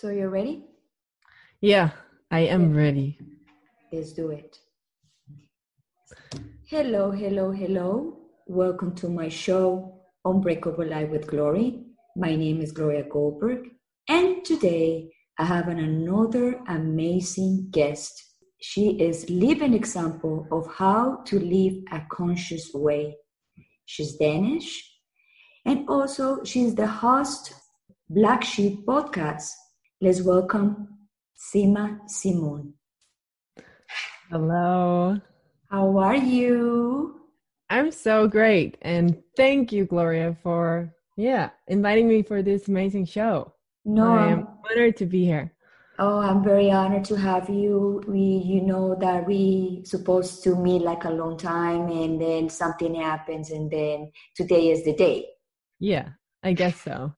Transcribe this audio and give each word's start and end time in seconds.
So 0.00 0.08
you're 0.08 0.30
ready? 0.30 0.64
Yeah, 1.60 1.90
I 2.30 2.40
am 2.40 2.72
ready. 2.72 3.18
Let's 3.92 4.12
do 4.12 4.30
it. 4.30 4.58
Hello, 6.66 7.10
hello, 7.10 7.50
hello. 7.50 8.18
Welcome 8.46 8.94
to 8.94 9.08
my 9.08 9.28
show, 9.28 10.00
Unbreakable 10.24 10.86
Life 10.86 11.10
with 11.10 11.26
Glory. 11.26 11.82
My 12.14 12.36
name 12.36 12.60
is 12.60 12.70
Gloria 12.70 13.02
Goldberg, 13.02 13.68
and 14.08 14.44
today 14.44 15.10
I 15.38 15.44
have 15.44 15.66
an 15.66 15.80
another 15.80 16.60
amazing 16.68 17.68
guest. 17.72 18.22
She 18.60 18.90
is 19.00 19.28
living 19.28 19.74
example 19.74 20.46
of 20.52 20.72
how 20.72 21.24
to 21.26 21.40
live 21.40 21.82
a 21.90 22.02
conscious 22.08 22.70
way. 22.72 23.16
She's 23.92 24.14
Danish, 24.14 24.88
and 25.66 25.88
also 25.88 26.44
she's 26.44 26.76
the 26.76 26.86
host 26.86 27.52
Black 28.08 28.44
Sheep 28.44 28.86
podcast 28.86 29.50
Let's 30.00 30.22
welcome 30.22 30.86
Sima 31.36 31.98
Simon. 32.08 32.74
Hello. 34.30 35.20
How 35.68 35.98
are 35.98 36.14
you? 36.14 37.20
I'm 37.68 37.90
so 37.90 38.28
great. 38.28 38.78
And 38.80 39.20
thank 39.36 39.72
you, 39.72 39.86
Gloria, 39.86 40.36
for 40.40 40.94
yeah, 41.16 41.50
inviting 41.66 42.06
me 42.06 42.22
for 42.22 42.42
this 42.42 42.68
amazing 42.68 43.06
show. 43.06 43.52
No, 43.84 44.12
I 44.12 44.30
am 44.30 44.46
honored 44.70 44.98
to 44.98 45.06
be 45.06 45.24
here. 45.24 45.52
Oh, 46.02 46.18
I'm 46.18 46.42
very 46.42 46.70
honored 46.70 47.04
to 47.04 47.16
have 47.16 47.50
you. 47.50 48.02
We 48.08 48.20
you 48.20 48.62
know 48.62 48.96
that 49.00 49.26
we 49.26 49.82
supposed 49.84 50.42
to 50.44 50.56
meet 50.56 50.80
like 50.80 51.04
a 51.04 51.10
long 51.10 51.36
time 51.36 51.90
and 51.90 52.18
then 52.18 52.48
something 52.48 52.94
happens 52.94 53.50
and 53.50 53.70
then 53.70 54.10
today 54.34 54.70
is 54.70 54.82
the 54.82 54.94
day. 54.94 55.26
Yeah, 55.78 56.08
I 56.42 56.54
guess 56.54 56.80
so 56.80 57.12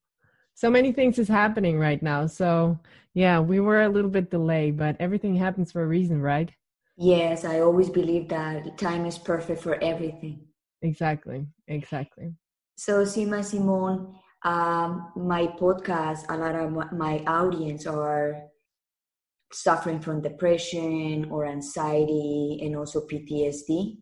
so 0.55 0.69
many 0.69 0.91
things 0.91 1.21
is 1.21 1.29
happening 1.29 1.79
right 1.79 2.03
now. 2.03 2.27
So 2.27 2.77
yeah, 3.15 3.39
we 3.39 3.61
were 3.61 3.83
a 3.83 3.89
little 3.89 4.11
bit 4.11 4.33
delayed, 4.33 4.77
but 4.79 4.97
everything 4.99 5.37
happens 5.37 5.71
for 5.71 5.85
a 5.85 5.87
reason, 5.87 6.21
right? 6.21 6.51
Yes, 6.97 7.45
I 7.45 7.61
always 7.61 7.89
believe 7.89 8.29
that 8.31 8.79
time 8.79 9.07
is 9.07 9.17
perfect 9.17 9.63
for 9.63 9.77
everything. 9.81 10.49
Exactly, 10.83 11.47
exactly. 11.69 12.35
So 12.75 13.05
Sima 13.05 13.45
Simon, 13.45 14.13
um, 14.43 15.13
my 15.15 15.47
podcast, 15.47 16.25
a 16.29 16.37
lot 16.37 16.57
of 16.57 16.93
my 16.93 17.23
audience 17.29 17.87
are 17.87 18.51
suffering 19.53 20.01
from 20.01 20.23
depression 20.23 21.29
or 21.31 21.47
anxiety 21.47 22.61
and 22.63 22.77
also 22.77 23.07
PTSD. 23.07 23.97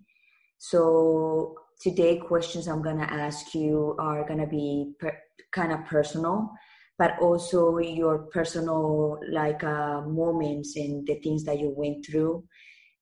So 0.58 1.54
today 1.80 2.18
questions 2.18 2.68
I'm 2.68 2.82
gonna 2.82 3.08
ask 3.10 3.54
you 3.54 3.96
are 3.98 4.26
gonna 4.26 4.46
be 4.46 4.92
per- 4.98 5.18
kind 5.52 5.72
of 5.72 5.84
personal 5.86 6.50
but 7.00 7.18
also 7.22 7.78
your 7.78 8.18
personal 8.30 9.18
like 9.30 9.64
uh, 9.64 10.02
moments 10.02 10.76
and 10.76 11.06
the 11.06 11.14
things 11.24 11.44
that 11.44 11.58
you 11.58 11.72
went 11.74 12.04
through 12.04 12.44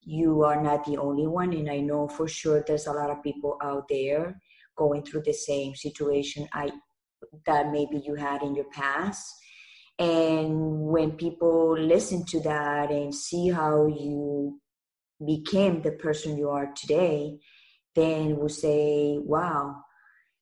you 0.03 0.45
are 0.45 0.63
not 0.63 0.85
the 0.85 0.97
only 0.97 1.27
one 1.27 1.53
and 1.53 1.69
i 1.69 1.79
know 1.79 2.09
for 2.09 2.29
sure 2.29 2.65
there's 2.67 2.87
a 2.87 2.93
lot 2.93 3.11
of 3.11 3.23
people 3.23 3.59
out 3.63 3.85
there 3.89 4.41
going 4.77 5.03
through 5.03 5.23
the 5.27 5.33
same 5.33 5.75
situation 5.75 6.49
i 6.53 6.71
that 7.45 7.73
maybe 7.73 8.01
you 8.07 8.15
had 8.15 8.43
in 8.43 8.55
your 8.55 8.71
past 8.73 9.35
and 9.99 10.81
when 10.81 11.13
people 11.13 11.79
listen 11.79 12.25
to 12.25 12.41
that 12.41 12.91
and 12.91 13.15
see 13.15 13.51
how 13.51 13.87
you 13.87 14.61
became 15.27 15.83
the 15.83 15.93
person 15.93 16.39
you 16.39 16.49
are 16.49 16.73
today 16.77 17.37
then 17.95 18.37
will 18.37 18.49
say 18.49 19.19
wow 19.21 19.83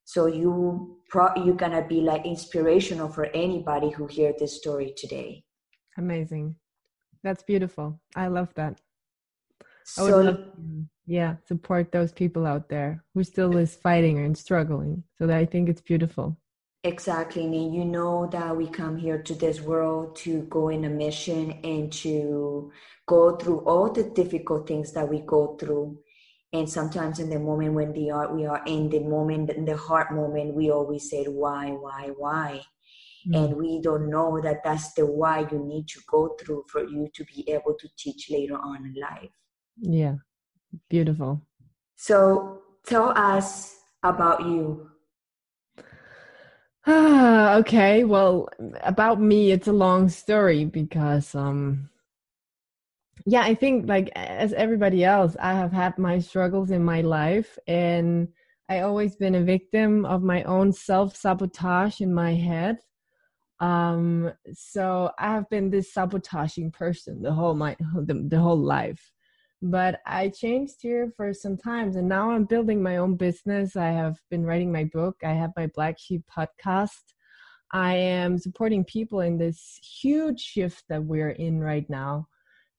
so 0.06 0.26
you 0.26 1.00
pro- 1.08 1.34
you're 1.34 1.56
gonna 1.56 1.84
be 1.86 2.00
like 2.00 2.24
inspirational 2.24 3.08
for 3.08 3.26
anybody 3.34 3.90
who 3.90 4.06
hear 4.06 4.32
this 4.38 4.56
story 4.56 4.94
today. 4.96 5.44
Amazing. 5.98 6.54
That's 7.24 7.42
beautiful. 7.42 8.00
I 8.14 8.28
love 8.28 8.54
that. 8.54 8.80
I 9.98 10.02
so 10.02 10.20
love, 10.20 10.38
yeah, 11.06 11.36
support 11.44 11.90
those 11.90 12.12
people 12.12 12.46
out 12.46 12.68
there 12.68 13.02
who 13.14 13.24
still 13.24 13.56
is 13.56 13.74
fighting 13.74 14.18
and 14.18 14.38
struggling. 14.38 15.02
So 15.18 15.26
that 15.26 15.36
I 15.36 15.44
think 15.44 15.68
it's 15.68 15.80
beautiful. 15.80 16.38
Exactly. 16.86 17.42
And 17.42 17.74
you 17.74 17.84
know 17.84 18.28
that 18.30 18.56
we 18.56 18.68
come 18.68 18.96
here 18.96 19.20
to 19.20 19.34
this 19.34 19.60
world 19.60 20.14
to 20.16 20.42
go 20.42 20.68
in 20.68 20.84
a 20.84 20.88
mission 20.88 21.58
and 21.64 21.92
to 21.94 22.70
go 23.06 23.36
through 23.36 23.58
all 23.60 23.90
the 23.90 24.04
difficult 24.04 24.68
things 24.68 24.92
that 24.92 25.08
we 25.08 25.20
go 25.20 25.56
through. 25.56 25.98
And 26.52 26.70
sometimes 26.70 27.18
in 27.18 27.28
the 27.28 27.40
moment 27.40 27.74
when 27.74 27.92
we 27.92 28.08
are 28.10 28.32
we 28.32 28.46
are 28.46 28.62
in 28.66 28.88
the 28.88 29.00
moment 29.00 29.50
in 29.50 29.64
the 29.64 29.76
heart 29.76 30.12
moment 30.14 30.54
we 30.54 30.70
always 30.70 31.10
say 31.10 31.24
why 31.24 31.70
why 31.70 32.10
why? 32.16 32.62
Mm-hmm. 33.26 33.34
and 33.34 33.56
we 33.56 33.80
don't 33.80 34.08
know 34.08 34.40
that 34.40 34.62
that's 34.62 34.92
the 34.92 35.04
why 35.04 35.40
you 35.50 35.58
need 35.58 35.88
to 35.88 36.00
go 36.08 36.36
through 36.38 36.62
for 36.68 36.84
you 36.84 37.08
to 37.14 37.24
be 37.24 37.50
able 37.50 37.74
to 37.74 37.88
teach 37.98 38.30
later 38.30 38.56
on 38.56 38.84
in 38.84 38.94
life. 39.00 39.30
Yeah. 39.76 40.14
Beautiful. 40.88 41.42
So 41.96 42.62
tell 42.86 43.08
us 43.18 43.74
about 44.04 44.42
you 44.42 44.88
okay. 46.88 48.04
Well 48.04 48.48
about 48.82 49.20
me 49.20 49.50
it's 49.50 49.66
a 49.68 49.72
long 49.72 50.08
story 50.08 50.64
because 50.64 51.34
um 51.34 51.90
yeah 53.24 53.42
i 53.42 53.54
think 53.54 53.88
like 53.88 54.10
as 54.14 54.52
everybody 54.52 55.04
else 55.04 55.36
i 55.40 55.52
have 55.52 55.72
had 55.72 55.98
my 55.98 56.18
struggles 56.18 56.70
in 56.70 56.84
my 56.84 57.00
life 57.00 57.58
and 57.66 58.28
i 58.68 58.80
always 58.80 59.16
been 59.16 59.34
a 59.34 59.42
victim 59.42 60.04
of 60.04 60.22
my 60.22 60.42
own 60.44 60.72
self-sabotage 60.72 62.00
in 62.00 62.12
my 62.12 62.34
head. 62.34 62.78
Um 63.58 64.32
so 64.52 65.10
i 65.18 65.32
have 65.32 65.48
been 65.48 65.70
this 65.70 65.92
sabotaging 65.92 66.70
person 66.72 67.22
the 67.22 67.32
whole 67.32 67.54
my 67.54 67.74
the, 67.94 68.26
the 68.28 68.38
whole 68.38 68.58
life 68.58 69.10
but 69.62 70.00
i 70.06 70.28
changed 70.28 70.76
here 70.80 71.10
for 71.16 71.32
some 71.32 71.56
times 71.56 71.96
and 71.96 72.08
now 72.08 72.30
i'm 72.30 72.44
building 72.44 72.82
my 72.82 72.98
own 72.98 73.16
business. 73.16 73.76
I 73.76 73.88
have 73.88 74.18
been 74.30 74.44
writing 74.44 74.70
my 74.70 74.84
book. 74.84 75.16
I 75.24 75.32
have 75.32 75.52
my 75.56 75.66
black 75.74 75.98
sheep 75.98 76.22
podcast. 76.30 77.14
I 77.72 77.94
am 77.94 78.38
supporting 78.38 78.84
people 78.84 79.20
in 79.20 79.38
this 79.38 79.80
huge 79.82 80.40
shift 80.40 80.84
that 80.88 81.02
we're 81.02 81.30
in 81.30 81.60
right 81.60 81.88
now. 81.88 82.28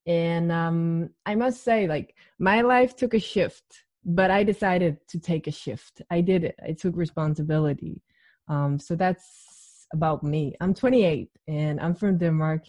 And 0.06 0.52
um, 0.52 1.10
i 1.26 1.36
must 1.36 1.64
say 1.64 1.88
like 1.88 2.16
my 2.40 2.62
life 2.62 2.96
took 2.96 3.14
a 3.14 3.20
shift 3.20 3.84
but 4.06 4.32
i 4.32 4.44
decided 4.44 4.98
to 5.10 5.20
take 5.20 5.48
a 5.48 5.52
shift. 5.52 6.02
I 6.10 6.22
did 6.22 6.44
it. 6.44 6.56
I 6.64 6.74
took 6.74 6.96
responsibility. 6.96 8.02
Um, 8.48 8.80
so 8.80 8.96
that's 8.96 9.88
about 9.94 10.24
me. 10.24 10.54
I'm 10.62 10.74
28 10.74 11.30
and 11.48 11.80
i'm 11.82 11.96
from 11.96 12.18
denmark. 12.18 12.64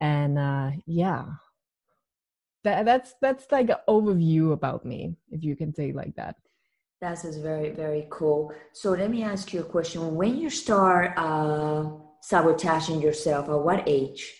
And 0.00 0.38
uh, 0.38 0.70
yeah 0.86 1.24
that, 2.68 2.84
that's 2.84 3.14
that's 3.20 3.46
like 3.50 3.70
an 3.70 3.76
overview 3.88 4.52
about 4.52 4.84
me 4.84 5.16
if 5.30 5.42
you 5.42 5.56
can 5.56 5.74
say 5.74 5.92
like 5.92 6.14
that. 6.16 6.36
That 7.00 7.24
is 7.24 7.38
very 7.38 7.70
very 7.70 8.06
cool. 8.10 8.52
So 8.72 8.90
let 8.90 9.10
me 9.10 9.22
ask 9.22 9.52
you 9.52 9.60
a 9.60 9.64
question. 9.64 10.14
When 10.14 10.36
you 10.36 10.50
start 10.50 11.16
uh, 11.16 11.84
sabotaging 12.22 13.00
yourself 13.00 13.48
at 13.48 13.58
what 13.58 13.84
age? 13.86 14.34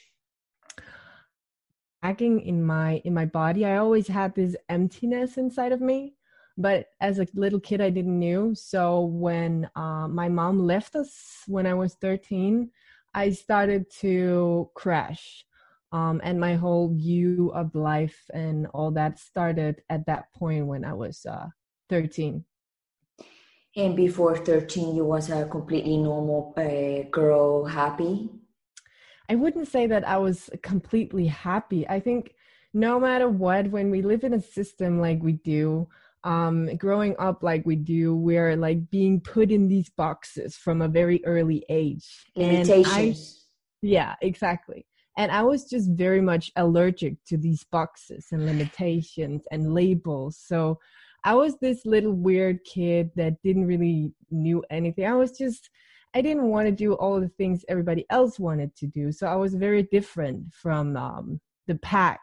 Lacking 2.03 2.41
in 2.43 2.65
my 2.65 3.03
in 3.05 3.13
my 3.13 3.25
body 3.25 3.65
i 3.65 3.77
always 3.77 4.07
had 4.07 4.35
this 4.35 4.55
emptiness 4.69 5.37
inside 5.37 5.73
of 5.73 5.81
me 5.81 6.15
but 6.57 6.87
as 7.01 7.19
a 7.19 7.27
little 7.35 7.61
kid 7.61 7.81
i 7.81 7.91
didn't 7.91 8.19
knew. 8.19 8.55
So 8.55 9.01
when 9.07 9.69
uh, 9.75 10.07
my 10.09 10.29
mom 10.29 10.61
left 10.61 10.95
us 10.95 11.43
when 11.47 11.67
i 11.67 11.75
was 11.75 11.95
13 11.95 12.71
i 13.15 13.31
started 13.31 13.91
to 14.01 14.71
crash 14.75 15.45
um, 15.93 16.21
and 16.23 16.39
my 16.39 16.55
whole 16.55 16.89
view 16.95 17.51
of 17.55 17.75
life 17.75 18.31
and 18.33 18.67
all 18.75 18.91
that 18.91 19.19
started 19.19 19.83
at 19.89 20.07
that 20.07 20.33
point 20.35 20.67
when 20.67 20.85
i 20.85 20.93
was 20.93 21.27
uh, 21.27 21.47
13 21.91 22.45
and 23.77 23.97
before 23.97 24.37
13 24.37 24.97
you 24.97 25.05
was 25.05 25.31
a 25.31 25.47
completely 25.47 25.97
normal 25.97 26.55
uh, 26.57 27.09
girl 27.11 27.65
happy 27.65 28.31
I 29.29 29.35
wouldn't 29.35 29.69
say 29.69 29.87
that 29.87 30.09
I 30.09 30.17
was 30.17 30.49
completely 30.63 31.27
happy. 31.27 31.87
I 31.87 32.01
think 32.01 32.35
no 32.73 32.99
matter 32.99 33.29
what, 33.29 33.71
when 33.71 33.91
we 33.91 34.03
live 34.03 34.25
in 34.25 34.35
a 34.35 34.41
system 34.41 35.01
like 35.01 35.23
we 35.23 35.33
do, 35.33 35.89
um, 36.25 36.75
growing 36.77 37.15
up 37.19 37.43
like 37.43 37.65
we 37.65 37.77
do, 37.77 38.15
we're 38.15 38.57
like 38.57 38.91
being 38.91 39.21
put 39.21 39.51
in 39.51 39.69
these 39.69 39.91
boxes 39.91 40.57
from 40.57 40.83
a 40.83 40.89
very 40.89 41.25
early 41.25 41.65
age. 41.69 42.27
Limitations. 42.37 43.47
yeah, 43.83 44.15
exactly. 44.23 44.87
And 45.19 45.31
I 45.31 45.43
was 45.43 45.69
just 45.69 45.91
very 45.91 46.23
much 46.23 46.51
allergic 46.57 47.23
to 47.27 47.37
these 47.37 47.65
boxes 47.65 48.29
and 48.33 48.47
limitations 48.47 49.43
and 49.51 49.75
labels. 49.75 50.39
So 50.43 50.79
I 51.25 51.35
was 51.35 51.59
this 51.59 51.85
little 51.85 52.15
weird 52.15 52.65
kid 52.65 53.11
that 53.17 53.43
didn't 53.43 53.67
really 53.67 54.13
knew 54.31 54.65
anything. 54.71 55.05
I 55.05 55.15
was 55.15 55.33
just 55.33 55.69
I 56.15 56.23
didn't 56.23 56.49
want 56.49 56.67
to 56.69 56.73
do 56.73 56.95
all 56.95 57.21
the 57.21 57.35
things 57.37 57.65
everybody 57.69 58.07
else 58.09 58.39
wanted 58.39 58.75
to 58.77 58.87
do. 58.87 59.13
So 59.13 59.27
I 59.27 59.35
was 59.35 59.55
very 59.55 59.83
different 59.93 60.55
from 60.55 60.97
um, 60.97 61.41
the 61.67 61.75
pack. 61.75 62.21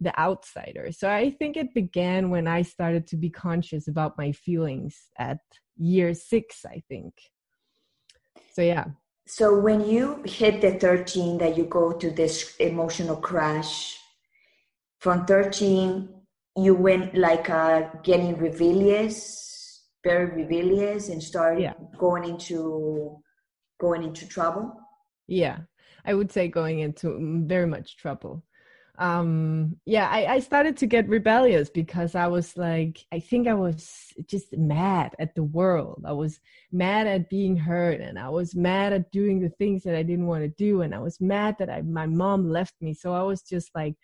the 0.00 0.16
outsider. 0.18 0.92
So 0.92 1.10
I 1.10 1.30
think 1.38 1.56
it 1.56 1.74
began 1.74 2.30
when 2.30 2.46
I 2.46 2.62
started 2.62 3.04
to 3.08 3.16
be 3.16 3.30
conscious 3.30 3.88
about 3.88 4.16
my 4.16 4.30
feelings 4.32 4.94
at 5.18 5.40
year 5.76 6.14
six, 6.14 6.64
I 6.64 6.82
think. 6.88 7.14
So, 8.54 8.62
yeah. 8.62 8.86
So, 9.30 9.58
when 9.58 9.86
you 9.86 10.22
hit 10.24 10.62
the 10.62 10.78
13, 10.78 11.36
that 11.36 11.54
you 11.54 11.64
go 11.64 11.92
to 11.92 12.10
this 12.10 12.56
emotional 12.56 13.16
crash, 13.16 13.98
from 15.00 15.26
13, 15.26 16.08
you 16.56 16.74
went 16.74 17.14
like 17.14 17.50
uh, 17.50 17.90
getting 18.02 18.38
rebellious, 18.38 19.84
very 20.02 20.42
rebellious, 20.42 21.10
and 21.10 21.22
started 21.22 21.60
yeah. 21.60 21.74
going 21.98 22.24
into 22.24 23.18
going 23.78 24.02
into 24.02 24.26
trouble. 24.26 24.72
Yeah, 25.26 25.58
I 26.06 26.14
would 26.14 26.32
say 26.32 26.48
going 26.48 26.78
into 26.78 27.44
very 27.46 27.66
much 27.66 27.98
trouble 27.98 28.42
um 28.98 29.76
yeah 29.84 30.08
I, 30.10 30.26
I 30.26 30.38
started 30.40 30.76
to 30.78 30.86
get 30.86 31.08
rebellious 31.08 31.70
because 31.70 32.16
i 32.16 32.26
was 32.26 32.56
like 32.56 33.04
i 33.12 33.20
think 33.20 33.46
i 33.46 33.54
was 33.54 34.12
just 34.26 34.56
mad 34.56 35.14
at 35.20 35.36
the 35.36 35.44
world. 35.44 36.02
I 36.04 36.12
was 36.12 36.40
mad 36.72 37.06
at 37.06 37.30
being 37.30 37.56
hurt 37.56 38.00
and 38.00 38.18
i 38.18 38.28
was 38.28 38.56
mad 38.56 38.92
at 38.92 39.10
doing 39.12 39.40
the 39.40 39.50
things 39.50 39.84
that 39.84 39.94
i 39.94 40.02
didn't 40.02 40.26
want 40.26 40.42
to 40.42 40.48
do 40.48 40.82
and 40.82 40.94
i 40.94 40.98
was 40.98 41.20
mad 41.20 41.56
that 41.60 41.70
I, 41.70 41.82
my 41.82 42.06
mom 42.06 42.50
left 42.50 42.74
me. 42.80 42.92
So 42.92 43.12
i 43.12 43.22
was 43.22 43.42
just 43.42 43.70
like 43.74 43.94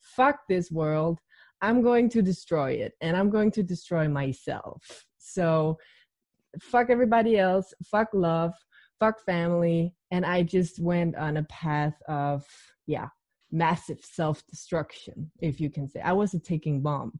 fuck 0.00 0.40
this 0.48 0.70
world. 0.70 1.20
I'm 1.60 1.80
going 1.80 2.08
to 2.10 2.22
destroy 2.22 2.72
it 2.72 2.92
and 3.00 3.16
i'm 3.16 3.30
going 3.30 3.52
to 3.52 3.62
destroy 3.62 4.08
myself. 4.08 5.06
So 5.18 5.78
fuck 6.60 6.90
everybody 6.90 7.38
else 7.38 7.72
fuck 7.84 8.08
love 8.12 8.52
fuck 9.00 9.18
family 9.24 9.94
and 10.10 10.24
i 10.26 10.42
just 10.42 10.78
went 10.80 11.16
on 11.16 11.38
a 11.38 11.42
path 11.44 11.94
of 12.08 12.44
yeah 12.86 13.08
massive 13.52 14.00
self-destruction 14.02 15.30
if 15.40 15.60
you 15.60 15.70
can 15.70 15.88
say. 15.88 16.00
I 16.00 16.12
was 16.12 16.34
a 16.34 16.40
taking 16.40 16.80
bomb. 16.80 17.12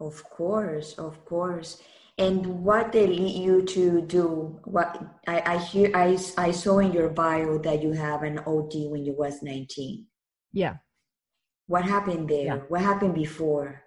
Of 0.00 0.22
course 0.24 0.94
of 0.98 1.24
course. 1.24 1.80
And 2.18 2.62
what 2.62 2.92
they 2.92 3.06
lead 3.06 3.36
you 3.42 3.62
to 3.62 4.02
do 4.02 4.60
what 4.64 5.02
i, 5.26 5.42
I 5.46 5.58
hear 5.58 5.90
I, 5.94 6.18
I 6.36 6.50
saw 6.50 6.78
in 6.78 6.92
your 6.92 7.08
bio 7.08 7.58
that 7.58 7.82
you 7.82 7.92
have 7.92 8.22
an 8.22 8.38
od 8.40 8.74
when 8.90 9.04
you 9.06 9.14
was 9.14 9.42
19 9.42 10.06
yeah. 10.52 10.76
What 11.66 11.84
happened 11.84 12.28
there? 12.28 12.44
Yeah. 12.44 12.56
what 12.68 12.82
happened 12.82 13.14
before? 13.14 13.82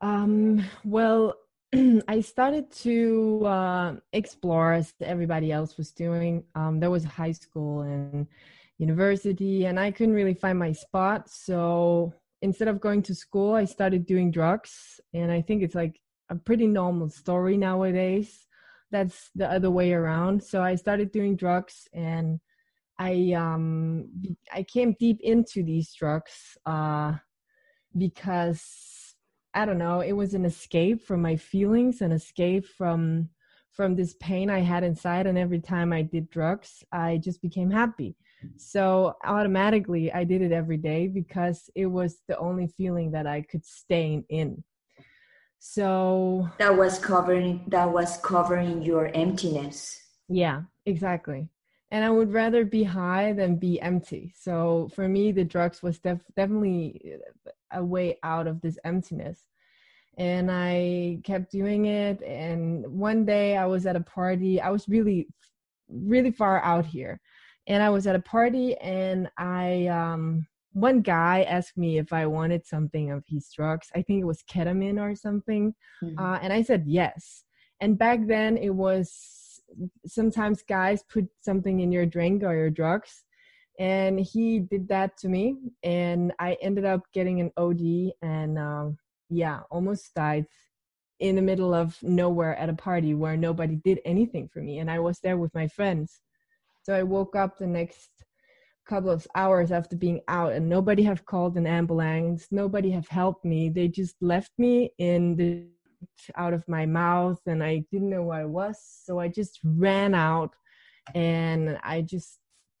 Um 0.00 0.64
well 0.84 1.34
I 2.08 2.20
started 2.20 2.70
to 2.82 3.42
uh, 3.44 3.94
explore 4.12 4.72
as 4.72 4.94
everybody 5.00 5.52
else 5.52 5.76
was 5.76 5.90
doing. 5.90 6.44
Um, 6.54 6.80
there 6.80 6.90
was 6.90 7.04
high 7.04 7.32
school 7.32 7.82
and 7.82 8.26
university 8.78 9.66
and 9.66 9.78
I 9.78 9.90
couldn't 9.90 10.14
really 10.14 10.34
find 10.34 10.58
my 10.58 10.72
spot. 10.72 11.28
So 11.28 12.12
instead 12.42 12.68
of 12.68 12.80
going 12.80 13.02
to 13.02 13.14
school, 13.14 13.54
I 13.54 13.64
started 13.64 14.06
doing 14.06 14.30
drugs. 14.30 15.00
And 15.12 15.30
I 15.30 15.42
think 15.42 15.62
it's 15.62 15.74
like 15.74 16.00
a 16.30 16.36
pretty 16.36 16.66
normal 16.66 17.08
story 17.08 17.56
nowadays. 17.56 18.46
That's 18.90 19.30
the 19.34 19.50
other 19.50 19.70
way 19.70 19.92
around. 19.92 20.42
So 20.42 20.62
I 20.62 20.76
started 20.76 21.12
doing 21.12 21.36
drugs 21.36 21.88
and 21.92 22.40
I 22.98 23.32
um 23.32 24.08
I 24.52 24.62
came 24.62 24.96
deep 24.98 25.20
into 25.20 25.62
these 25.62 25.92
drugs 25.92 26.56
uh 26.66 27.12
because 27.96 29.14
I 29.54 29.64
don't 29.64 29.78
know, 29.78 30.00
it 30.00 30.12
was 30.12 30.34
an 30.34 30.44
escape 30.44 31.02
from 31.02 31.22
my 31.22 31.36
feelings, 31.36 32.00
an 32.00 32.12
escape 32.12 32.66
from 32.66 33.28
from 33.72 33.94
this 33.94 34.14
pain 34.20 34.50
I 34.50 34.60
had 34.60 34.84
inside 34.84 35.26
and 35.26 35.38
every 35.38 35.60
time 35.60 35.92
I 35.92 36.02
did 36.02 36.30
drugs, 36.30 36.82
I 36.90 37.18
just 37.18 37.42
became 37.42 37.70
happy. 37.70 38.16
So 38.56 39.16
automatically, 39.24 40.12
I 40.12 40.24
did 40.24 40.42
it 40.42 40.52
every 40.52 40.76
day 40.76 41.08
because 41.08 41.70
it 41.74 41.86
was 41.86 42.18
the 42.28 42.38
only 42.38 42.66
feeling 42.68 43.10
that 43.12 43.26
I 43.26 43.42
could 43.42 43.64
stay 43.64 44.22
in. 44.28 44.62
So 45.58 46.48
that 46.58 46.76
was 46.76 46.98
covering 46.98 47.64
that 47.68 47.90
was 47.90 48.18
covering 48.18 48.82
your 48.82 49.08
emptiness. 49.08 50.00
Yeah, 50.28 50.62
exactly. 50.86 51.48
And 51.90 52.04
I 52.04 52.10
would 52.10 52.32
rather 52.32 52.64
be 52.64 52.84
high 52.84 53.32
than 53.32 53.56
be 53.56 53.80
empty. 53.80 54.32
So 54.38 54.90
for 54.94 55.08
me, 55.08 55.32
the 55.32 55.44
drugs 55.44 55.82
was 55.82 55.98
def- 55.98 56.20
definitely 56.36 57.16
a 57.72 57.82
way 57.82 58.18
out 58.22 58.46
of 58.46 58.60
this 58.60 58.78
emptiness. 58.84 59.48
And 60.18 60.50
I 60.50 61.20
kept 61.24 61.50
doing 61.50 61.86
it. 61.86 62.20
And 62.22 62.86
one 62.86 63.24
day 63.24 63.56
I 63.56 63.66
was 63.66 63.86
at 63.86 63.96
a 63.96 64.00
party. 64.00 64.60
I 64.60 64.70
was 64.70 64.88
really, 64.88 65.28
really 65.88 66.30
far 66.30 66.62
out 66.62 66.84
here 66.84 67.20
and 67.68 67.82
I 67.82 67.90
was 67.90 68.06
at 68.06 68.16
a 68.16 68.20
party 68.20 68.76
and 68.78 69.30
I 69.38 69.86
um 69.86 70.46
one 70.72 71.00
guy 71.00 71.42
asked 71.42 71.76
me 71.76 71.98
if 71.98 72.12
I 72.12 72.26
wanted 72.26 72.66
something 72.66 73.10
of 73.10 73.24
his 73.26 73.50
drugs. 73.54 73.88
I 73.94 74.02
think 74.02 74.20
it 74.20 74.26
was 74.26 74.42
ketamine 74.42 75.00
or 75.00 75.14
something. 75.14 75.74
Mm-hmm. 76.02 76.18
Uh, 76.18 76.38
and 76.40 76.52
I 76.52 76.62
said 76.62 76.84
yes. 76.86 77.44
And 77.80 77.98
back 77.98 78.26
then 78.26 78.56
it 78.56 78.70
was 78.70 79.60
sometimes 80.06 80.62
guys 80.62 81.02
put 81.02 81.26
something 81.40 81.80
in 81.80 81.90
your 81.90 82.06
drink 82.06 82.42
or 82.42 82.54
your 82.54 82.70
drugs. 82.70 83.24
And 83.80 84.20
he 84.20 84.60
did 84.60 84.88
that 84.88 85.16
to 85.18 85.28
me. 85.28 85.56
And 85.82 86.32
I 86.38 86.56
ended 86.60 86.84
up 86.84 87.02
getting 87.12 87.40
an 87.40 87.50
OD 87.56 88.12
and 88.22 88.58
um, 88.58 88.98
yeah, 89.30 89.60
almost 89.70 90.14
died 90.14 90.46
in 91.18 91.34
the 91.34 91.42
middle 91.42 91.74
of 91.74 92.00
nowhere 92.02 92.56
at 92.56 92.68
a 92.68 92.74
party 92.74 93.14
where 93.14 93.36
nobody 93.36 93.76
did 93.76 94.00
anything 94.04 94.48
for 94.48 94.60
me. 94.60 94.78
And 94.78 94.90
I 94.90 95.00
was 95.00 95.18
there 95.20 95.36
with 95.36 95.54
my 95.54 95.66
friends. 95.66 96.20
So 96.88 96.94
I 96.94 97.02
woke 97.02 97.36
up 97.36 97.58
the 97.58 97.66
next 97.66 98.08
couple 98.86 99.10
of 99.10 99.26
hours 99.34 99.72
after 99.72 99.94
being 99.94 100.22
out 100.26 100.54
and 100.54 100.66
nobody 100.66 101.02
have 101.02 101.26
called 101.26 101.58
an 101.58 101.66
ambulance 101.66 102.46
nobody 102.50 102.90
have 102.92 103.06
helped 103.08 103.44
me. 103.44 103.68
They 103.68 103.88
just 103.88 104.16
left 104.22 104.52
me 104.56 104.94
in 104.96 105.36
the 105.36 105.66
out 106.36 106.54
of 106.54 106.66
my 106.66 106.86
mouth 106.86 107.40
and 107.46 107.62
i 107.62 107.84
didn't 107.92 108.08
know 108.08 108.22
where 108.22 108.40
i 108.40 108.46
was. 108.46 108.78
So 109.04 109.18
i 109.18 109.28
just 109.28 109.60
ran 109.62 110.14
out 110.14 110.54
and 111.14 111.78
i 111.82 112.00
just 112.00 112.38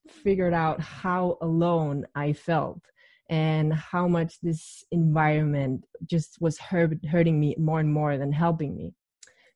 figured 0.08 0.54
out 0.54 0.80
how 0.80 1.36
alone 1.42 2.06
i 2.14 2.32
felt 2.32 2.80
and 3.28 3.74
how 3.74 4.08
much 4.08 4.40
this 4.40 4.84
environment 4.90 5.84
just 6.06 6.40
was 6.40 6.58
hurt, 6.58 7.04
hurting 7.04 7.38
me 7.38 7.56
more 7.58 7.80
and 7.80 7.92
more 7.92 8.16
than 8.16 8.32
helping 8.32 8.74
me. 8.74 8.94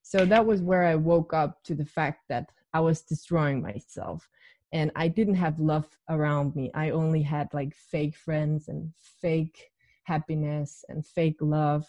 So 0.03 0.27
that 0.27 0.45
was 0.45 0.61
where 0.61 0.83
i 0.83 0.95
woke 0.95 1.33
up 1.33 1.63
to 1.65 1.75
the 1.75 1.87
fact 1.87 2.25
that 2.29 2.51
i 2.75 2.81
was 2.81 3.01
destroying 3.01 3.63
myself 3.63 4.29
and 4.73 4.91
I 4.97 5.09
didn't 5.09 5.35
have 5.35 5.61
love 5.61 5.87
around 6.09 6.57
me. 6.57 6.71
I 6.75 6.91
only 6.91 7.23
had 7.23 7.49
like 7.53 7.75
fake 7.75 8.17
friends 8.17 8.69
and 8.69 8.93
fake 9.21 9.71
happiness 10.05 10.85
and 10.89 11.07
fake 11.07 11.39
love. 11.41 11.87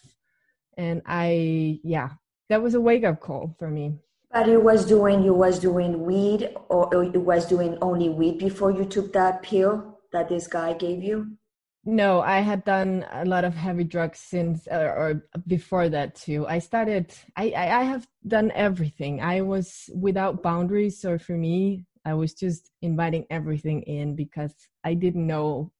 And 0.77 1.01
I, 1.05 1.79
yeah, 1.83 2.09
that 2.49 2.61
was 2.61 2.73
a 2.73 2.81
wake 2.81 3.03
up 3.03 3.19
call 3.21 3.55
for 3.57 3.69
me. 3.69 3.99
But 4.31 4.47
you 4.47 4.59
was 4.59 4.85
doing, 4.85 5.23
you 5.23 5.33
was 5.33 5.59
doing 5.59 6.05
weed 6.05 6.49
or 6.69 7.03
you 7.03 7.19
was 7.19 7.45
doing 7.45 7.77
only 7.81 8.09
weed 8.09 8.39
before 8.39 8.71
you 8.71 8.83
took 8.85 9.13
that 9.13 9.43
pill 9.43 9.99
that 10.11 10.29
this 10.29 10.47
guy 10.47 10.73
gave 10.73 11.03
you? 11.03 11.37
No, 11.85 12.21
I 12.21 12.39
had 12.39 12.63
done 12.63 13.05
a 13.11 13.25
lot 13.25 13.43
of 13.43 13.55
heavy 13.55 13.83
drugs 13.83 14.19
since 14.19 14.67
or, 14.71 14.89
or 14.89 15.27
before 15.45 15.89
that 15.89 16.15
too. 16.15 16.47
I 16.47 16.59
started. 16.59 17.13
I, 17.35 17.49
I 17.49 17.79
I 17.79 17.83
have 17.83 18.07
done 18.25 18.51
everything. 18.55 19.21
I 19.21 19.41
was 19.41 19.89
without 19.93 20.41
boundaries. 20.41 21.01
So 21.01 21.17
for 21.17 21.33
me, 21.33 21.85
I 22.05 22.13
was 22.13 22.33
just 22.33 22.71
inviting 22.81 23.25
everything 23.29 23.81
in 23.83 24.15
because 24.15 24.53
I 24.83 24.93
didn't 24.93 25.25
know 25.25 25.71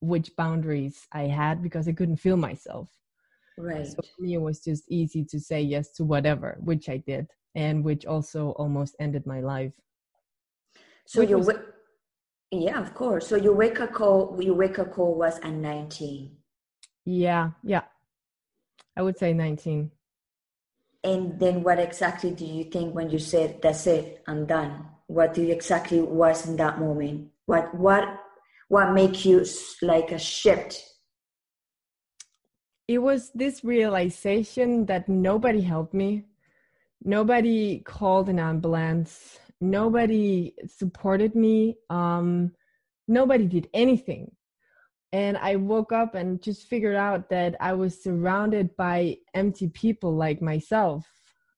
which 0.00 0.34
boundaries 0.36 1.06
I 1.12 1.22
had 1.22 1.62
because 1.62 1.88
I 1.88 1.92
couldn't 1.92 2.16
feel 2.16 2.36
myself. 2.36 2.88
Right. 3.58 3.86
So 3.86 3.94
for 3.94 4.22
me, 4.22 4.34
it 4.34 4.40
was 4.40 4.60
just 4.60 4.84
easy 4.90 5.24
to 5.24 5.40
say 5.40 5.60
yes 5.60 5.92
to 5.92 6.04
whatever, 6.04 6.58
which 6.60 6.88
I 6.88 6.98
did, 6.98 7.28
and 7.54 7.84
which 7.84 8.06
also 8.06 8.50
almost 8.50 8.96
ended 8.98 9.26
my 9.26 9.40
life. 9.40 9.72
So 11.06 11.22
you, 11.22 11.38
was, 11.38 11.50
yeah, 12.50 12.80
of 12.80 12.94
course. 12.94 13.26
So 13.26 13.36
your 13.36 13.54
wake 13.54 13.80
up 13.80 13.92
call, 13.92 14.38
your 14.40 14.54
wake 14.54 14.78
up 14.78 14.92
call 14.92 15.14
was 15.14 15.38
at 15.38 15.52
nineteen. 15.52 16.36
Yeah, 17.04 17.50
yeah, 17.62 17.82
I 18.96 19.02
would 19.02 19.18
say 19.18 19.32
nineteen. 19.32 19.90
And 21.02 21.40
then, 21.40 21.62
what 21.62 21.78
exactly 21.78 22.30
do 22.30 22.44
you 22.44 22.64
think 22.64 22.94
when 22.94 23.10
you 23.10 23.18
said, 23.18 23.60
"That's 23.62 23.86
it, 23.86 24.22
I'm 24.26 24.46
d"? 24.46 24.54
What 25.10 25.36
you 25.36 25.50
exactly 25.50 26.00
was 26.00 26.46
in 26.46 26.56
that 26.56 26.78
moment? 26.78 27.28
What 27.46 27.74
what 27.74 28.04
what 28.68 28.92
make 28.92 29.24
you 29.24 29.44
like 29.82 30.12
a 30.12 30.18
shift? 30.18 30.84
It 32.86 32.98
was 32.98 33.32
this 33.34 33.64
realization 33.64 34.86
that 34.86 35.08
nobody 35.08 35.60
helped 35.60 35.94
me. 35.94 36.26
Nobody 37.02 37.80
called 37.80 38.28
an 38.28 38.38
ambulance. 38.38 39.38
Nobody 39.60 40.54
supported 40.66 41.34
me. 41.34 41.76
Um 41.90 42.52
nobody 43.08 43.46
did 43.46 43.68
anything. 43.74 44.30
And 45.12 45.36
i 45.38 45.56
woke 45.56 45.92
up 45.92 46.14
and 46.14 46.40
just 46.40 46.68
figured 46.68 46.94
out 46.94 47.30
that 47.30 47.56
i 47.58 47.72
was 47.72 48.00
surrounded 48.00 48.76
by 48.76 49.16
empty 49.34 49.68
people 49.68 50.14
like 50.14 50.40
myself 50.40 51.04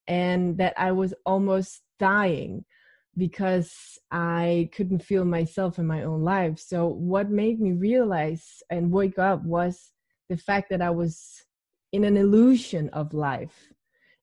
and 0.08 0.56
that 0.56 0.72
i 0.78 0.90
was 0.90 1.12
almost 1.26 1.82
dying 1.98 2.64
because 3.16 3.98
I 4.10 4.70
couldn't 4.74 5.04
feel 5.04 5.24
myself 5.24 5.78
in 5.78 5.86
my 5.86 6.04
own 6.04 6.22
life. 6.22 6.58
So, 6.58 6.86
what 6.86 7.30
made 7.30 7.60
me 7.60 7.72
realize 7.72 8.62
and 8.70 8.90
wake 8.90 9.18
up 9.18 9.42
was 9.44 9.92
the 10.28 10.36
fact 10.36 10.70
that 10.70 10.82
I 10.82 10.90
was 10.90 11.44
in 11.92 12.04
an 12.04 12.16
illusion 12.16 12.88
of 12.90 13.12
life 13.12 13.72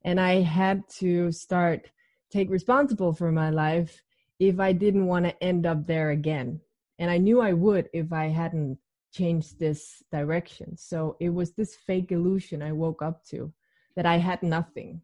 and 0.03 0.19
I 0.19 0.41
had 0.41 0.87
to 0.99 1.31
start 1.31 1.91
take 2.31 2.49
responsible 2.49 3.13
for 3.13 3.31
my 3.31 3.49
life 3.49 4.01
if 4.39 4.59
I 4.59 4.71
didn't 4.71 5.07
want 5.07 5.25
to 5.25 5.43
end 5.43 5.65
up 5.65 5.85
there 5.85 6.11
again. 6.11 6.61
And 6.99 7.09
I 7.09 7.17
knew 7.17 7.41
I 7.41 7.53
would 7.53 7.89
if 7.93 8.11
I 8.13 8.27
hadn't 8.27 8.77
changed 9.11 9.59
this 9.59 10.03
direction. 10.11 10.77
So 10.77 11.17
it 11.19 11.29
was 11.29 11.51
this 11.51 11.75
fake 11.75 12.11
illusion 12.11 12.61
I 12.61 12.71
woke 12.71 13.01
up 13.01 13.25
to 13.25 13.51
that 13.95 14.05
I 14.05 14.17
had 14.17 14.43
nothing. 14.43 15.01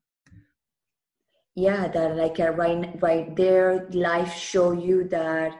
Yeah, 1.56 1.88
that 1.88 2.18
like 2.18 2.40
uh, 2.40 2.52
right 2.52 3.02
right 3.02 3.34
there, 3.36 3.88
life 3.92 4.34
show 4.36 4.74
you 4.74 5.08
that 5.08 5.54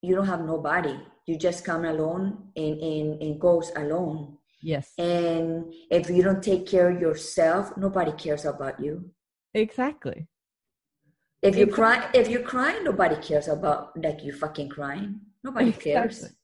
you 0.00 0.14
don't 0.14 0.26
have 0.26 0.44
nobody. 0.44 0.96
You 1.26 1.36
just 1.36 1.64
come 1.64 1.84
alone 1.84 2.50
and 2.54 2.80
and, 2.80 3.22
and 3.22 3.40
goes 3.40 3.72
alone. 3.74 4.38
Yes. 4.62 4.92
And 4.96 5.72
if 5.90 6.08
you 6.08 6.22
don't 6.22 6.42
take 6.42 6.66
care 6.66 6.90
of 6.90 7.00
yourself, 7.00 7.76
nobody 7.76 8.12
cares 8.12 8.44
about 8.44 8.78
you. 8.78 9.10
Exactly. 9.54 10.28
If 11.42 11.56
you 11.56 11.66
cry, 11.66 12.08
if 12.14 12.28
you 12.28 12.40
cry, 12.40 12.78
nobody 12.82 13.16
cares 13.16 13.48
about 13.48 13.96
like 13.96 14.22
you 14.22 14.32
fucking 14.32 14.68
crying. 14.68 15.20
Nobody 15.42 15.72
cares. 15.72 16.16
Exactly. 16.16 16.36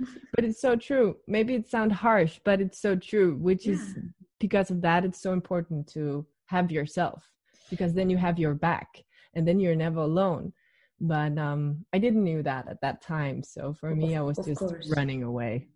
but 0.34 0.44
it's 0.44 0.60
so 0.60 0.74
true. 0.74 1.16
Maybe 1.28 1.54
it 1.54 1.68
sounds 1.68 1.92
harsh, 1.92 2.40
but 2.44 2.62
it's 2.62 2.80
so 2.80 2.96
true. 2.96 3.36
Which 3.36 3.66
yeah. 3.66 3.74
is 3.74 3.94
because 4.40 4.70
of 4.70 4.80
that, 4.82 5.04
it's 5.04 5.20
so 5.20 5.34
important 5.34 5.86
to 5.88 6.26
have 6.46 6.70
yourself 6.70 7.33
because 7.70 7.94
then 7.94 8.10
you 8.10 8.16
have 8.16 8.38
your 8.38 8.54
back, 8.54 9.02
and 9.34 9.46
then 9.46 9.60
you're 9.60 9.76
never 9.76 10.00
alone. 10.00 10.52
But 11.00 11.36
um, 11.38 11.84
I 11.92 11.98
didn't 11.98 12.24
knew 12.24 12.42
that 12.42 12.68
at 12.68 12.80
that 12.80 13.02
time. 13.02 13.42
So 13.42 13.72
for 13.72 13.94
me, 13.94 14.16
I 14.16 14.20
was 14.22 14.38
just 14.38 14.60
course. 14.60 14.92
running 14.96 15.22
away. 15.22 15.68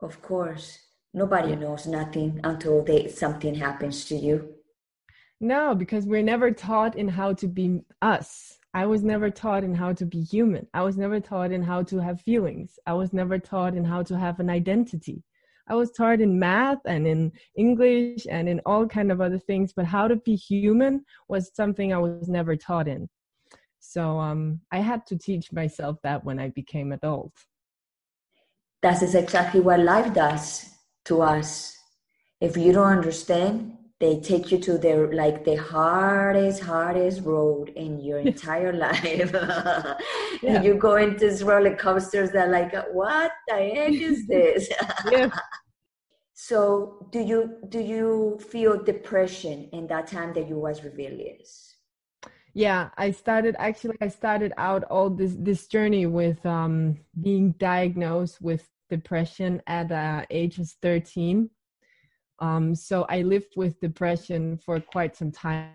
Of 0.00 0.20
course. 0.22 0.78
Nobody 1.14 1.50
yeah. 1.50 1.56
knows 1.56 1.86
nothing 1.86 2.40
until 2.42 2.82
they, 2.82 3.08
something 3.08 3.54
happens 3.54 4.06
to 4.06 4.16
you. 4.16 4.54
No, 5.40 5.74
because 5.74 6.06
we're 6.06 6.22
never 6.22 6.50
taught 6.50 6.96
in 6.96 7.08
how 7.08 7.34
to 7.34 7.48
be 7.48 7.80
us. 8.00 8.58
I 8.74 8.86
was 8.86 9.02
never 9.02 9.28
taught 9.28 9.64
in 9.64 9.74
how 9.74 9.92
to 9.92 10.06
be 10.06 10.22
human. 10.22 10.66
I 10.72 10.82
was 10.82 10.96
never 10.96 11.20
taught 11.20 11.52
in 11.52 11.62
how 11.62 11.82
to 11.82 11.98
have 11.98 12.22
feelings. 12.22 12.78
I 12.86 12.94
was 12.94 13.12
never 13.12 13.38
taught 13.38 13.74
in 13.74 13.84
how 13.84 14.02
to 14.04 14.18
have 14.18 14.40
an 14.40 14.48
identity. 14.48 15.22
I 15.68 15.74
was 15.74 15.92
taught 15.92 16.20
in 16.20 16.38
math 16.38 16.80
and 16.86 17.06
in 17.06 17.32
English 17.56 18.26
and 18.28 18.48
in 18.48 18.60
all 18.66 18.86
kind 18.86 19.12
of 19.12 19.20
other 19.20 19.38
things, 19.38 19.72
but 19.72 19.84
how 19.84 20.08
to 20.08 20.16
be 20.16 20.34
human 20.34 21.04
was 21.28 21.54
something 21.54 21.92
I 21.92 21.98
was 21.98 22.28
never 22.28 22.56
taught 22.56 22.88
in. 22.88 23.08
So 23.78 24.18
um, 24.18 24.60
I 24.70 24.78
had 24.78 25.06
to 25.06 25.18
teach 25.18 25.52
myself 25.52 25.98
that 26.02 26.24
when 26.24 26.38
I 26.38 26.48
became 26.50 26.92
adult 26.92 27.32
that 28.82 29.00
is 29.00 29.14
exactly 29.14 29.60
what 29.60 29.80
life 29.80 30.12
does 30.12 30.68
to 31.04 31.22
us. 31.22 31.76
If 32.40 32.56
you 32.56 32.72
don't 32.72 32.98
understand, 32.98 33.78
they 34.02 34.18
take 34.18 34.50
you 34.50 34.58
to 34.58 34.76
their 34.78 35.12
like 35.14 35.44
the 35.44 35.54
hardest, 35.54 36.60
hardest 36.60 37.22
road 37.22 37.68
in 37.76 38.00
your 38.00 38.18
entire 38.30 38.72
life. 38.72 39.30
yeah. 40.42 40.60
You 40.60 40.74
go 40.74 40.96
into 40.96 41.20
these 41.20 41.44
roller 41.44 41.76
coasters 41.76 42.32
that 42.32 42.50
like, 42.50 42.74
what 42.92 43.30
the 43.46 43.54
heck 43.54 43.92
is 43.92 44.26
this? 44.34 44.68
yeah. 45.08 45.30
So 46.34 47.06
do 47.12 47.20
you 47.20 47.58
do 47.68 47.78
you 47.78 48.40
feel 48.50 48.82
depression 48.82 49.68
in 49.72 49.86
that 49.86 50.08
time 50.08 50.34
that 50.34 50.48
you 50.48 50.58
was 50.58 50.82
rebellious? 50.82 51.68
yeah 52.54 52.90
i 52.98 53.10
started 53.10 53.56
actually 53.58 53.96
i 54.02 54.08
started 54.08 54.52
out 54.58 54.84
all 54.90 55.08
this 55.08 55.34
this 55.38 55.66
journey 55.66 56.04
with 56.04 56.44
um 56.44 56.98
being 57.22 57.52
diagnosed 57.52 58.42
with 58.42 58.68
depression 58.90 59.62
at 59.66 59.90
uh, 59.90 60.22
age 60.28 60.58
of 60.58 60.68
13 60.82 61.48
um 62.38 62.74
so 62.74 63.04
i 63.08 63.22
lived 63.22 63.54
with 63.56 63.80
depression 63.80 64.56
for 64.58 64.80
quite 64.80 65.16
some 65.16 65.30
time 65.30 65.72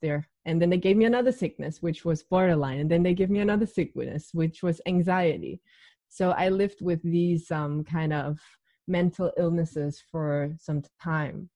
there. 0.00 0.28
And 0.46 0.60
then 0.60 0.70
they 0.70 0.76
gave 0.76 0.96
me 0.96 1.04
another 1.04 1.32
sickness 1.32 1.82
which 1.82 2.04
was 2.04 2.22
borderline. 2.22 2.80
And 2.80 2.90
then 2.90 3.02
they 3.02 3.14
gave 3.14 3.30
me 3.30 3.40
another 3.40 3.66
sickness 3.66 4.30
which 4.32 4.62
was 4.62 4.80
anxiety. 4.86 5.60
So 6.08 6.30
i 6.30 6.48
lived 6.48 6.80
with 6.80 7.02
these 7.02 7.50
um 7.50 7.84
kind 7.84 8.12
of 8.12 8.38
mental 8.86 9.32
illnesses 9.36 10.02
for 10.10 10.54
some 10.58 10.82
time. 11.02 11.48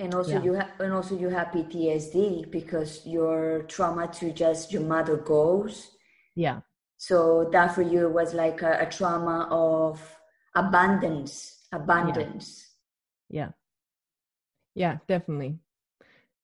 And 0.00 0.14
also 0.14 0.32
yeah. 0.32 0.42
you 0.42 0.52
have 0.54 0.70
and 0.80 0.92
also 0.92 1.16
you 1.16 1.28
have 1.28 1.48
ptsd 1.48 2.50
because 2.50 3.06
your 3.06 3.62
trauma 3.68 4.08
to 4.18 4.32
just 4.32 4.72
your 4.72 4.82
mother 4.82 5.16
goes. 5.16 5.92
Yeah. 6.34 6.60
So 6.96 7.48
that 7.52 7.74
for 7.74 7.82
you 7.82 8.08
was 8.08 8.34
like 8.34 8.62
a, 8.62 8.78
a 8.80 8.86
trauma 8.86 9.48
of 9.50 10.00
abundance 10.54 11.66
abundance 11.72 12.71
yeah. 13.32 13.50
yeah 14.74 14.98
definitely 15.08 15.58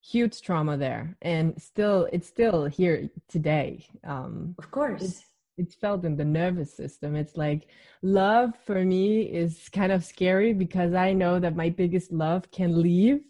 huge 0.01 0.43
trauma 0.43 0.77
there 0.77 1.17
and 1.23 1.61
still 1.61 2.09
it's 2.13 2.29
still 2.29 2.67
here 2.67 3.09
today 3.29 3.87
um 4.05 4.55
of 4.59 4.71
course 4.71 5.25
it's 5.59 5.75
felt 5.75 6.05
in 6.05 6.17
the 6.17 6.25
nervous 6.25 6.73
system. 6.73 7.17
It's 7.17 7.37
like 7.37 7.67
love 8.01 8.53
for 8.65 8.85
me 8.85 9.23
is 9.23 9.69
kind 9.69 9.93
of 9.93 10.05
scary 10.05 10.55
because 10.55 10.95
I 10.95 11.13
know 11.13 11.41
that 11.41 11.57
my 11.57 11.69
biggest 11.69 12.13
love 12.13 12.51
can 12.51 12.81
leave 12.81 13.21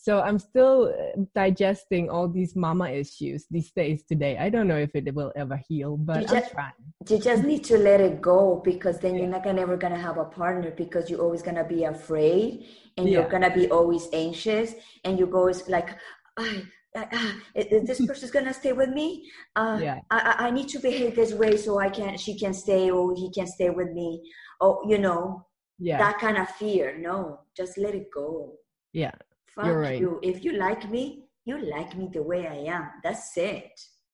so 0.00 0.20
i'm 0.20 0.38
still 0.38 0.94
uh, 0.96 1.20
digesting 1.34 2.08
all 2.08 2.28
these 2.28 2.54
mama 2.54 2.88
issues 2.88 3.46
these 3.50 3.70
days 3.72 4.04
today 4.04 4.38
i 4.38 4.48
don't 4.48 4.68
know 4.68 4.76
if 4.76 4.90
it 4.94 5.12
will 5.12 5.32
ever 5.34 5.60
heal 5.68 5.96
but 5.96 6.22
you 6.22 6.28
just, 6.28 6.52
trying. 6.52 6.72
you 7.08 7.18
just 7.18 7.42
need 7.42 7.64
to 7.64 7.76
let 7.76 8.00
it 8.00 8.20
go 8.20 8.62
because 8.64 9.00
then 9.00 9.14
yeah. 9.14 9.22
you're 9.22 9.30
not 9.30 9.42
gonna 9.42 9.60
ever 9.60 9.76
gonna 9.76 9.98
have 9.98 10.18
a 10.18 10.24
partner 10.24 10.70
because 10.70 11.10
you're 11.10 11.20
always 11.20 11.42
gonna 11.42 11.64
be 11.64 11.84
afraid 11.84 12.64
and 12.96 13.08
yeah. 13.08 13.18
you're 13.18 13.28
gonna 13.28 13.52
be 13.52 13.68
always 13.70 14.08
anxious 14.12 14.74
and 15.04 15.18
you 15.18 15.26
go 15.26 15.52
like 15.66 15.90
I, 16.38 16.62
uh, 16.94 17.32
this 17.54 18.04
person's 18.06 18.30
gonna 18.30 18.54
stay 18.54 18.72
with 18.72 18.90
me. 18.90 19.30
Uh, 19.54 19.78
yeah. 19.80 19.98
I, 20.10 20.34
I 20.38 20.50
need 20.50 20.68
to 20.68 20.78
behave 20.78 21.14
this 21.14 21.32
way 21.32 21.56
so 21.56 21.78
I 21.78 21.90
can, 21.90 22.16
she 22.16 22.38
can 22.38 22.54
stay 22.54 22.90
or 22.90 23.14
he 23.14 23.30
can 23.32 23.46
stay 23.46 23.70
with 23.70 23.90
me. 23.92 24.22
Oh, 24.60 24.82
you 24.88 24.98
know, 24.98 25.46
yeah. 25.78 25.98
that 25.98 26.18
kind 26.18 26.38
of 26.38 26.48
fear. 26.50 26.96
No, 26.98 27.40
just 27.56 27.78
let 27.78 27.94
it 27.94 28.08
go. 28.14 28.54
Yeah, 28.92 29.12
Fuck 29.58 29.74
right. 29.74 30.00
you. 30.00 30.20
If 30.22 30.44
you 30.44 30.52
like 30.52 30.88
me, 30.88 31.24
you 31.44 31.58
like 31.58 31.96
me 31.96 32.08
the 32.12 32.22
way 32.22 32.46
I 32.46 32.72
am. 32.72 32.90
That's 33.02 33.36
it. 33.36 33.72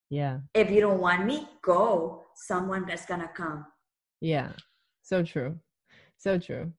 Yeah. 0.08 0.38
If 0.54 0.70
you 0.70 0.80
don't 0.80 1.00
want 1.00 1.26
me, 1.26 1.46
go. 1.62 2.22
Someone 2.34 2.86
that's 2.86 3.04
gonna 3.04 3.28
come. 3.28 3.66
Yeah. 4.22 4.52
So 5.02 5.22
true. 5.22 5.58
So 6.16 6.38
true. 6.38 6.72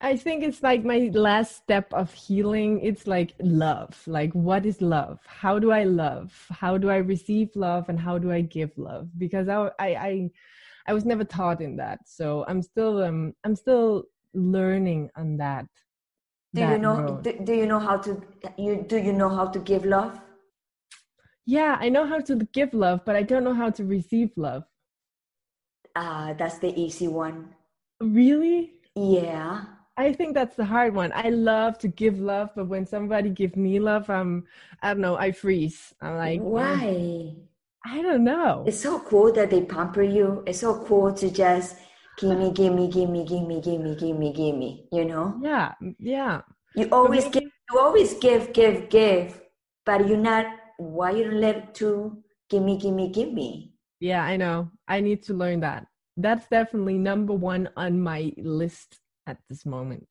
I 0.00 0.16
think 0.16 0.44
it's 0.44 0.62
like 0.62 0.82
my 0.82 1.10
last 1.12 1.56
step 1.56 1.92
of 1.92 2.10
healing. 2.14 2.80
It's 2.80 3.06
like 3.06 3.34
love. 3.40 4.02
Like, 4.06 4.32
what 4.32 4.64
is 4.64 4.80
love? 4.80 5.20
How 5.26 5.58
do 5.58 5.70
I 5.70 5.84
love? 5.84 6.32
How 6.50 6.78
do 6.78 6.88
I 6.88 6.96
receive 6.96 7.50
love? 7.54 7.90
And 7.90 8.00
how 8.00 8.16
do 8.16 8.32
I 8.32 8.40
give 8.40 8.72
love? 8.78 9.10
Because 9.18 9.48
I, 9.48 9.70
I, 9.78 9.88
I, 9.88 10.30
I 10.86 10.94
was 10.94 11.04
never 11.04 11.24
taught 11.24 11.60
in 11.60 11.76
that. 11.76 12.00
So 12.06 12.46
I'm 12.48 12.62
still, 12.62 13.02
um, 13.04 13.34
I'm 13.44 13.54
still 13.54 14.04
learning 14.32 15.10
on 15.16 15.36
that 15.36 15.66
do 16.54 16.60
you 16.60 16.78
know 16.78 17.20
do, 17.22 17.32
do, 17.42 17.52
you 17.52 17.66
know 17.66 17.80
how 17.80 17.96
to 17.96 18.22
you 18.56 18.84
do 18.88 18.96
you 18.96 19.12
know 19.12 19.28
how 19.28 19.46
to 19.46 19.58
give 19.58 19.84
love? 19.84 20.18
Yeah 21.46 21.76
i 21.80 21.88
know 21.88 22.06
how 22.06 22.20
to 22.20 22.36
give 22.52 22.72
love 22.72 23.04
but 23.04 23.16
i 23.16 23.22
don't 23.22 23.44
know 23.44 23.54
how 23.54 23.70
to 23.70 23.84
receive 23.84 24.30
love. 24.36 24.64
Ah 25.96 26.30
uh, 26.30 26.34
that's 26.34 26.58
the 26.58 26.72
easy 26.80 27.08
one. 27.08 27.54
Really? 28.00 28.80
Yeah. 28.94 29.64
I 29.96 30.12
think 30.12 30.34
that's 30.34 30.56
the 30.56 30.64
hard 30.64 30.92
one. 30.94 31.12
I 31.14 31.30
love 31.30 31.78
to 31.78 31.88
give 31.88 32.18
love 32.18 32.50
but 32.54 32.66
when 32.66 32.86
somebody 32.86 33.30
gives 33.30 33.56
me 33.56 33.78
love 33.78 34.08
i'm 34.08 34.46
i 34.82 34.94
don't 34.94 35.00
know 35.00 35.16
i 35.16 35.32
freeze. 35.32 35.94
I'm 36.00 36.16
like 36.16 36.40
why? 36.40 37.34
I 37.84 38.00
don't 38.00 38.24
know. 38.24 38.64
It's 38.66 38.80
so 38.80 38.98
cool 39.00 39.30
that 39.32 39.50
they 39.50 39.60
pamper 39.60 40.02
you. 40.02 40.42
It's 40.46 40.60
so 40.60 40.82
cool 40.86 41.12
to 41.12 41.30
just 41.30 41.76
gimme, 42.16 42.52
gimme, 42.52 42.88
gimme, 42.88 43.24
gimme, 43.24 43.60
gimme, 43.60 43.94
gimme, 43.94 44.32
gimme, 44.32 44.88
you 44.92 45.04
know? 45.04 45.38
Yeah, 45.42 45.72
yeah. 45.98 46.40
You 46.74 46.88
always 46.90 47.24
give, 47.28 47.44
you 47.44 47.78
always 47.78 48.14
give, 48.14 48.52
give, 48.52 48.88
give, 48.88 49.40
but 49.84 50.06
you're 50.08 50.18
not, 50.18 50.46
why 50.78 51.12
you 51.12 51.24
don't 51.24 51.40
let 51.40 51.74
to 51.76 52.22
gimme, 52.48 52.78
gimme, 52.78 53.10
gimme? 53.10 53.72
Yeah, 54.00 54.22
I 54.24 54.36
know. 54.36 54.70
I 54.88 55.00
need 55.00 55.22
to 55.24 55.34
learn 55.34 55.60
that. 55.60 55.86
That's 56.16 56.46
definitely 56.48 56.98
number 56.98 57.32
one 57.32 57.68
on 57.76 58.00
my 58.00 58.32
list 58.38 58.98
at 59.26 59.38
this 59.48 59.64
moment. 59.66 60.06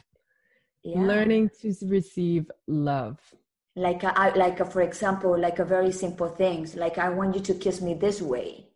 Yeah. 0.84 1.02
Learning 1.02 1.50
to 1.62 1.74
receive 1.84 2.50
love. 2.68 3.20
Like, 3.76 4.04
a, 4.04 4.34
like 4.36 4.60
a, 4.60 4.66
for 4.66 4.82
example, 4.82 5.38
like 5.40 5.60
a 5.60 5.66
very 5.66 5.92
simple 5.92 6.30
things. 6.30 6.76
Like, 6.76 6.98
I 6.98 7.10
want 7.10 7.36
you 7.36 7.42
to 7.42 7.54
kiss 7.54 7.82
me 7.82 7.94
this 7.94 8.22
way 8.22 8.73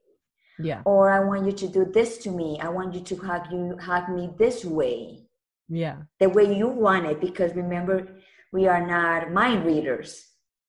yeah. 0.60 0.82
Or 0.86 1.12
i 1.12 1.20
want 1.20 1.46
you 1.46 1.52
to 1.52 1.68
do 1.68 1.86
this 1.86 2.18
to 2.20 2.32
me. 2.32 2.60
I 2.60 2.70
want 2.70 2.94
you 2.94 3.02
to 3.02 3.16
hug 3.18 3.52
you 3.52 3.78
hug 3.80 4.10
me 4.10 4.30
this 4.38 4.66
way. 4.66 5.24
Yeah. 5.70 5.98
The 6.20 6.30
way 6.30 6.56
you 6.56 6.68
want 6.68 7.06
it 7.06 7.22
because 7.22 7.54
remember 7.56 8.08
we 8.52 8.68
are 8.68 8.86
not 8.86 9.32
mind 9.32 9.66
readers. 9.66 10.26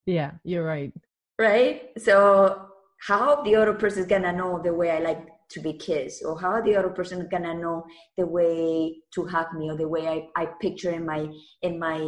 Yeah 0.06 0.32
you're 0.44 0.64
right. 0.64 0.92
Right? 1.38 1.90
So 1.98 2.68
how 2.98 3.42
the 3.42 3.54
other 3.54 3.74
person 3.74 4.00
is 4.00 4.06
gonna 4.06 4.32
know 4.32 4.60
the 4.62 4.72
way 4.72 4.90
i 4.90 4.98
like 4.98 5.26
to 5.50 5.60
be 5.60 5.72
kissed 5.72 6.24
or 6.24 6.38
how 6.38 6.60
the 6.60 6.76
other 6.76 6.90
person 6.90 7.20
is 7.20 7.28
gonna 7.30 7.54
know 7.54 7.84
the 8.16 8.26
way 8.26 8.96
to 9.12 9.24
hug 9.26 9.46
me 9.54 9.70
or 9.70 9.76
the 9.76 9.88
way 9.88 10.06
i, 10.06 10.42
I 10.42 10.46
picture 10.60 10.90
in 10.90 11.06
my 11.06 11.28
in 11.62 11.78
my 11.78 11.98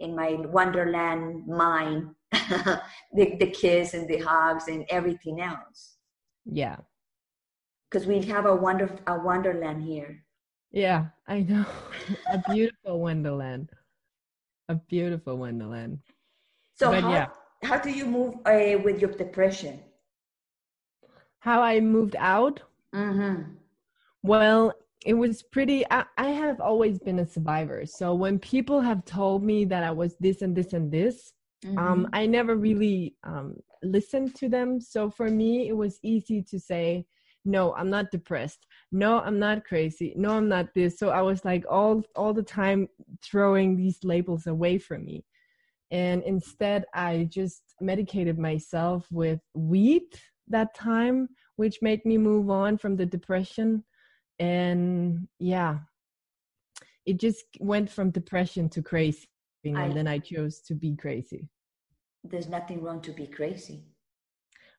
in 0.00 0.16
my 0.16 0.34
wonderland 0.46 1.46
mind 1.46 2.10
the, 2.32 3.36
the 3.38 3.50
kiss 3.50 3.94
and 3.94 4.08
the 4.08 4.18
hugs 4.18 4.68
and 4.68 4.84
everything 4.90 5.40
else 5.40 5.96
yeah 6.44 6.76
because 7.90 8.06
we 8.06 8.20
have 8.22 8.46
a 8.46 8.54
wonder 8.54 8.90
a 9.06 9.18
wonderland 9.18 9.82
here 9.82 10.24
yeah 10.70 11.06
i 11.28 11.40
know 11.40 11.64
a 12.32 12.38
beautiful 12.52 13.00
wonderland 13.00 13.70
a 14.68 14.74
beautiful 14.74 15.36
wonderland 15.36 15.98
so 16.74 16.90
But 16.90 17.02
how, 17.02 17.12
yeah. 17.12 17.28
how 17.62 17.78
do 17.78 17.90
you 17.90 18.06
move 18.06 18.34
uh, 18.46 18.78
with 18.82 19.00
your 19.00 19.12
depression 19.12 19.80
how 21.40 21.60
i 21.62 21.80
moved 21.80 22.16
out 22.18 22.60
mm-hmm. 22.94 23.42
Well, 24.22 24.72
it 25.04 25.14
was 25.14 25.42
pretty. 25.42 25.84
I, 25.90 26.04
I 26.16 26.28
have 26.28 26.60
always 26.60 26.98
been 26.98 27.18
a 27.18 27.26
survivor. 27.26 27.84
So 27.86 28.14
when 28.14 28.38
people 28.38 28.80
have 28.80 29.04
told 29.04 29.42
me 29.42 29.64
that 29.66 29.82
I 29.82 29.90
was 29.90 30.16
this 30.20 30.42
and 30.42 30.54
this 30.54 30.72
and 30.72 30.90
this, 30.90 31.32
Mm-hmm. 31.64 31.78
um, 31.78 32.08
I 32.12 32.26
never 32.26 32.56
really 32.56 33.16
um, 33.24 33.56
listened 33.82 34.34
to 34.36 34.48
them. 34.48 34.80
So 34.80 35.10
for 35.10 35.28
me, 35.28 35.68
it 35.68 35.76
was 35.76 35.98
easy 36.02 36.42
to 36.42 36.58
say, 36.58 37.06
no, 37.44 37.74
I'm 37.74 37.90
not 37.90 38.10
depressed. 38.10 38.66
No, 38.92 39.20
I'm 39.20 39.38
not 39.38 39.64
crazy. 39.64 40.12
No, 40.16 40.30
I'm 40.30 40.48
not 40.48 40.74
this. 40.74 40.98
So 40.98 41.10
I 41.10 41.22
was 41.22 41.44
like 41.44 41.64
all 41.68 42.02
all 42.14 42.32
the 42.32 42.42
time 42.42 42.88
throwing 43.22 43.76
these 43.76 43.98
labels 44.04 44.46
away 44.46 44.78
from 44.78 45.04
me. 45.04 45.24
And 45.90 46.22
instead, 46.22 46.84
I 46.94 47.28
just 47.30 47.62
medicated 47.80 48.38
myself 48.38 49.06
with 49.10 49.40
weed 49.54 50.04
that 50.48 50.74
time, 50.74 51.28
which 51.56 51.82
made 51.82 52.04
me 52.04 52.16
move 52.16 52.48
on 52.48 52.78
from 52.78 52.96
the 52.96 53.06
depression 53.06 53.84
and 54.38 55.28
yeah 55.38 55.78
it 57.04 57.18
just 57.18 57.44
went 57.60 57.90
from 57.90 58.10
depression 58.10 58.68
to 58.68 58.82
crazy 58.82 59.28
and 59.64 59.96
then 59.96 60.06
i 60.06 60.18
chose 60.18 60.60
to 60.60 60.74
be 60.74 60.96
crazy. 60.96 61.48
There's 62.24 62.48
nothing 62.48 62.82
wrong 62.82 63.00
to 63.02 63.12
be 63.12 63.26
crazy. 63.26 63.84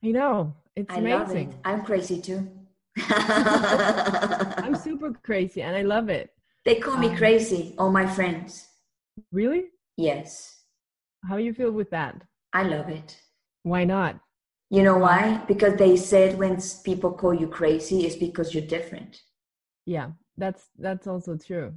I 0.04 0.12
know. 0.12 0.56
It's 0.75 0.94
i 0.94 1.00
love 1.00 1.32
it. 1.32 1.50
i'm 1.66 1.84
crazy 1.84 2.22
too. 2.22 2.50
I'm 3.10 4.75
super 4.88 5.13
crazy 5.24 5.62
and 5.62 5.75
i 5.75 5.82
love 5.82 6.10
it. 6.10 6.32
They 6.66 6.75
call 6.75 6.98
me 6.98 7.10
um, 7.10 7.18
crazy 7.18 7.75
all 7.78 7.92
my 7.92 8.08
friends. 8.08 8.68
Really? 9.32 9.66
Yes. 9.98 10.63
How 11.28 11.38
you 11.38 11.54
feel 11.54 11.72
with 11.72 11.90
that? 11.92 12.22
I 12.54 12.63
love 12.63 12.90
it. 12.90 13.18
Why 13.63 13.84
not? 13.84 14.20
You 14.70 14.84
know 14.84 14.98
why? 14.98 15.42
Because 15.48 15.75
they 15.75 15.96
said 15.98 16.38
when 16.38 16.60
people 16.84 17.12
call 17.12 17.34
you 17.34 17.48
crazy 17.48 18.06
it's 18.06 18.16
because 18.16 18.54
you're 18.54 18.66
different. 18.68 19.22
Yeah 19.86 20.12
that's 20.38 20.70
that's 20.78 21.08
also 21.08 21.38
true. 21.38 21.74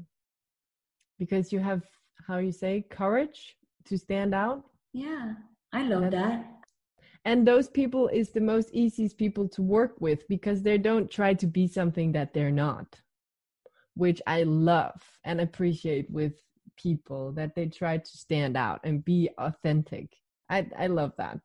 Because 1.19 1.53
you 1.53 1.61
have 1.61 1.83
how 2.27 2.39
you 2.39 2.53
say 2.53 2.85
courage 2.91 3.57
to 3.87 3.97
stand 3.99 4.35
out. 4.35 4.65
Yeah 4.93 5.35
i 5.73 5.83
love 5.83 6.11
That's- 6.11 6.23
that. 6.23 6.53
And 7.25 7.47
those 7.47 7.69
people 7.69 8.07
is 8.07 8.31
the 8.31 8.41
most 8.41 8.71
easiest 8.73 9.19
people 9.19 9.49
to 9.49 9.61
work 9.63 10.01
with 10.01 10.29
because 10.29 10.63
they 10.63 10.79
don't 10.79 11.11
try 11.11 11.35
to 11.35 11.47
be 11.47 11.67
something 11.67 12.13
that 12.13 12.33
they're 12.33 12.53
not 12.53 13.01
which 13.95 14.21
i 14.27 14.43
love 14.45 15.01
and 15.25 15.41
appreciate 15.41 16.09
with 16.11 16.35
people 16.77 17.33
that 17.33 17.55
they 17.55 17.67
try 17.67 17.97
to 17.97 18.17
stand 18.17 18.57
out 18.57 18.81
and 18.85 19.05
be 19.05 19.31
authentic. 19.39 20.15
I 20.51 20.69
i 20.79 20.87
love 20.87 21.13
that. 21.19 21.41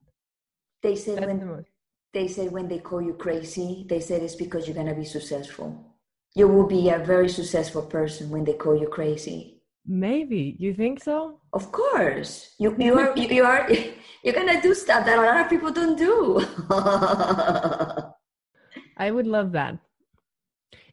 They 0.84 0.96
say 0.96 1.16
that's 1.16 1.25
when 1.28 1.40
the 1.40 1.66
they 2.13 2.28
said 2.28 2.51
when 2.51 2.68
they 2.68 2.80
call 2.80 3.01
you 3.01 3.13
crazy 3.13 3.86
they 3.88 4.01
said 4.01 4.22
it's 4.22 4.36
because 4.36 4.68
you're 4.68 4.75
going 4.75 4.88
to 4.88 4.96
be 4.96 5.06
successful. 5.06 5.96
You 6.36 6.48
will 6.48 6.68
be 6.68 6.90
a 6.90 7.00
very 7.00 7.30
successful 7.30 7.84
person 7.84 8.30
when 8.30 8.44
they 8.44 8.54
call 8.54 8.75
you 8.78 8.88
crazy 8.88 9.61
maybe. 9.86 10.56
You 10.60 10.74
think 10.74 11.04
so? 11.04 11.40
Of 11.54 11.72
course. 11.72 12.56
You, 12.60 12.76
you 12.78 12.98
are 12.98 13.14
you, 13.18 13.28
you 13.28 13.44
are 13.44 13.70
you're 14.24 14.34
going 14.34 14.54
to 14.56 14.62
do 14.62 14.74
stuff 14.74 15.06
that 15.06 15.17
a 15.17 15.22
lot 15.22 15.41
of 15.41 15.50
people 15.50 15.72
don't 15.72 15.98
do. 15.98 16.46
I 18.98 19.12
would 19.12 19.28
love 19.28 19.52
that. 19.54 19.78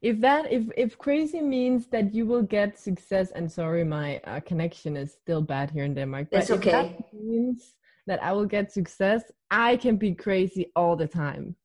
If 0.01 0.21
that 0.21 0.53
if 0.53 0.65
if 0.77 0.97
crazy 0.99 1.41
means 1.41 1.87
that 1.89 2.15
you 2.15 2.25
will 2.25 2.43
get 2.43 2.79
success 2.79 3.33
and 3.33 3.51
sorry 3.51 3.85
my 3.85 4.19
uh, 4.25 4.41
connection 4.41 4.97
is 4.97 5.13
still 5.13 5.43
bad 5.43 5.71
here 5.71 5.85
in 5.85 5.95
denmark 5.95 6.29
That's 6.31 6.51
if 6.51 6.61
that 6.63 6.85
okay. 6.85 7.05
means 7.13 7.75
that 8.07 8.23
i 8.23 8.33
will 8.33 8.47
get 8.47 8.71
success 8.71 9.23
i 9.51 9.77
can 9.77 9.97
be 9.97 10.15
crazy 10.15 10.71
all 10.77 10.95
the 10.95 11.09
time. 11.09 11.57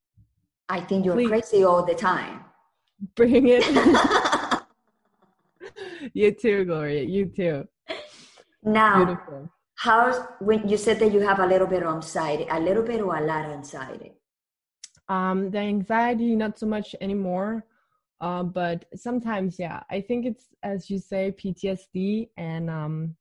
I 0.68 0.82
think 0.82 1.06
you're 1.06 1.14
Please. 1.14 1.30
crazy 1.30 1.64
all 1.64 1.86
the 1.86 1.94
time. 1.94 2.44
Bring 3.16 3.48
it 3.48 3.64
you 6.14 6.32
too 6.32 6.66
gloria. 6.66 7.04
You 7.04 7.26
too. 7.26 7.68
Now 8.64 9.06
beautiful. 9.06 9.50
how's 9.76 10.20
when 10.40 10.68
you 10.68 10.78
said 10.78 11.00
that 11.00 11.12
you 11.12 11.20
have 11.20 11.40
a 11.40 11.46
little 11.46 11.68
bit 11.68 11.84
of 11.84 11.94
anxiety 11.94 12.46
a 12.50 12.60
little 12.60 12.84
bit 12.84 13.02
or 13.02 13.16
a 13.16 13.22
lot 13.22 13.46
of 13.46 13.52
anxiety? 13.52 14.14
Um 15.10 15.52
the 15.52 15.60
anxiety 15.60 16.36
not 16.36 16.58
so 16.60 16.66
much 16.66 16.96
anymore. 17.02 17.66
Uh, 18.22 18.42
but 18.42 18.86
sometimes 18.96 19.60
yeah 19.60 19.84
i 19.90 20.00
think 20.00 20.26
it's 20.26 20.46
as 20.64 20.90
you 20.90 20.98
say 20.98 21.36
ptsd 21.38 22.30
and 22.38 22.70
um 22.70 23.14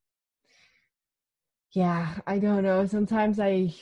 yeah 1.74 2.14
i 2.28 2.38
don't 2.38 2.62
know. 2.62 2.86
Sometimes 2.86 3.40
i 3.40 3.74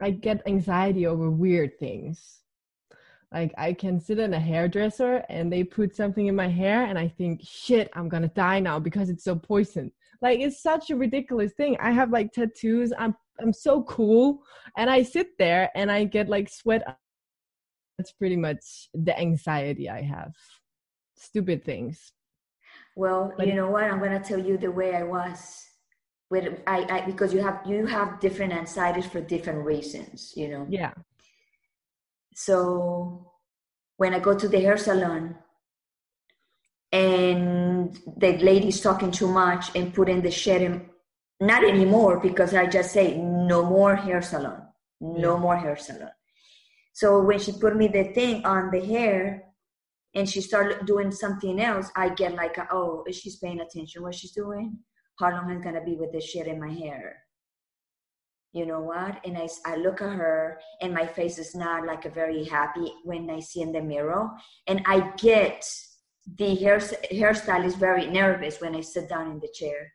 i 0.00 0.10
get 0.10 0.46
anxiety 0.46 1.06
over 1.06 1.30
weird 1.30 1.78
things 1.78 2.42
like 3.32 3.52
i 3.58 3.72
can 3.72 4.00
sit 4.00 4.18
in 4.18 4.34
a 4.34 4.40
hairdresser 4.40 5.24
and 5.28 5.52
they 5.52 5.64
put 5.64 5.94
something 5.96 6.26
in 6.26 6.36
my 6.36 6.48
hair 6.48 6.84
and 6.84 6.98
i 6.98 7.08
think 7.08 7.40
shit 7.42 7.90
i'm 7.94 8.08
gonna 8.08 8.28
die 8.28 8.60
now 8.60 8.78
because 8.78 9.10
it's 9.10 9.24
so 9.24 9.34
poison. 9.34 9.90
Like 10.22 10.40
it's 10.40 10.62
such 10.62 10.90
a 10.90 10.96
ridiculous 10.96 11.52
thing. 11.52 11.76
I 11.80 11.90
have 11.90 12.10
like 12.10 12.32
tattoos. 12.32 12.92
I'm 12.98 13.14
i'm 13.40 13.52
so 13.52 13.82
cool. 13.84 14.42
And 14.76 14.90
i 14.90 15.02
sit 15.02 15.38
there 15.38 15.70
and 15.74 15.90
i 15.90 16.04
get 16.04 16.28
like 16.28 16.48
sweat. 16.48 16.82
That's 17.98 18.12
pretty 18.12 18.36
much 18.36 18.88
the 18.92 19.18
anxiety 19.18 19.88
I 19.88 20.02
have. 20.02 20.34
Stupid 21.16 21.64
things. 21.64 22.12
well 22.94 23.32
But 23.36 23.46
you 23.46 23.54
know 23.54 23.70
what? 23.70 23.84
I'm 23.84 23.98
going 23.98 24.20
to 24.20 24.26
tell 24.26 24.38
you 24.38 24.58
the 24.58 24.70
way 24.70 24.94
i 24.94 25.02
was 25.02 25.64
with 26.30 26.60
I, 26.66 26.78
I 26.90 27.00
because 27.06 27.32
you 27.32 27.40
have 27.42 27.60
you 27.66 27.86
have 27.86 28.20
different 28.20 28.52
anxieties 28.52 29.06
for 29.06 29.20
different 29.20 29.64
reasons 29.64 30.32
you 30.36 30.48
know? 30.48 30.66
Yeah. 30.68 30.92
So 32.38 33.32
when 33.96 34.12
I 34.12 34.18
go 34.18 34.36
to 34.36 34.46
the 34.46 34.60
hair 34.60 34.76
salon 34.76 35.36
and 36.92 37.98
the 38.18 38.36
lady's 38.36 38.82
talking 38.82 39.10
too 39.10 39.26
much 39.26 39.74
and 39.74 39.94
putting 39.94 40.20
the 40.20 40.30
shit 40.30 40.60
in, 40.60 40.90
not 41.40 41.64
anymore 41.64 42.20
because 42.20 42.52
I 42.52 42.66
just 42.66 42.92
say 42.92 43.16
no 43.16 43.64
more 43.64 43.96
hair 43.96 44.20
salon, 44.20 44.60
no 45.00 45.38
more 45.38 45.56
hair 45.56 45.76
salon. 45.76 46.10
So 46.92 47.22
when 47.22 47.38
she 47.38 47.52
put 47.52 47.74
me 47.74 47.88
the 47.88 48.12
thing 48.12 48.44
on 48.44 48.70
the 48.70 48.84
hair 48.84 49.44
and 50.14 50.28
she 50.28 50.42
started 50.42 50.84
doing 50.84 51.10
something 51.12 51.58
else, 51.58 51.90
I 51.96 52.10
get 52.10 52.34
like, 52.34 52.58
oh, 52.70 53.02
is 53.08 53.16
she's 53.16 53.36
paying 53.36 53.60
attention 53.60 54.02
what 54.02 54.14
she's 54.14 54.32
doing? 54.32 54.78
How 55.18 55.30
long 55.30 55.50
is 55.52 55.64
gonna 55.64 55.82
be 55.82 55.96
with 55.96 56.12
this 56.12 56.24
shit 56.24 56.48
in 56.48 56.60
my 56.60 56.70
hair? 56.70 57.25
You 58.52 58.64
know 58.66 58.80
what? 58.80 59.20
And 59.24 59.36
I, 59.36 59.48
I 59.66 59.76
look 59.76 60.00
at 60.00 60.12
her 60.12 60.58
and 60.80 60.94
my 60.94 61.06
face 61.06 61.38
is 61.38 61.54
not 61.54 61.86
like 61.86 62.04
a 62.04 62.10
very 62.10 62.44
happy 62.44 62.92
when 63.04 63.28
i 63.30 63.40
see 63.40 63.60
in 63.60 63.72
the 63.72 63.82
mirror. 63.82 64.30
And 64.66 64.82
i 64.86 65.12
get 65.16 65.64
the 66.38 66.54
hair 66.56 66.78
hairstyle 66.78 67.64
is 67.64 67.76
very 67.76 68.06
nervous 68.06 68.60
when 68.60 68.74
i 68.74 68.80
sit 68.80 69.08
down 69.08 69.30
in 69.30 69.40
the 69.40 69.52
chair. 69.52 69.92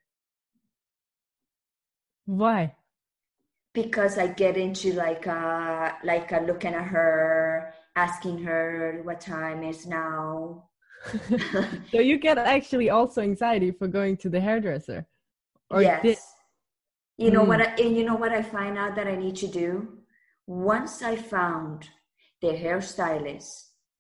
Why? 2.26 2.76
because 3.74 4.18
i 4.18 4.28
get 4.28 4.58
into 4.58 4.94
like 4.94 5.26
uh 5.28 5.92
like 6.04 6.32
a 6.32 6.40
looking 6.42 6.74
at 6.74 6.84
her 6.84 7.74
asking 7.96 8.44
her 8.44 9.02
what 9.04 9.20
time 9.20 9.64
is 9.64 9.86
now. 9.86 10.64
So 11.92 12.00
you 12.00 12.18
get 12.18 12.38
actually 12.38 12.90
also 12.90 13.22
anxiety 13.22 13.72
for 13.72 13.88
going 13.88 14.18
to 14.18 14.30
the 14.30 14.40
hairdresser. 14.40 15.06
Or 15.70 15.82
yes. 15.82 16.02
did- 16.04 16.18
you 17.24 17.30
know 17.32 17.44
Mm. 17.46 17.50
what 17.52 17.62
I, 17.62 17.68
and 17.84 17.96
you 17.98 18.04
know 18.10 18.16
what 18.24 18.32
i 18.40 18.42
find 18.42 18.76
out 18.82 18.96
that 18.98 19.08
i 19.08 19.16
need 19.16 19.36
to 19.44 19.48
do? 19.48 19.70
Once 20.48 20.94
i 21.12 21.16
found 21.16 21.78
the 22.42 22.52
hairstylist 22.64 23.50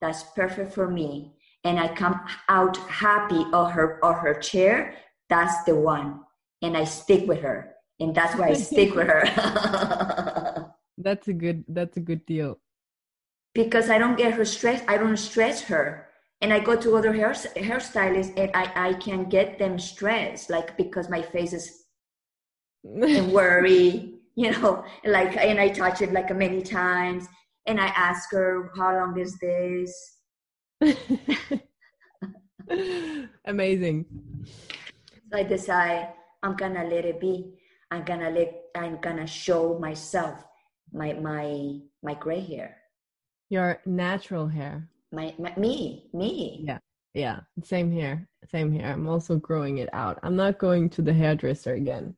that's 0.01 0.23
perfect 0.39 0.73
for 0.73 0.87
me 0.99 1.11
and 1.63 1.79
i 1.79 1.87
come 2.01 2.15
out 2.49 2.75
happy 3.05 3.43
of 3.53 3.71
her 3.75 3.87
or 4.05 4.13
her 4.23 4.35
chair 4.49 4.75
that's 5.29 5.57
the 5.67 5.75
one. 5.75 6.09
And 6.63 6.75
i 6.81 6.83
stick 6.83 7.23
with 7.27 7.41
her. 7.47 7.59
And 8.01 8.13
that's 8.17 8.35
why 8.39 8.47
i 8.49 8.53
stick 8.53 8.93
with 8.95 9.07
her. 9.07 9.23
That's 10.97 11.27
a 11.27 11.33
good 11.33 11.63
that's 11.67 11.97
a 11.97 12.01
good 12.09 12.25
deal. 12.25 12.59
because 13.53 13.89
i 13.89 13.97
don't 13.97 14.17
get 14.17 14.33
her 14.33 14.45
stress 14.45 14.81
i 14.87 14.97
don't 14.97 15.17
stress 15.17 15.61
her. 15.63 16.07
And 16.41 16.51
i 16.53 16.59
go 16.59 16.75
to 16.75 16.95
other 16.97 17.13
hair 17.13 17.31
hairstylists 17.69 18.33
and 18.37 18.49
i 18.53 18.65
i 18.89 18.93
can 19.05 19.29
get 19.29 19.57
them 19.59 19.79
stressed 19.79 20.49
like 20.49 20.75
because 20.77 21.09
my 21.09 21.21
face 21.21 21.53
is 21.53 21.80
and 22.83 23.31
worry, 23.39 24.15
you 24.35 24.51
know, 24.51 24.83
like, 25.05 25.37
and 25.37 25.59
I 25.59 25.69
touch 25.69 26.01
it 26.01 26.11
like 26.11 26.35
many 26.35 26.61
times. 26.61 27.27
and 27.67 27.79
I 27.79 27.87
ask 27.93 28.31
her, 28.31 28.71
"How 28.75 28.89
long 28.97 29.19
is 29.19 29.37
this?" 29.37 29.91
Amazing. 33.45 34.05
So 35.29 35.37
I 35.37 35.43
decide 35.43 36.13
I'm 36.41 36.55
gonna 36.55 36.83
let 36.83 37.05
it 37.05 37.19
be. 37.19 37.53
I'm 37.91 38.03
gonna 38.03 38.29
let. 38.31 38.49
I'm 38.75 38.97
gonna 38.99 39.27
show 39.27 39.77
myself 39.77 40.43
my 40.91 41.13
my 41.13 41.79
my 42.01 42.15
gray 42.15 42.41
hair. 42.41 42.77
Your 43.49 43.79
natural 43.85 44.47
hair. 44.47 44.89
My, 45.11 45.35
my 45.37 45.53
me 45.57 46.09
me. 46.13 46.63
Yeah. 46.65 46.79
Yeah. 47.13 47.41
Same 47.63 47.91
here. 47.91 48.27
Same 48.49 48.71
here. 48.71 48.87
I'm 48.87 49.07
also 49.07 49.35
growing 49.35 49.77
it 49.79 49.89
out. 49.93 50.17
I'm 50.23 50.35
not 50.35 50.57
going 50.57 50.89
to 50.91 51.01
the 51.01 51.13
hairdresser 51.13 51.73
again. 51.75 52.15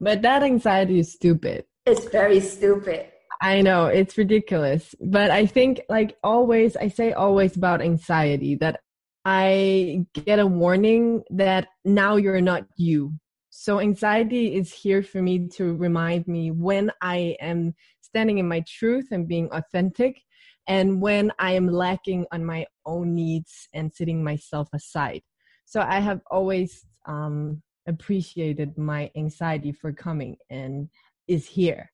But 0.00 0.22
that 0.22 0.42
anxiety 0.42 0.98
is 0.98 1.12
stupid. 1.12 1.64
It's 1.86 2.06
very 2.06 2.40
stupid. 2.40 3.06
I 3.40 3.60
know 3.60 3.86
it's 3.86 4.16
ridiculous, 4.16 4.94
but 5.00 5.30
I 5.30 5.46
think 5.46 5.80
like 5.88 6.16
always 6.22 6.76
I 6.76 6.88
say 6.88 7.12
always 7.12 7.56
about 7.56 7.82
anxiety 7.82 8.54
that 8.56 8.80
I 9.24 10.06
get 10.12 10.38
a 10.38 10.46
warning 10.46 11.22
that 11.30 11.68
now 11.84 12.16
you're 12.16 12.40
not 12.40 12.64
you. 12.76 13.12
So 13.50 13.80
anxiety 13.80 14.54
is 14.54 14.72
here 14.72 15.02
for 15.02 15.22
me 15.22 15.48
to 15.56 15.74
remind 15.74 16.26
me 16.26 16.50
when 16.50 16.90
I 17.00 17.36
am 17.40 17.74
standing 18.00 18.38
in 18.38 18.48
my 18.48 18.64
truth 18.66 19.08
and 19.10 19.28
being 19.28 19.48
authentic 19.52 20.20
and 20.66 21.00
when 21.00 21.32
I 21.38 21.52
am 21.52 21.68
lacking 21.68 22.26
on 22.32 22.44
my 22.44 22.66
own 22.86 23.14
needs 23.14 23.68
and 23.72 23.92
setting 23.92 24.24
myself 24.24 24.68
aside. 24.72 25.22
So 25.64 25.80
I 25.80 26.00
have 26.00 26.20
always 26.30 26.84
um, 27.06 27.62
appreciated 27.86 28.76
my 28.78 29.10
anxiety 29.16 29.72
for 29.72 29.92
coming 29.92 30.36
and 30.50 30.88
is 31.28 31.46
here 31.46 31.90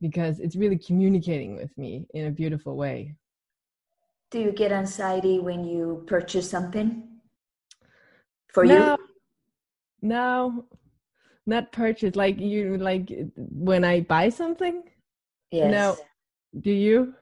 because 0.00 0.38
it's 0.38 0.56
really 0.56 0.78
communicating 0.78 1.56
with 1.56 1.76
me 1.76 2.06
in 2.14 2.26
a 2.26 2.30
beautiful 2.30 2.76
way. 2.76 3.14
Do 4.30 4.40
you 4.40 4.52
get 4.52 4.72
anxiety 4.72 5.38
when 5.38 5.64
you 5.64 6.04
purchase 6.06 6.50
something 6.50 7.02
for 8.52 8.64
no, 8.64 8.90
you? 8.90 8.98
No, 10.02 10.66
not 11.46 11.72
purchase. 11.72 12.14
Like 12.14 12.38
you, 12.38 12.76
like 12.76 13.10
when 13.36 13.84
I 13.84 14.00
buy 14.00 14.28
something. 14.28 14.82
Yes. 15.50 15.72
No. 15.72 15.96
Do 16.60 16.70
you? 16.70 17.14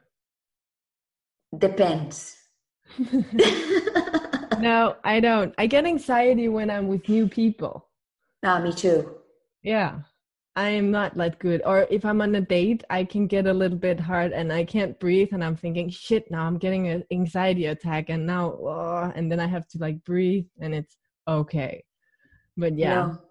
Depends. 1.57 2.35
no, 4.59 4.95
I 5.03 5.19
don't. 5.19 5.53
I 5.57 5.67
get 5.67 5.85
anxiety 5.85 6.47
when 6.47 6.69
I'm 6.69 6.87
with 6.87 7.07
new 7.07 7.27
people. 7.27 7.87
Ah, 8.43 8.59
me 8.59 8.73
too. 8.73 9.15
Yeah. 9.63 9.99
I 10.55 10.69
am 10.69 10.89
not 10.89 11.15
that 11.15 11.37
good. 11.37 11.61
Or 11.65 11.85
if 11.91 12.03
I'm 12.03 12.19
on 12.19 12.33
a 12.33 12.41
date, 12.41 12.83
I 12.89 13.03
can 13.03 13.27
get 13.27 13.45
a 13.45 13.53
little 13.53 13.77
bit 13.77 13.99
hard 13.99 14.31
and 14.31 14.51
I 14.51 14.65
can't 14.65 14.99
breathe 14.99 15.29
and 15.31 15.43
I'm 15.43 15.55
thinking, 15.55 15.87
shit, 15.89 16.31
now 16.31 16.47
I'm 16.47 16.57
getting 16.57 16.87
an 16.87 17.03
anxiety 17.11 17.67
attack 17.67 18.09
and 18.09 18.25
now, 18.25 18.53
oh, 18.53 19.11
and 19.15 19.31
then 19.31 19.39
I 19.39 19.45
have 19.45 19.67
to 19.69 19.77
like 19.77 20.03
breathe 20.03 20.47
and 20.59 20.73
it's 20.73 20.97
okay. 21.27 21.83
But 22.57 22.75
yeah. 22.75 22.95
No. 22.95 23.21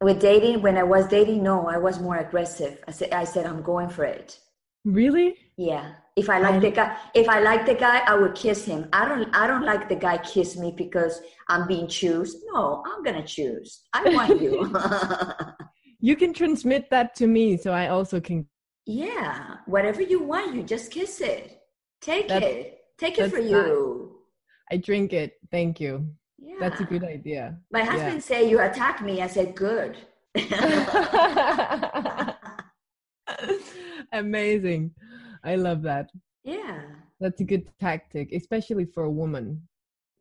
With 0.00 0.20
dating, 0.20 0.62
when 0.62 0.78
I 0.78 0.82
was 0.82 1.06
dating, 1.08 1.42
no, 1.42 1.68
I 1.68 1.76
was 1.76 2.00
more 2.00 2.16
aggressive. 2.16 2.82
I 2.88 2.92
said, 2.92 3.12
I 3.12 3.24
said, 3.24 3.44
I'm 3.44 3.60
going 3.60 3.90
for 3.90 4.04
it. 4.04 4.38
Really? 4.86 5.36
Yeah. 5.58 5.92
If 6.16 6.28
I 6.28 6.38
like 6.38 6.54
I, 6.54 6.58
the 6.58 6.70
guy, 6.70 6.96
if 7.14 7.28
I 7.28 7.40
like 7.40 7.66
the 7.66 7.74
guy, 7.74 8.02
I 8.06 8.14
would 8.14 8.34
kiss 8.34 8.64
him. 8.64 8.88
I 8.92 9.08
don't, 9.08 9.34
I 9.34 9.46
don't 9.46 9.64
like 9.64 9.88
the 9.88 9.94
guy 9.94 10.18
kiss 10.18 10.56
me 10.56 10.74
because 10.76 11.20
I'm 11.48 11.66
being 11.66 11.88
choose. 11.88 12.36
No, 12.52 12.82
I'm 12.86 13.02
gonna 13.02 13.26
choose. 13.26 13.82
I 13.92 14.10
want 14.10 14.40
you. 14.40 14.72
you 16.00 16.16
can 16.16 16.32
transmit 16.32 16.88
that 16.90 17.14
to 17.14 17.26
me 17.26 17.56
so 17.56 17.72
i 17.72 17.88
also 17.88 18.20
can 18.20 18.46
yeah 18.86 19.56
whatever 19.66 20.02
you 20.02 20.22
want 20.22 20.54
you 20.54 20.62
just 20.62 20.90
kiss 20.90 21.20
it 21.20 21.60
take 22.00 22.28
that's, 22.28 22.44
it 22.44 22.78
take 22.98 23.18
it 23.18 23.30
for 23.30 23.38
you 23.38 24.16
i 24.70 24.76
drink 24.76 25.12
it 25.12 25.34
thank 25.50 25.80
you 25.80 26.06
yeah. 26.38 26.56
that's 26.58 26.80
a 26.80 26.84
good 26.84 27.04
idea 27.04 27.56
my 27.70 27.84
husband 27.84 28.14
yeah. 28.14 28.20
said 28.20 28.50
you 28.50 28.60
attack 28.60 29.02
me 29.02 29.20
i 29.20 29.26
said 29.26 29.54
good 29.54 29.96
amazing 34.12 34.90
i 35.44 35.56
love 35.56 35.82
that. 35.82 36.10
Yeah. 36.44 36.82
That's 37.20 37.40
a 37.40 37.44
good 37.44 37.68
tactic 37.78 38.32
especially 38.32 38.84
for 38.84 39.04
a 39.04 39.10
woman. 39.10 39.62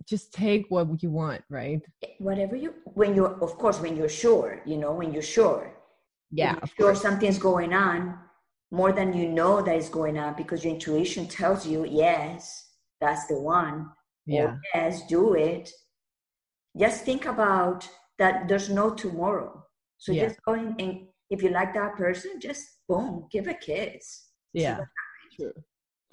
Just 0.05 0.33
take 0.33 0.65
what 0.69 0.87
you 1.03 1.11
want 1.11 1.43
right? 1.49 1.81
Eh, 2.03 2.07
whatever 2.19 2.55
you 2.55 2.73
when 2.85 3.15
you're 3.15 3.41
of 3.43 3.57
course 3.57 3.79
when 3.79 3.95
you're 3.95 4.09
sure 4.09 4.61
you 4.65 4.77
know 4.77 4.93
when 4.93 5.13
you're 5.13 5.21
sure. 5.21 5.73
Yeah 6.31 6.55
if 6.63 6.73
you're 6.77 6.95
sure 6.95 7.01
something's 7.01 7.39
going 7.39 7.73
on 7.73 8.17
more 8.71 8.91
than 8.91 9.13
you 9.13 9.27
know 9.29 9.61
that 9.61 9.75
is 9.75 9.89
going 9.89 10.17
on 10.17 10.35
because 10.35 10.63
your 10.63 10.73
intuition 10.73 11.27
tells 11.27 11.65
you 11.65 11.85
yes 11.85 12.67
that's 13.01 13.27
the 13.27 13.39
one. 13.39 13.89
Yeah. 14.25 14.43
or, 14.43 14.59
yes 14.73 15.07
do 15.07 15.33
it. 15.33 15.69
Just 16.77 17.03
think 17.03 17.25
about 17.25 17.87
that 18.19 18.47
there's 18.47 18.69
no 18.69 18.93
tomorrow. 18.93 19.63
So 19.97 20.11
yeah. 20.11 20.27
just 20.27 20.39
go 20.45 20.53
and 20.53 21.07
if 21.29 21.43
you 21.43 21.49
like 21.49 21.73
that 21.73 21.95
person 21.95 22.39
just 22.41 22.63
boom 22.87 23.27
give 23.31 23.47
a 23.47 23.53
kiss. 23.53 24.25
Yeah 24.53 24.79
true 25.39 25.63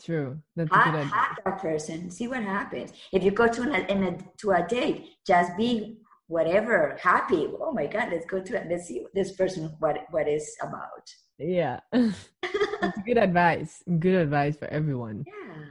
True. 0.02 0.38
That's 0.54 0.70
a 0.70 0.74
good 0.74 0.94
idea. 0.94 1.10
that 1.44 1.58
person. 1.58 2.10
See 2.10 2.28
what 2.28 2.42
happens. 2.42 2.92
If 3.12 3.22
you 3.22 3.30
go 3.30 3.48
to 3.48 3.62
an, 3.62 3.74
in 3.86 4.04
a, 4.04 4.18
to 4.38 4.50
a 4.52 4.66
date, 4.66 5.08
just 5.26 5.56
be 5.56 5.98
whatever 6.28 6.96
happy. 7.00 7.48
Oh 7.60 7.72
my 7.72 7.86
God, 7.86 8.08
let's 8.12 8.26
go 8.26 8.40
to 8.40 8.64
let's 8.68 8.86
see 8.86 9.06
this 9.14 9.32
person 9.32 9.74
what 9.78 10.06
what 10.10 10.28
is 10.28 10.54
about. 10.60 11.10
Yeah, 11.38 11.80
good 11.92 13.18
advice. 13.18 13.82
Good 13.98 14.14
advice 14.14 14.56
for 14.56 14.68
everyone. 14.68 15.24
Yeah, 15.26 15.62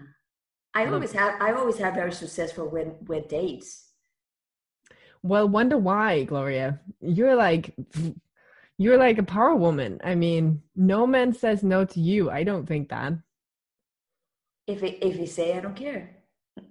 I 0.73 0.85
always 0.87 1.11
have 1.11 1.39
I 1.41 1.51
always 1.53 1.77
have 1.77 1.93
very 1.93 2.11
successful 2.11 2.67
with 2.67 2.93
with 3.07 3.27
dates. 3.27 3.91
Well, 5.21 5.47
wonder 5.47 5.77
why, 5.77 6.23
Gloria? 6.23 6.79
You're 6.99 7.35
like 7.35 7.75
you're 8.77 8.97
like 8.97 9.19
a 9.19 9.23
power 9.23 9.55
woman. 9.55 10.01
I 10.03 10.15
mean, 10.15 10.63
no 10.75 11.05
man 11.05 11.33
says 11.33 11.63
no 11.63 11.85
to 11.85 11.99
you. 11.99 12.31
I 12.31 12.43
don't 12.43 12.65
think 12.65 12.89
that 12.89 13.13
if 14.67 14.83
it, 14.83 15.05
if 15.05 15.17
you 15.17 15.27
say 15.27 15.57
I 15.57 15.61
don't 15.61 15.75
care, 15.75 16.15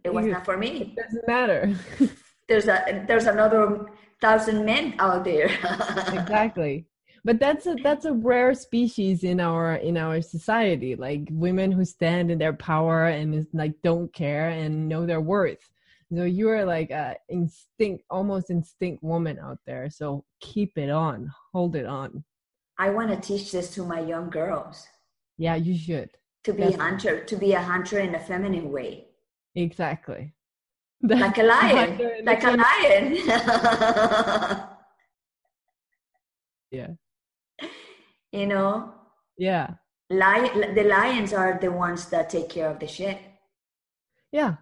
it 0.02 0.12
was 0.12 0.26
not 0.26 0.44
for 0.44 0.56
me. 0.56 0.94
It 0.96 0.96
doesn't 0.96 1.28
matter. 1.28 1.74
there's 2.48 2.68
a 2.68 3.04
there's 3.06 3.26
another 3.26 3.86
thousand 4.20 4.64
men 4.64 4.94
out 4.98 5.24
there. 5.24 5.46
exactly. 6.12 6.86
But 7.24 7.40
that's 7.40 7.66
a 7.66 7.76
that's 7.82 8.04
a 8.04 8.12
rare 8.12 8.54
species 8.54 9.24
in 9.24 9.40
our 9.40 9.76
in 9.76 9.96
our 9.96 10.20
society, 10.20 10.94
like 10.96 11.28
women 11.30 11.72
who 11.72 11.84
stand 11.84 12.30
in 12.30 12.38
their 12.38 12.52
power 12.52 13.06
and 13.06 13.34
is 13.34 13.46
like 13.52 13.74
don't 13.82 14.12
care 14.12 14.50
and 14.50 14.88
know 14.88 15.06
their 15.06 15.20
worth. 15.20 15.70
So 16.12 16.24
you're 16.24 16.64
like 16.64 16.90
a 16.90 17.16
instinct, 17.28 18.04
almost 18.10 18.50
instinct 18.50 19.02
woman 19.02 19.38
out 19.38 19.58
there. 19.66 19.88
So 19.90 20.24
keep 20.40 20.76
it 20.76 20.90
on, 20.90 21.32
hold 21.52 21.76
it 21.76 21.86
on. 21.86 22.24
I 22.78 22.90
want 22.90 23.10
to 23.10 23.16
teach 23.16 23.52
this 23.52 23.70
to 23.74 23.84
my 23.84 24.00
young 24.00 24.30
girls. 24.30 24.86
Yeah, 25.38 25.54
you 25.54 25.76
should 25.76 26.10
to 26.44 26.52
be 26.52 26.62
a 26.62 26.76
hunter 26.76 27.24
to 27.24 27.36
be 27.36 27.52
a 27.52 27.60
hunter 27.60 27.98
in 27.98 28.14
a 28.14 28.20
feminine 28.20 28.70
way. 28.70 29.06
Exactly. 29.54 30.34
Like 31.02 31.36
a 31.38 31.42
lion. 31.42 32.00
Like 32.24 32.44
a 32.44 32.56
lion. 32.56 33.18
Yeah. 36.70 36.94
You 38.32 38.46
know? 38.48 38.94
Yeah. 39.38 39.74
Lion 40.10 40.74
the 40.74 40.84
lions 40.84 41.32
are 41.32 41.58
the 41.60 41.70
ones 41.70 42.06
that 42.06 42.30
take 42.30 42.48
care 42.48 42.68
of 42.68 42.80
the 42.80 42.88
shit. 42.88 43.18
Yeah 44.32 44.56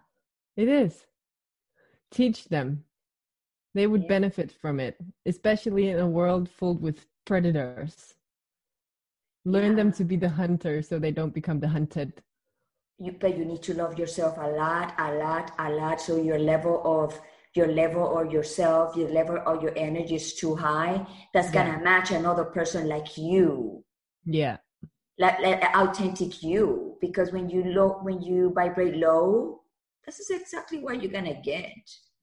it 0.56 0.68
is. 0.68 1.06
Teach 2.10 2.44
them. 2.44 2.84
They 3.74 3.86
would 3.86 4.02
yeah. 4.02 4.08
benefit 4.08 4.52
from 4.52 4.78
it 4.80 4.96
especially 5.24 5.88
in 5.88 5.98
a 5.98 6.06
world 6.06 6.50
filled 6.50 6.82
with 6.82 7.06
predators 7.24 8.14
learn 9.44 9.70
yeah. 9.70 9.76
them 9.76 9.92
to 9.92 10.04
be 10.04 10.16
the 10.16 10.28
hunter 10.28 10.82
so 10.82 10.98
they 10.98 11.10
don't 11.10 11.34
become 11.34 11.60
the 11.60 11.68
hunted. 11.68 12.22
You 12.98 13.16
but 13.18 13.36
you 13.36 13.44
need 13.44 13.62
to 13.62 13.74
love 13.74 13.98
yourself 13.98 14.36
a 14.38 14.48
lot 14.48 14.94
a 14.98 15.14
lot 15.14 15.52
a 15.58 15.70
lot. 15.70 16.00
So 16.00 16.16
your 16.16 16.38
level 16.38 16.82
of 16.84 17.18
your 17.54 17.68
level 17.68 18.02
or 18.02 18.26
yourself 18.26 18.96
your 18.96 19.10
level 19.10 19.38
or 19.46 19.60
your 19.60 19.72
energy 19.76 20.14
is 20.14 20.34
too 20.34 20.54
high. 20.54 21.06
That's 21.34 21.50
gonna 21.50 21.80
match 21.82 22.10
another 22.10 22.44
person 22.44 22.88
like 22.88 23.18
you. 23.18 23.84
Yeah. 24.24 24.58
Like, 25.18 25.40
like 25.40 25.62
authentic 25.76 26.42
you. 26.42 26.96
Because 27.00 27.32
when 27.32 27.50
you 27.50 27.64
low 27.64 27.98
when 28.02 28.22
you 28.22 28.52
vibrate 28.54 28.96
low 28.96 29.60
this 30.06 30.18
is 30.18 30.30
exactly 30.30 30.78
what 30.78 31.02
you're 31.02 31.12
gonna 31.12 31.40
get. 31.42 31.72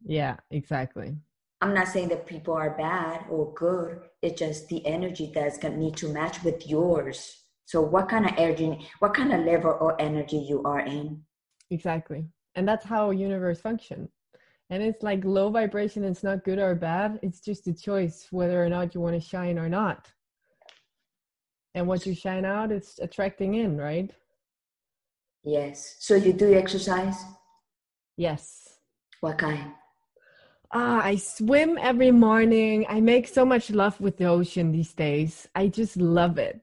Yeah 0.05 0.38
exactly 0.51 1.17
I'm 1.62 1.74
not 1.74 1.89
saying 1.89 2.10
that 2.10 2.26
people 2.26 2.54
are 2.54 2.78
bad 2.78 3.26
or 3.30 3.54
good. 3.54 4.02
It's 4.22 4.39
just 4.39 4.69
the 4.69 4.86
energy 4.86 5.32
that's 5.34 5.58
gonna 5.58 5.78
need 5.78 5.98
to 5.98 6.13
match 6.13 6.41
with 6.43 6.67
yours. 6.67 7.43
So 7.65 7.82
what 7.82 8.10
kind 8.10 8.26
of 8.26 8.34
energy, 8.38 8.88
what 9.00 9.13
kind 9.13 9.34
of 9.34 9.45
level 9.45 9.78
or 9.80 10.02
energy 10.02 10.38
you 10.38 10.63
are 10.63 10.80
in? 10.80 11.24
Exactly. 11.69 12.26
And 12.56 12.67
that's 12.67 12.86
how 12.86 13.12
universe 13.12 13.62
function. 13.62 14.10
And 14.69 14.82
it's 14.82 15.04
like 15.04 15.24
low 15.26 15.50
vibration, 15.50 16.04
it's 16.04 16.24
not 16.24 16.43
good 16.43 16.60
or 16.60 16.76
bad. 16.76 17.19
It's 17.22 17.41
just 17.41 17.67
a 17.67 17.74
choice 17.74 18.28
whether 18.32 18.63
or 18.63 18.69
not 18.69 18.95
you 18.95 19.02
want 19.02 19.22
to 19.22 19.28
shine 19.28 19.60
or 19.60 19.67
not. 19.67 20.08
And 21.76 21.88
what 21.88 22.06
you 22.06 22.15
shine 22.15 22.45
out 22.45 22.72
it's 22.72 23.00
attracting 23.00 23.56
in, 23.56 23.78
right? 23.78 24.12
Yes. 25.43 25.98
So 26.00 26.15
you 26.15 26.34
do 26.34 26.54
exercise? 26.54 27.24
Yes. 28.17 28.78
What 29.22 29.38
kind? 29.38 29.74
Ah, 30.71 31.01
I 31.03 31.15
swim 31.15 31.79
every 31.82 32.12
morning. 32.12 32.86
I 32.88 33.01
make 33.01 33.27
so 33.27 33.43
much 33.43 33.71
love 33.71 33.99
with 33.99 34.17
the 34.17 34.25
ocean 34.25 34.71
these 34.71 34.93
days. 34.93 35.47
I 35.55 35.67
just 35.67 35.97
love 35.97 36.38
it. 36.38 36.62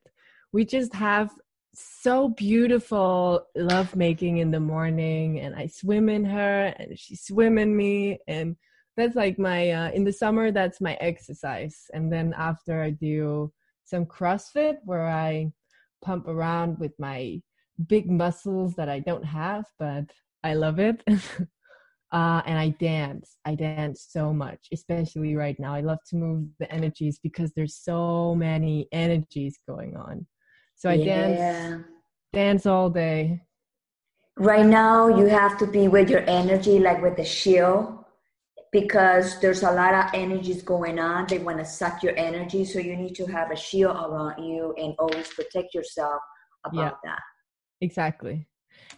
We 0.52 0.64
just 0.64 0.94
have 0.94 1.30
so 1.74 2.28
beautiful 2.28 3.46
love 3.56 3.96
making 3.96 4.38
in 4.38 4.52
the 4.52 4.60
morning 4.60 5.40
and 5.40 5.54
I 5.56 5.66
swim 5.66 6.08
in 6.08 6.24
her 6.24 6.74
and 6.78 6.98
she 6.98 7.16
swim 7.16 7.58
in 7.58 7.76
me 7.76 8.18
and 8.28 8.56
that's 8.96 9.16
like 9.16 9.38
my 9.38 9.70
uh, 9.72 9.90
in 9.90 10.04
the 10.04 10.12
summer 10.12 10.50
that's 10.50 10.80
my 10.80 10.94
exercise 11.02 11.90
and 11.92 12.10
then 12.10 12.32
after 12.38 12.80
I 12.80 12.90
do 12.90 13.52
some 13.84 14.06
CrossFit 14.06 14.76
where 14.84 15.06
I 15.06 15.52
pump 16.02 16.28
around 16.28 16.78
with 16.78 16.98
my 16.98 17.42
big 17.86 18.10
muscles 18.10 18.74
that 18.76 18.88
I 18.88 19.00
don't 19.00 19.24
have 19.24 19.66
but 19.78 20.10
I 20.42 20.54
love 20.54 20.78
it. 20.78 21.04
uh, 22.12 22.42
and 22.46 22.58
I 22.58 22.70
dance. 22.80 23.36
I 23.44 23.54
dance 23.54 24.06
so 24.08 24.32
much, 24.32 24.68
especially 24.72 25.36
right 25.36 25.58
now. 25.58 25.74
I 25.74 25.80
love 25.80 25.98
to 26.10 26.16
move 26.16 26.48
the 26.60 26.70
energies 26.72 27.18
because 27.22 27.52
there's 27.56 27.76
so 27.76 28.34
many 28.34 28.88
energies 28.92 29.58
going 29.68 29.96
on. 29.96 30.26
So 30.76 30.90
I 30.90 30.94
yeah. 30.94 31.28
dance 31.28 31.84
dance 32.32 32.66
all 32.66 32.90
day. 32.90 33.40
Right 34.36 34.66
now 34.66 35.08
you 35.08 35.26
have 35.26 35.56
to 35.58 35.66
be 35.66 35.88
with 35.88 36.10
your 36.10 36.24
energy 36.28 36.78
like 36.78 37.00
with 37.02 37.16
the 37.16 37.24
shield 37.24 38.04
because 38.72 39.40
there's 39.40 39.62
a 39.62 39.70
lot 39.70 39.94
of 39.94 40.10
energies 40.12 40.62
going 40.62 40.98
on. 40.98 41.26
They 41.26 41.38
want 41.38 41.58
to 41.58 41.64
suck 41.64 42.02
your 42.02 42.14
energy. 42.18 42.64
So 42.66 42.78
you 42.78 42.94
need 42.94 43.14
to 43.14 43.26
have 43.26 43.50
a 43.50 43.56
shield 43.56 43.96
around 43.96 44.44
you 44.44 44.74
and 44.76 44.94
always 44.98 45.28
protect 45.32 45.74
yourself 45.74 46.20
about 46.64 46.98
yeah, 47.04 47.10
that. 47.10 47.22
Exactly. 47.80 48.46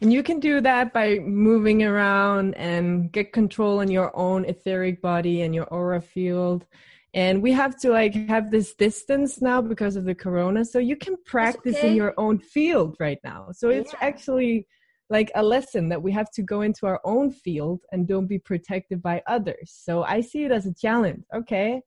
And 0.00 0.12
you 0.12 0.22
can 0.22 0.38
do 0.40 0.60
that 0.60 0.92
by 0.92 1.18
moving 1.18 1.82
around 1.82 2.54
and 2.54 3.10
get 3.10 3.32
control 3.32 3.80
in 3.80 3.90
your 3.90 4.16
own 4.16 4.44
etheric 4.44 5.02
body 5.02 5.42
and 5.42 5.54
your 5.54 5.66
aura 5.66 6.00
field. 6.00 6.66
And 7.14 7.42
we 7.42 7.52
have 7.52 7.78
to 7.80 7.90
like 7.90 8.14
have 8.28 8.50
this 8.50 8.74
distance 8.74 9.40
now 9.40 9.60
because 9.60 9.96
of 9.96 10.04
the 10.04 10.14
corona. 10.14 10.64
So 10.64 10.78
you 10.78 10.96
can 10.96 11.16
practice 11.24 11.76
okay. 11.76 11.90
in 11.90 11.96
your 11.96 12.14
own 12.16 12.38
field 12.38 12.96
right 13.00 13.18
now. 13.24 13.48
So 13.52 13.70
it's 13.70 13.92
yeah. 13.94 14.06
actually 14.06 14.66
like 15.10 15.30
a 15.34 15.42
lesson 15.42 15.88
that 15.88 16.02
we 16.02 16.12
have 16.12 16.30
to 16.32 16.42
go 16.42 16.60
into 16.60 16.86
our 16.86 17.00
own 17.04 17.30
field 17.30 17.80
and 17.92 18.06
don't 18.06 18.26
be 18.26 18.38
protected 18.38 19.02
by 19.02 19.22
others. 19.26 19.72
So 19.74 20.02
i 20.04 20.20
see 20.20 20.44
it 20.44 20.52
as 20.52 20.66
a 20.66 20.74
challenge. 20.74 21.24
Okay 21.34 21.82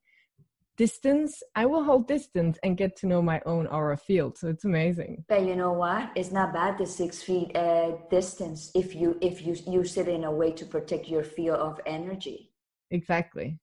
distance 0.77 1.43
i 1.55 1.65
will 1.65 1.84
hold 1.84 2.07
distance 2.07 2.57
and 2.63 2.77
get 2.77 2.95
to 2.95 3.07
know 3.07 3.21
my 3.21 3.41
own 3.45 3.67
aura 3.67 3.97
field 3.97 4.38
so 4.38 4.47
it's 4.47 4.65
amazing 4.65 5.23
but 5.27 5.45
you 5.45 5.55
know 5.55 5.71
what 5.71 6.10
it's 6.15 6.31
not 6.31 6.53
bad 6.53 6.77
the 6.77 6.86
six 6.86 7.21
feet 7.21 7.55
uh, 7.55 7.91
distance 8.10 8.71
if 8.73 8.95
you 8.95 9.17
if 9.21 9.45
you 9.45 9.55
use 9.67 9.97
it 9.97 10.07
in 10.07 10.23
a 10.23 10.31
way 10.31 10.51
to 10.51 10.65
protect 10.65 11.07
your 11.07 11.23
field 11.23 11.57
of 11.57 11.79
energy 11.86 12.51
exactly 12.89 13.60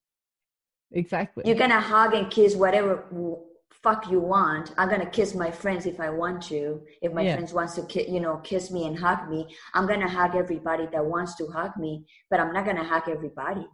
Exactly. 0.92 1.44
You're 1.46 1.56
gonna 1.56 1.80
hug 1.80 2.14
and 2.14 2.30
kiss 2.30 2.54
whatever 2.54 3.04
fuck 3.82 4.10
you 4.10 4.20
want. 4.20 4.72
I'm 4.78 4.88
gonna 4.88 5.08
kiss 5.10 5.34
my 5.34 5.50
friends 5.50 5.86
if 5.86 6.00
I 6.00 6.10
want 6.10 6.42
to. 6.44 6.82
If 7.02 7.12
my 7.12 7.22
yeah. 7.22 7.34
friends 7.34 7.52
wants 7.52 7.74
to, 7.74 7.86
ki- 7.86 8.10
you 8.10 8.20
know, 8.20 8.38
kiss 8.38 8.70
me 8.70 8.86
and 8.86 8.98
hug 8.98 9.28
me, 9.28 9.46
I'm 9.74 9.86
gonna 9.86 10.08
hug 10.08 10.34
everybody 10.34 10.86
that 10.92 11.04
wants 11.04 11.34
to 11.36 11.46
hug 11.48 11.76
me. 11.76 12.06
But 12.30 12.40
I'm 12.40 12.52
not 12.52 12.64
gonna 12.64 12.84
hug 12.84 13.08
everybody. 13.08 13.66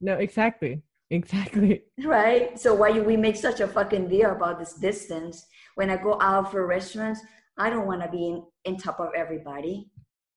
No, 0.00 0.14
exactly, 0.14 0.82
exactly. 1.12 1.82
Right. 2.04 2.58
So 2.58 2.74
why 2.74 2.92
do 2.92 3.02
we 3.04 3.16
make 3.16 3.36
such 3.36 3.60
a 3.60 3.68
fucking 3.68 4.08
deal 4.08 4.32
about 4.32 4.58
this 4.58 4.74
distance? 4.74 5.46
When 5.76 5.88
I 5.88 5.96
go 5.96 6.18
out 6.20 6.50
for 6.50 6.66
restaurants, 6.66 7.20
I 7.56 7.70
don't 7.70 7.86
want 7.86 8.02
to 8.02 8.08
be 8.08 8.28
in, 8.28 8.42
in 8.64 8.76
top 8.76 8.98
of 8.98 9.10
everybody. 9.16 9.90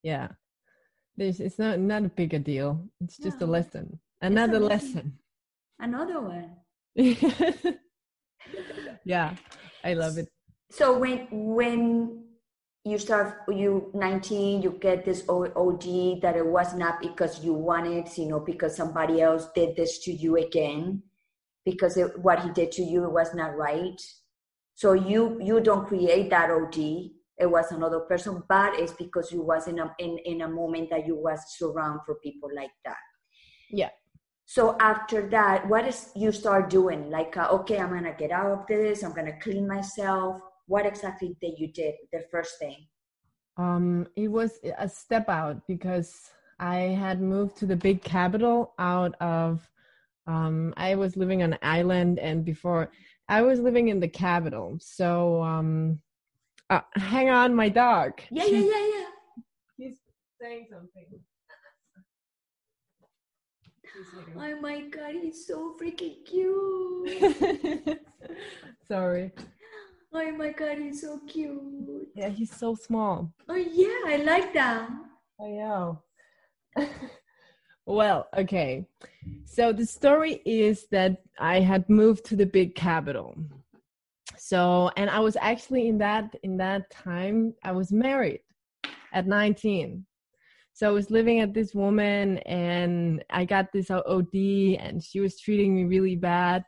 Yeah. 0.03 0.29
There's, 1.17 1.39
it's 1.39 1.57
not 1.57 1.79
not 1.79 2.05
a 2.05 2.09
big 2.09 2.33
a 2.33 2.39
deal. 2.39 2.87
It's 3.01 3.17
just 3.17 3.39
no. 3.39 3.47
a 3.47 3.49
lesson. 3.49 3.99
Another 4.21 4.57
a 4.57 4.59
lesson. 4.59 4.93
lesson 4.93 5.19
another 5.79 6.21
one. 6.21 6.51
yeah, 9.05 9.35
I 9.83 9.93
love 9.93 10.17
it. 10.17 10.29
So 10.71 10.97
when 10.97 11.27
when 11.31 12.24
you 12.85 12.99
start 12.99 13.41
you 13.49 13.89
19 13.95 14.61
you 14.61 14.77
get 14.79 15.03
this 15.03 15.23
od 15.27 15.81
that 16.21 16.35
it 16.37 16.45
was 16.45 16.75
not 16.75 17.01
because 17.01 17.43
you 17.43 17.51
wanted 17.51 18.07
you 18.15 18.27
know 18.27 18.39
because 18.39 18.75
somebody 18.75 19.21
else 19.21 19.47
did 19.55 19.75
this 19.75 19.99
to 19.99 20.11
you 20.11 20.37
again. 20.37 21.01
Because 21.65 21.97
it, 21.97 22.19
what 22.19 22.43
he 22.43 22.51
did 22.51 22.71
to 22.73 22.83
you 22.83 23.09
was 23.09 23.33
not 23.33 23.57
right. 23.57 23.99
So 24.75 24.93
you 24.93 25.41
you 25.41 25.61
don't 25.61 25.87
create 25.87 26.29
that 26.29 26.51
od 26.51 26.77
it 27.37 27.49
was 27.51 27.71
another 27.71 28.01
person 28.01 28.43
but 28.47 28.79
it's 28.79 28.93
because 28.93 29.31
you 29.31 29.41
was 29.41 29.67
in 29.67 29.79
a 29.79 29.91
in, 29.97 30.19
in 30.19 30.41
a 30.41 30.47
moment 30.47 30.91
that 30.91 31.07
you 31.07 31.15
was 31.15 31.39
surround 31.57 32.01
for 32.05 32.15
people 32.15 32.49
like 32.55 32.75
that. 32.85 33.03
Yeah. 33.71 33.89
So 34.45 34.77
after 34.79 35.27
that 35.29 35.67
what 35.67 35.87
is 35.87 36.11
you 36.15 36.31
start 36.31 36.69
doing? 36.69 37.09
Like 37.09 37.35
uh, 37.35 37.47
okay 37.49 37.79
i'm 37.79 37.89
gonna 37.89 38.13
get 38.13 38.29
out 38.29 38.51
of 38.51 38.67
this. 38.67 39.01
I'm 39.01 39.13
gonna 39.13 39.39
clean 39.41 39.67
myself 39.67 40.39
what 40.67 40.85
exactly 40.85 41.35
did 41.41 41.59
you 41.59 41.67
did 41.71 41.95
the 42.11 42.21
first 42.31 42.59
thing? 42.59 42.87
Um 43.57 44.07
it 44.15 44.27
was 44.27 44.59
a 44.77 44.89
step 44.89 45.29
out 45.29 45.65
because 45.67 46.31
i 46.59 46.77
had 46.77 47.21
moved 47.21 47.57
to 47.57 47.65
the 47.65 47.75
big 47.75 48.01
capital 48.01 48.73
out 48.79 49.13
of 49.19 49.69
um 50.25 50.73
i 50.77 50.95
was 50.95 51.17
living 51.17 51.43
on 51.43 51.51
an 51.51 51.59
island 51.61 52.17
and 52.19 52.45
before 52.45 52.89
i 53.27 53.41
was 53.41 53.59
living 53.59 53.89
in 53.89 53.99
the 53.99 54.07
capital. 54.07 54.77
So 54.79 55.41
um 55.43 55.99
uh, 56.69 56.81
hang 56.95 57.29
on 57.29 57.53
my 57.53 57.69
dog. 57.69 58.21
Yeah 58.31 58.45
yeah 58.45 58.59
yeah 58.59 58.87
yeah. 58.95 59.05
He's 59.77 59.97
saying 60.41 60.67
something. 60.71 61.07
Oh 64.37 64.61
my 64.61 64.81
god, 64.81 65.13
he's 65.21 65.47
so 65.47 65.73
freaking 65.79 66.25
cute. 66.25 67.99
Sorry. 68.87 69.31
Oh 70.17 70.31
my 70.31 70.51
god, 70.51 70.77
he's 70.77 71.01
so 71.01 71.19
cute. 71.27 72.07
Yeah, 72.15 72.29
he's 72.29 72.55
so 72.55 72.73
small. 72.73 73.33
Oh 73.49 73.55
yeah, 73.55 73.99
I 74.07 74.23
like 74.25 74.53
that. 74.53 74.89
I 75.41 75.47
know. 75.47 76.01
well, 77.85 78.29
okay. 78.37 78.87
So 79.43 79.73
the 79.73 79.85
story 79.85 80.41
is 80.45 80.87
that 80.91 81.17
I 81.37 81.59
had 81.59 81.89
moved 81.89 82.23
to 82.27 82.37
the 82.37 82.45
big 82.45 82.75
capital. 82.75 83.35
So, 84.37 84.89
and 84.95 85.09
I 85.09 85.19
was 85.19 85.35
actually 85.41 85.89
in 85.89 85.97
that 85.97 86.33
in 86.43 86.55
that 86.57 86.89
time 86.89 87.53
I 87.61 87.73
was 87.73 87.91
married 87.91 88.39
at 89.11 89.27
19 89.27 90.05
so 90.75 90.89
I 90.89 90.91
was 90.91 91.09
living 91.09 91.39
at 91.39 91.53
this 91.53 91.73
woman 91.73 92.37
and 92.39 93.23
I 93.29 93.45
got 93.45 93.71
this 93.71 93.89
OD 93.89 94.77
and 94.77 95.01
she 95.01 95.21
was 95.21 95.39
treating 95.39 95.73
me 95.73 95.85
really 95.85 96.17
bad. 96.17 96.65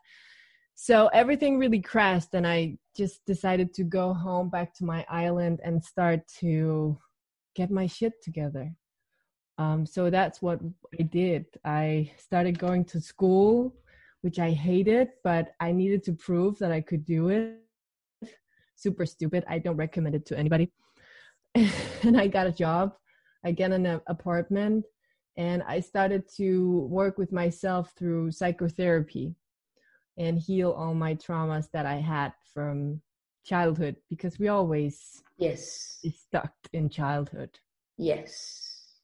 So 0.80 1.08
everything 1.08 1.58
really 1.58 1.82
crashed 1.82 2.36
and 2.36 2.46
I 2.46 2.78
just 2.96 3.26
decided 3.26 3.74
to 3.74 3.84
go 3.84 4.14
home 4.14 4.50
back 4.50 4.76
to 4.76 4.86
my 4.86 5.04
island 5.10 5.60
and 5.64 5.84
start 5.84 6.20
to 6.40 6.96
get 7.56 7.72
my 7.72 7.88
shit 7.88 8.14
together. 8.22 8.72
Um, 9.58 9.88
so 9.88 10.12
that's 10.12 10.40
what 10.40 10.60
I 11.00 11.02
did. 11.02 11.48
I 11.66 12.12
started 12.20 12.60
going 12.60 12.86
to 12.86 13.02
school, 13.02 13.76
which 14.22 14.38
I 14.38 14.52
hated, 14.52 15.08
but 15.24 15.54
I 15.60 15.72
needed 15.72 16.04
to 16.04 16.14
prove 16.14 16.60
that 16.60 16.72
I 16.72 16.82
could 16.82 17.06
do 17.06 17.30
it. 17.30 17.58
Super 18.76 19.08
stupid. 19.08 19.46
I 19.50 19.58
don't 19.58 19.78
recommend 19.78 20.14
it 20.14 20.28
to 20.28 20.38
anybody. 20.38 20.72
and 21.56 22.16
I 22.16 22.28
got 22.28 22.46
a 22.46 22.52
job 22.52 22.94
I 23.44 23.52
get 23.52 23.72
an 23.72 24.00
apartment 24.06 24.86
and 25.38 25.64
I 25.64 25.80
started 25.80 26.24
to 26.38 26.82
work 26.90 27.18
with 27.18 27.32
myself 27.32 27.94
through 27.98 28.32
psychotherapy 28.32 29.34
and 30.18 30.40
heal 30.40 30.72
all 30.72 30.94
my 30.94 31.16
traumas 31.16 31.70
that 31.72 31.86
I 31.86 31.96
had 31.96 32.34
from 32.54 33.02
childhood 33.46 33.96
because 34.10 34.40
we 34.40 34.48
always 34.48 35.24
yes 35.38 36.00
stuck 36.14 36.54
in 36.74 36.90
childhood. 36.90 37.60
Yes. 37.98 38.64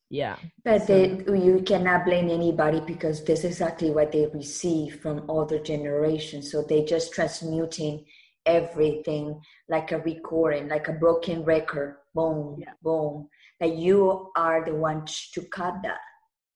Yeah. 0.10 0.36
But 0.64 0.86
so. 0.86 0.88
they, 0.88 1.08
you 1.40 1.64
cannot 1.66 2.06
blame 2.06 2.30
anybody 2.30 2.82
because 2.82 3.24
this 3.24 3.40
is 3.40 3.46
exactly 3.46 3.90
what 3.90 4.12
they 4.12 4.28
receive 4.28 5.00
from 5.02 5.28
other 5.30 5.58
generations. 5.58 6.52
So 6.52 6.62
they 6.62 6.86
just 6.86 7.14
transmuting 7.14 8.06
everything 8.46 9.42
like 9.70 9.92
a 9.92 9.98
recording, 10.00 10.68
like 10.68 10.88
a 10.88 10.94
broken 10.94 11.44
record. 11.44 11.96
Boom, 12.14 12.58
yeah. 12.60 12.74
boom 12.84 13.28
that 13.64 13.78
you 13.78 14.30
are 14.36 14.66
the 14.66 14.76
one 14.76 15.06
to 15.06 15.42
cut 15.44 15.76
that 15.84 16.00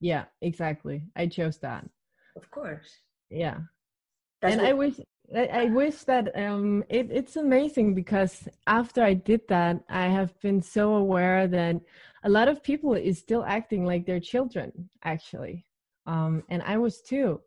yeah 0.01 0.25
exactly 0.41 1.01
i 1.15 1.25
chose 1.25 1.57
that 1.57 1.85
of 2.35 2.51
course 2.51 2.89
yeah 3.29 3.59
That's 4.41 4.53
and 4.53 4.61
what- 4.61 4.69
i 4.69 4.73
wish 4.73 4.99
I, 5.35 5.65
wish 5.65 6.03
that 6.03 6.31
um, 6.37 6.85
it, 6.89 7.09
it's 7.11 7.35
amazing 7.35 7.93
because 7.93 8.47
after 8.65 9.03
I 9.03 9.13
did 9.13 9.41
that, 9.49 9.83
I 9.89 10.07
have 10.07 10.39
been 10.39 10.61
so 10.61 10.95
aware 10.95 11.47
that 11.47 11.75
a 12.23 12.29
lot 12.29 12.47
of 12.47 12.63
people 12.63 12.93
is 12.93 13.19
still 13.19 13.43
acting 13.43 13.85
like 13.85 14.05
their 14.05 14.21
children, 14.21 14.89
actually, 15.03 15.65
um, 16.05 16.43
and 16.49 16.63
I 16.63 16.77
was 16.77 17.01
too. 17.01 17.41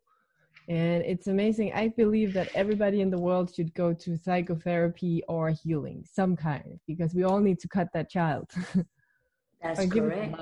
And 0.68 1.02
it's 1.04 1.26
amazing. 1.26 1.72
I 1.74 1.88
believe 1.88 2.32
that 2.34 2.50
everybody 2.54 3.00
in 3.00 3.10
the 3.10 3.18
world 3.18 3.52
should 3.52 3.72
go 3.74 3.92
to 3.94 4.16
psychotherapy 4.16 5.22
or 5.26 5.50
healing, 5.50 6.04
some 6.04 6.36
kind, 6.36 6.78
because 6.86 7.14
we 7.14 7.24
all 7.24 7.40
need 7.40 7.58
to 7.60 7.68
cut 7.68 7.88
that 7.94 8.10
child. 8.10 8.48
That's 9.62 9.86
correct. 9.86 10.36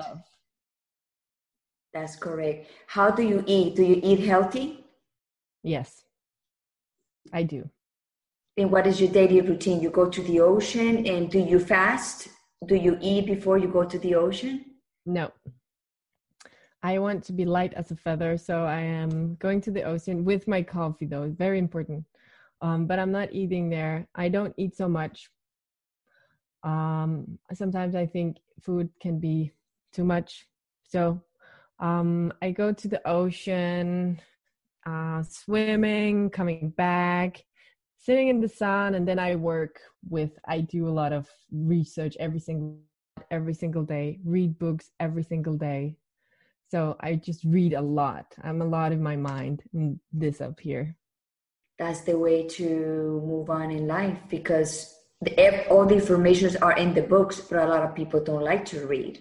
That's 1.93 2.15
correct. 2.15 2.69
How 2.85 3.09
do 3.09 3.23
you 3.23 3.43
eat? 3.47 3.75
Do 3.75 3.83
you 3.83 3.99
eat 4.03 4.19
healthy? 4.19 4.83
Yes, 5.63 6.03
I 7.33 7.43
do. 7.43 7.69
And 8.57 8.71
what 8.71 8.87
is 8.87 8.99
your 8.99 9.11
daily 9.11 9.41
routine? 9.41 9.81
You 9.81 9.89
go 9.89 10.09
to 10.09 10.21
the 10.21 10.39
ocean 10.41 11.05
and 11.07 11.29
do 11.29 11.39
you 11.39 11.59
fast? 11.59 12.27
Do 12.65 12.75
you 12.75 12.97
eat 13.01 13.25
before 13.25 13.57
you 13.57 13.67
go 13.67 13.83
to 13.85 13.97
the 13.97 14.15
ocean? 14.15 14.65
No. 15.05 15.31
I 16.81 16.99
want 16.99 17.23
to 17.25 17.33
be 17.33 17.45
light 17.45 17.73
as 17.73 17.91
a 17.91 17.95
feather, 17.95 18.37
so 18.37 18.63
I 18.63 18.79
am 18.79 19.35
going 19.35 19.61
to 19.61 19.71
the 19.71 19.83
ocean 19.83 20.23
with 20.23 20.47
my 20.47 20.61
coffee, 20.61 21.05
though. 21.05 21.23
It's 21.23 21.35
very 21.35 21.59
important. 21.59 22.05
Um, 22.61 22.85
but 22.85 22.99
I'm 22.99 23.11
not 23.11 23.33
eating 23.33 23.69
there. 23.69 24.07
I 24.15 24.29
don't 24.29 24.53
eat 24.57 24.75
so 24.75 24.87
much. 24.87 25.29
Um, 26.63 27.39
sometimes 27.53 27.95
I 27.95 28.05
think 28.05 28.37
food 28.61 28.89
can 29.01 29.19
be 29.19 29.51
too 29.93 30.03
much. 30.03 30.47
So 30.83 31.21
um, 31.79 32.33
I 32.41 32.51
go 32.51 32.73
to 32.73 32.87
the 32.87 33.05
ocean, 33.07 34.19
uh, 34.89 35.23
swimming, 35.23 36.29
coming 36.29 36.69
back, 36.69 37.43
sitting 37.97 38.27
in 38.29 38.41
the 38.41 38.49
sun, 38.49 38.95
and 38.95 39.07
then 39.07 39.19
I 39.19 39.35
work 39.35 39.79
with. 40.09 40.31
I 40.47 40.61
do 40.61 40.87
a 40.87 40.95
lot 41.01 41.13
of 41.13 41.27
research 41.51 42.15
every 42.19 42.39
single 42.39 42.77
every 43.31 43.53
single 43.53 43.83
day. 43.83 44.19
Read 44.25 44.57
books 44.57 44.91
every 44.99 45.23
single 45.23 45.55
day. 45.55 45.97
So 46.71 46.95
I 46.99 47.15
just 47.15 47.43
read 47.43 47.73
a 47.73 47.81
lot. 47.81 48.27
I'm 48.43 48.61
a 48.61 48.65
lot 48.65 48.91
in 48.91 49.01
my 49.01 49.15
mind 49.15 49.63
in 49.73 49.99
this 50.13 50.39
up 50.39 50.59
here. 50.59 50.95
That's 51.77 52.01
the 52.01 52.17
way 52.17 52.47
to 52.47 52.65
move 53.25 53.49
on 53.49 53.71
in 53.71 53.87
life 53.87 54.19
because 54.29 54.95
the, 55.21 55.67
all 55.69 55.85
the 55.85 55.95
informations 55.95 56.55
are 56.57 56.73
in 56.73 56.93
the 56.93 57.01
books, 57.01 57.41
but 57.41 57.59
a 57.59 57.65
lot 57.65 57.83
of 57.83 57.95
people 57.95 58.23
don't 58.23 58.43
like 58.43 58.65
to 58.65 58.85
read. 58.85 59.19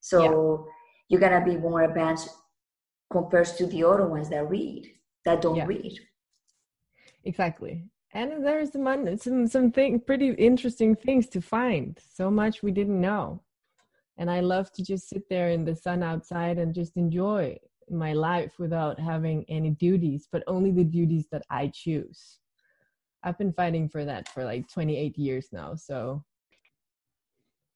So 0.00 0.22
yeah. 0.22 0.72
you 1.08 1.18
gotta 1.18 1.44
be 1.44 1.56
more 1.56 1.82
advanced 1.82 2.30
compared 3.10 3.46
to 3.46 3.66
the 3.66 3.84
other 3.84 4.06
ones 4.06 4.28
that 4.30 4.48
read 4.48 4.90
that 5.24 5.42
don't 5.42 5.56
yeah. 5.56 5.66
read. 5.66 5.98
Exactly. 7.24 7.84
And 8.12 8.44
there's 8.44 8.72
some 8.72 9.18
some 9.18 9.46
some 9.46 9.72
thing, 9.72 10.00
pretty 10.00 10.30
interesting 10.30 10.94
things 10.94 11.28
to 11.28 11.40
find. 11.40 11.98
So 12.14 12.30
much 12.30 12.62
we 12.62 12.72
didn't 12.72 13.00
know 13.00 13.42
and 14.18 14.30
i 14.30 14.40
love 14.40 14.70
to 14.72 14.82
just 14.82 15.08
sit 15.08 15.28
there 15.28 15.50
in 15.50 15.64
the 15.64 15.74
sun 15.74 16.02
outside 16.02 16.58
and 16.58 16.74
just 16.74 16.96
enjoy 16.96 17.56
my 17.90 18.12
life 18.12 18.52
without 18.58 18.98
having 18.98 19.44
any 19.48 19.70
duties 19.70 20.28
but 20.30 20.42
only 20.46 20.70
the 20.70 20.84
duties 20.84 21.26
that 21.30 21.42
i 21.50 21.68
choose 21.68 22.38
i've 23.22 23.38
been 23.38 23.52
fighting 23.52 23.88
for 23.88 24.04
that 24.04 24.28
for 24.28 24.44
like 24.44 24.68
28 24.68 25.16
years 25.18 25.48
now 25.52 25.74
so 25.74 26.22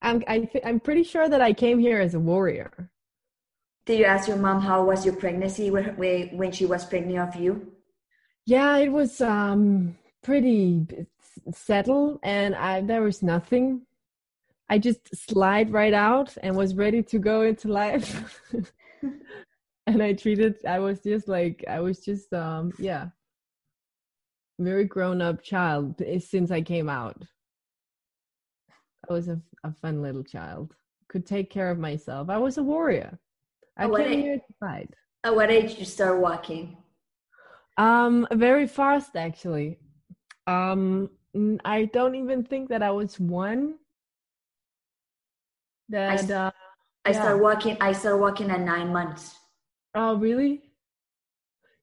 i'm 0.03 0.23
I 0.27 0.41
th- 0.41 0.65
i'm 0.65 0.81
pretty 0.81 1.05
sure 1.05 1.29
that 1.29 1.41
i 1.41 1.53
came 1.53 1.79
here 1.79 2.01
as 2.01 2.15
a 2.15 2.21
warrior 2.21 2.91
did 3.87 3.99
you 3.99 4.05
ask 4.05 4.29
your 4.29 4.37
mom 4.37 4.61
how 4.61 4.85
was 4.85 5.05
your 5.05 5.15
pregnancy 5.17 5.71
when, 5.71 5.85
when 6.37 6.53
she 6.53 6.67
was 6.67 6.85
pregnant 6.85 7.19
of 7.19 7.41
you 7.41 7.73
yeah 8.47 8.77
it 8.77 8.91
was 8.91 9.21
um 9.21 9.97
pretty 10.23 10.87
settled 11.53 12.19
and 12.23 12.55
i 12.55 12.81
there 12.81 13.03
was 13.03 13.23
nothing 13.23 13.83
I 14.71 14.79
just 14.79 15.01
slide 15.17 15.73
right 15.73 15.93
out 15.93 16.37
and 16.45 16.57
was 16.57 16.77
ready 16.77 17.03
to 17.03 17.19
go 17.19 17.43
into 17.43 17.67
life. 17.67 18.41
and 19.87 20.01
I 20.01 20.13
treated 20.13 20.65
I 20.65 20.79
was 20.79 21.01
just 21.01 21.27
like 21.27 21.65
I 21.69 21.81
was 21.81 21.99
just 21.99 22.33
um 22.33 22.73
yeah 22.79 23.09
very 24.61 24.85
grown 24.85 25.21
up 25.21 25.43
child 25.43 26.01
eh, 26.03 26.21
since 26.21 26.53
I 26.53 26.61
came 26.61 26.89
out. 26.89 27.21
I 29.09 29.13
was 29.13 29.27
a, 29.27 29.41
a 29.65 29.73
fun 29.73 30.03
little 30.03 30.23
child. 30.23 30.73
Could 31.09 31.27
take 31.27 31.51
care 31.51 31.71
of 31.71 31.79
myself. 31.79 32.31
I 32.31 32.39
was 32.39 32.57
a 32.57 32.63
warrior. 32.63 33.19
I 33.81 33.89
came 33.89 34.13
age, 34.13 34.25
here 34.25 34.37
to 34.37 34.55
fight. 34.61 34.91
At 35.25 35.35
what 35.35 35.51
age 35.51 35.71
did 35.71 35.79
you 35.81 35.85
start 35.85 36.21
walking? 36.21 36.77
Um, 37.77 38.27
very 38.33 38.67
fast 38.67 39.17
actually. 39.17 39.79
Um, 40.47 41.11
I 41.65 41.87
don't 41.87 42.15
even 42.15 42.45
think 42.45 42.69
that 42.69 42.83
I 42.83 42.91
was 42.91 43.19
one 43.19 43.77
that 45.89 46.31
I, 46.31 46.35
uh, 46.35 46.51
I 47.05 47.11
yeah. 47.11 47.21
started 47.21 47.43
walking. 47.43 47.77
I 47.81 47.93
started 47.93 48.19
walking 48.19 48.51
at 48.51 48.61
nine 48.61 48.93
months. 48.93 49.37
Oh, 49.95 50.17
really? 50.17 50.63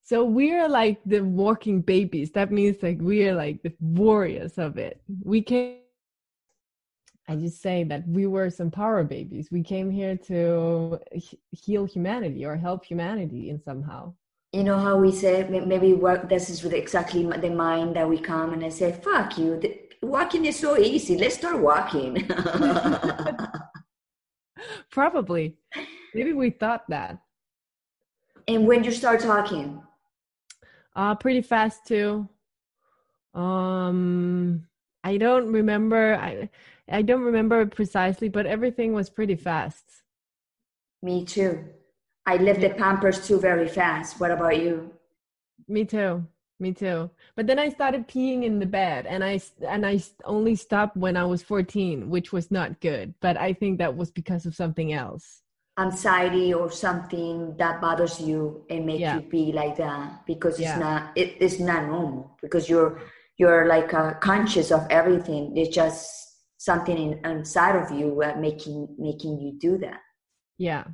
So 0.04 0.24
we're 0.24 0.70
like 0.70 1.00
the 1.06 1.22
walking 1.22 1.82
babies. 1.82 2.32
That 2.32 2.52
means 2.52 2.82
like 2.82 3.00
we 3.02 3.28
are 3.28 3.34
like 3.34 3.62
the 3.64 3.74
warriors 3.80 4.58
of 4.58 4.78
it. 4.78 5.02
We 5.24 5.42
came. 5.42 5.87
I 7.28 7.36
just 7.36 7.62
say 7.62 7.84
that 7.86 8.08
we 8.08 8.26
were 8.26 8.50
some 8.50 8.72
power 8.72 9.04
babies. 9.04 9.50
We 9.52 9.62
came 9.62 9.92
here 9.92 10.16
to 10.28 11.00
heal 11.52 11.86
humanity 11.86 12.46
or 12.46 12.56
help 12.56 12.86
humanity 12.86 13.50
in 13.50 13.60
somehow. 13.62 14.14
You 14.54 14.64
know 14.64 14.80
how 14.80 14.98
we 14.98 15.12
say 15.12 15.46
maybe 15.50 15.94
work. 15.94 16.30
This 16.30 16.50
is 16.50 16.64
exactly 16.64 17.26
the 17.26 17.50
mind 17.50 17.98
that 17.98 18.08
we 18.08 18.18
come 18.18 18.54
and 18.54 18.64
I 18.64 18.70
say, 18.70 18.94
"Fuck 18.94 19.38
you." 19.38 19.60
The, 19.60 19.78
walking 20.02 20.46
is 20.46 20.58
so 20.58 20.78
easy. 20.78 21.18
Let's 21.18 21.36
start 21.36 21.60
walking. 21.60 22.26
Probably. 24.92 25.58
Maybe 26.14 26.32
we 26.34 26.50
thought 26.50 26.84
that. 26.90 27.20
And 28.48 28.66
when 28.66 28.86
you 28.86 28.92
start 28.92 29.20
talking? 29.20 29.84
Uh 30.96 31.16
pretty 31.16 31.42
fast 31.42 31.86
too. 31.86 32.30
Um 33.34 34.66
I 35.04 35.18
don't 35.18 35.52
remember 35.52 36.16
I 36.16 36.50
I 36.90 37.02
don't 37.02 37.22
remember 37.22 37.66
precisely, 37.66 38.30
but 38.30 38.46
everything 38.46 38.94
was 38.94 39.10
pretty 39.10 39.36
fast. 39.36 39.84
Me 41.02 41.26
too. 41.26 41.64
I 42.26 42.38
left 42.38 42.62
the 42.62 42.70
pampers 42.70 43.28
too 43.28 43.40
very 43.40 43.68
fast. 43.68 44.20
What 44.20 44.32
about 44.32 44.58
you? 44.62 44.92
Me 45.68 45.86
too 45.86 46.26
me 46.60 46.72
too 46.72 47.10
but 47.36 47.46
then 47.46 47.60
i 47.60 47.70
started 47.70 48.08
peeing 48.08 48.44
in 48.44 48.60
the 48.60 48.66
bed 48.66 49.06
and 49.06 49.24
i 49.24 49.40
and 49.68 49.86
i 49.86 50.02
only 50.26 50.56
stopped 50.56 50.98
when 50.98 51.16
i 51.16 51.24
was 51.24 51.44
14 51.44 52.10
which 52.10 52.34
was 52.34 52.50
not 52.50 52.80
good 52.82 53.14
but 53.20 53.38
i 53.38 53.54
think 53.54 53.78
that 53.78 53.96
was 53.96 54.10
because 54.12 54.46
of 54.46 54.56
something 54.56 54.94
else 54.94 55.42
anxiety 55.80 56.54
or 56.54 56.72
something 56.72 57.56
that 57.58 57.80
bothers 57.80 58.20
you 58.20 58.66
and 58.70 58.86
make 58.86 59.00
yeah. 59.00 59.16
you 59.16 59.22
be 59.22 59.52
like 59.52 59.78
that 59.78 60.26
because 60.26 60.60
it's 60.60 60.78
not 60.78 61.16
it, 61.16 61.36
it's 61.40 61.60
not 61.60 61.86
normal 61.86 62.36
because 62.42 62.68
you're 62.68 63.00
you're 63.38 63.68
like 63.68 63.94
uh, 63.94 64.16
conscious 64.16 64.72
of 64.72 64.88
everything 64.90 65.56
it's 65.56 65.76
just 65.76 66.27
something 66.58 66.98
in, 66.98 67.26
inside 67.26 67.76
of 67.76 67.92
you 67.92 68.22
uh, 68.22 68.36
making 68.38 68.88
making 68.98 69.40
you 69.40 69.58
do 69.60 69.78
that. 69.80 70.00
Yeah. 70.58 70.86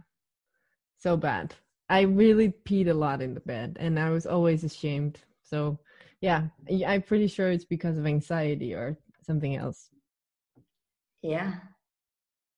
So 0.99 1.17
bad. 1.17 1.53
I 1.89 2.01
really 2.01 2.53
peed 2.65 2.89
a 2.89 2.93
lot 2.93 3.21
in 3.21 3.33
the 3.33 3.41
bed 3.41 3.77
and 3.79 3.99
i 3.99 4.09
was 4.09 4.25
always 4.25 4.63
ashamed. 4.63 5.19
So 5.43 5.79
yeah, 6.21 6.43
I'm 6.87 7.01
pretty 7.01 7.27
sure 7.27 7.51
it's 7.51 7.65
because 7.65 7.97
of 7.97 8.05
anxiety 8.05 8.73
or 8.73 8.97
something 9.21 9.57
else. 9.57 9.89
Yeah, 11.21 11.55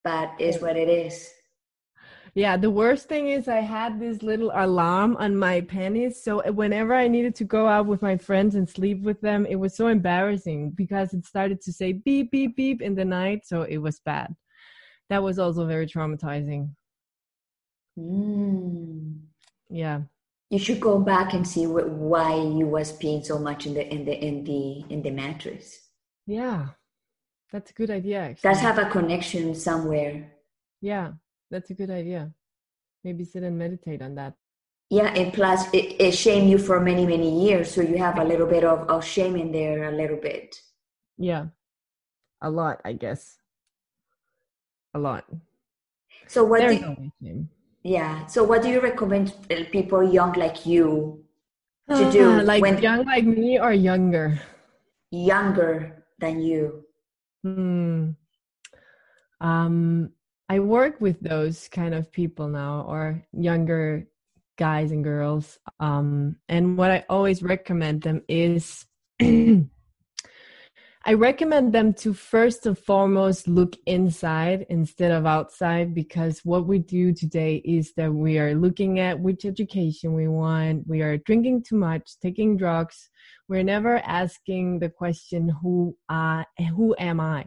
but 0.03 0.33
it's 0.39 0.61
what 0.61 0.77
it 0.77 0.87
is. 0.87 1.31
Yeah, 2.36 2.58
the 2.58 2.69
worst 2.69 3.08
thing 3.08 3.30
is 3.30 3.48
I 3.48 3.62
had 3.62 4.00
this 4.00 4.21
little 4.21 4.52
alarm 4.54 5.15
on 5.17 5.38
my 5.38 5.62
panties. 5.62 6.21
So 6.21 6.41
whenever 6.52 6.93
I 6.93 7.08
needed 7.08 7.34
to 7.36 7.45
go 7.45 7.65
out 7.67 7.86
with 7.86 8.02
my 8.02 8.17
friends 8.17 8.56
and 8.56 8.69
sleep 8.69 9.04
with 9.04 9.21
them, 9.21 9.45
it 9.45 9.56
was 9.56 9.76
so 9.76 9.88
embarrassing 9.88 10.71
because 10.71 11.13
it 11.13 11.26
started 11.26 11.62
to 11.62 11.71
say 11.71 11.93
beep, 11.93 12.32
beep, 12.32 12.58
beep 12.58 12.82
in 12.82 12.93
the 12.93 13.06
night. 13.06 13.45
So 13.45 13.63
it 13.63 13.78
was 13.78 14.02
bad. 14.02 14.36
That 15.10 15.24
was 15.24 15.39
also 15.39 15.65
very 15.65 15.88
traumatizing. 15.88 16.71
Mm. 17.98 19.21
Yeah 19.69 20.02
you 20.50 20.60
should 20.60 20.80
go 20.80 21.00
back 21.00 21.34
and 21.34 21.48
see 21.48 21.65
what, 21.67 21.89
why 21.89 22.36
you 22.36 22.67
was 22.67 22.98
peeing 23.00 23.26
so 23.26 23.39
much 23.39 23.65
in 23.65 23.74
the 23.74 23.93
in 23.93 24.06
the 24.06 24.26
in 24.26 24.43
the 24.43 24.86
in 24.89 25.02
the 25.02 25.12
mattress 25.12 25.89
yeah 26.28 26.67
that's 27.52 27.71
a 27.71 27.74
good 27.74 27.91
idea 27.91 28.19
actually. 28.19 28.39
that's 28.43 28.60
have 28.60 28.78
a 28.78 28.89
connection 28.89 29.56
somewhere 29.56 30.32
yeah 30.82 31.12
that's 31.51 31.69
a 31.69 31.73
good 31.73 31.89
idea 31.89 32.31
maybe 33.04 33.23
sit 33.23 33.43
and 33.43 33.58
meditate 33.58 34.02
on 34.02 34.15
that 34.15 34.33
yeah 34.89 35.13
and 35.13 35.33
plus 35.33 35.67
it, 35.73 35.96
it 36.00 36.12
shamed 36.12 36.50
you 36.50 36.58
for 36.58 36.79
many 36.79 37.06
many 37.06 37.46
years 37.46 37.71
so 37.71 37.81
you 37.81 37.98
have 37.98 38.19
a 38.19 38.23
little 38.23 38.48
bit 38.48 38.63
of, 38.63 38.87
of 38.89 39.04
shame 39.04 39.35
in 39.35 39.52
there 39.52 39.89
a 39.89 39.91
little 39.91 40.17
bit 40.17 40.56
yeah 41.17 41.46
a 42.41 42.50
lot 42.50 42.81
i 42.85 42.93
guess 42.93 43.37
a 44.93 45.00
lot 45.00 45.25
so 46.27 46.43
what 46.43 46.62
There's 46.62 46.79
do, 46.79 47.48
yeah. 47.85 48.25
So, 48.25 48.43
what 48.43 48.63
do 48.63 48.69
you 48.69 48.81
recommend 48.81 49.33
people 49.71 50.02
young 50.02 50.33
like 50.33 50.65
you 50.65 51.23
to 51.87 52.12
do? 52.12 52.39
Uh, 52.39 52.43
like 52.50 52.62
when 52.62 52.81
young 52.81 53.06
like 53.06 53.25
me 53.25 53.60
or 53.60 53.73
younger? 53.73 54.41
Younger 55.12 56.04
than 56.17 56.41
you. 56.41 56.83
Hmm. 57.43 58.17
Um, 59.39 60.10
I 60.48 60.60
work 60.60 61.02
with 61.02 61.19
those 61.21 61.67
kind 61.69 61.96
of 61.96 62.12
people 62.12 62.48
now, 62.48 62.85
or 62.87 63.25
younger 63.33 64.08
guys 64.58 64.91
and 64.91 65.04
girls. 65.04 65.60
Um, 65.79 66.37
and 66.48 66.77
what 66.77 66.91
I 66.91 67.04
always 67.10 67.41
recommend 67.43 68.04
them 68.04 68.21
is 68.27 68.85
I 71.08 71.13
recommend 71.13 71.71
them 71.71 71.93
to 71.96 72.13
first 72.13 72.65
and 72.65 72.77
foremost 72.77 73.48
look 73.48 73.75
inside 73.85 74.65
instead 74.69 75.12
of 75.12 75.27
outside 75.27 75.93
because 75.93 76.39
what 76.43 76.65
we 76.65 76.79
do 76.79 77.13
today 77.13 77.58
is 77.63 77.93
that 77.96 78.12
we 78.12 78.39
are 78.39 78.56
looking 78.56 79.00
at 79.00 79.19
which 79.19 79.46
education 79.46 80.13
we 80.13 80.27
want, 80.27 80.87
we 80.87 81.04
are 81.04 81.17
drinking 81.17 81.62
too 81.62 81.75
much, 81.75 82.19
taking 82.21 82.58
drugs. 82.58 83.10
We're 83.48 83.63
never 83.63 83.98
asking 84.00 84.79
the 84.79 84.89
question 84.89 85.50
who 85.62 85.96
uh 86.10 86.43
who 86.75 86.96
am 86.98 87.19
I? 87.19 87.46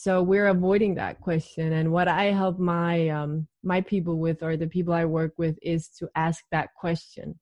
So 0.00 0.22
we're 0.22 0.46
avoiding 0.46 0.94
that 0.94 1.20
question. 1.20 1.72
And 1.72 1.90
what 1.90 2.06
I 2.06 2.26
help 2.26 2.60
my 2.60 3.08
um 3.08 3.48
my 3.64 3.80
people 3.80 4.20
with 4.20 4.44
or 4.44 4.56
the 4.56 4.68
people 4.68 4.94
I 4.94 5.04
work 5.04 5.32
with 5.38 5.58
is 5.60 5.88
to 5.98 6.08
ask 6.14 6.44
that 6.52 6.68
question 6.74 7.36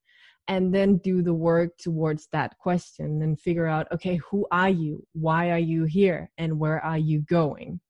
and 0.49 0.75
then 0.75 0.97
do 0.97 1.21
the 1.21 1.35
work 1.35 1.77
towards 1.77 2.29
that 2.33 2.57
question 2.59 3.21
and 3.21 3.39
figure 3.39 3.67
out 3.67 3.93
okay 3.93 4.17
who 4.31 4.47
are 4.51 4.71
you? 4.71 5.07
Why 5.13 5.51
are 5.51 5.59
you 5.59 5.85
here? 5.85 6.31
And 6.39 6.59
where 6.59 6.83
are 6.83 6.97
you 6.97 7.21
going? 7.21 7.81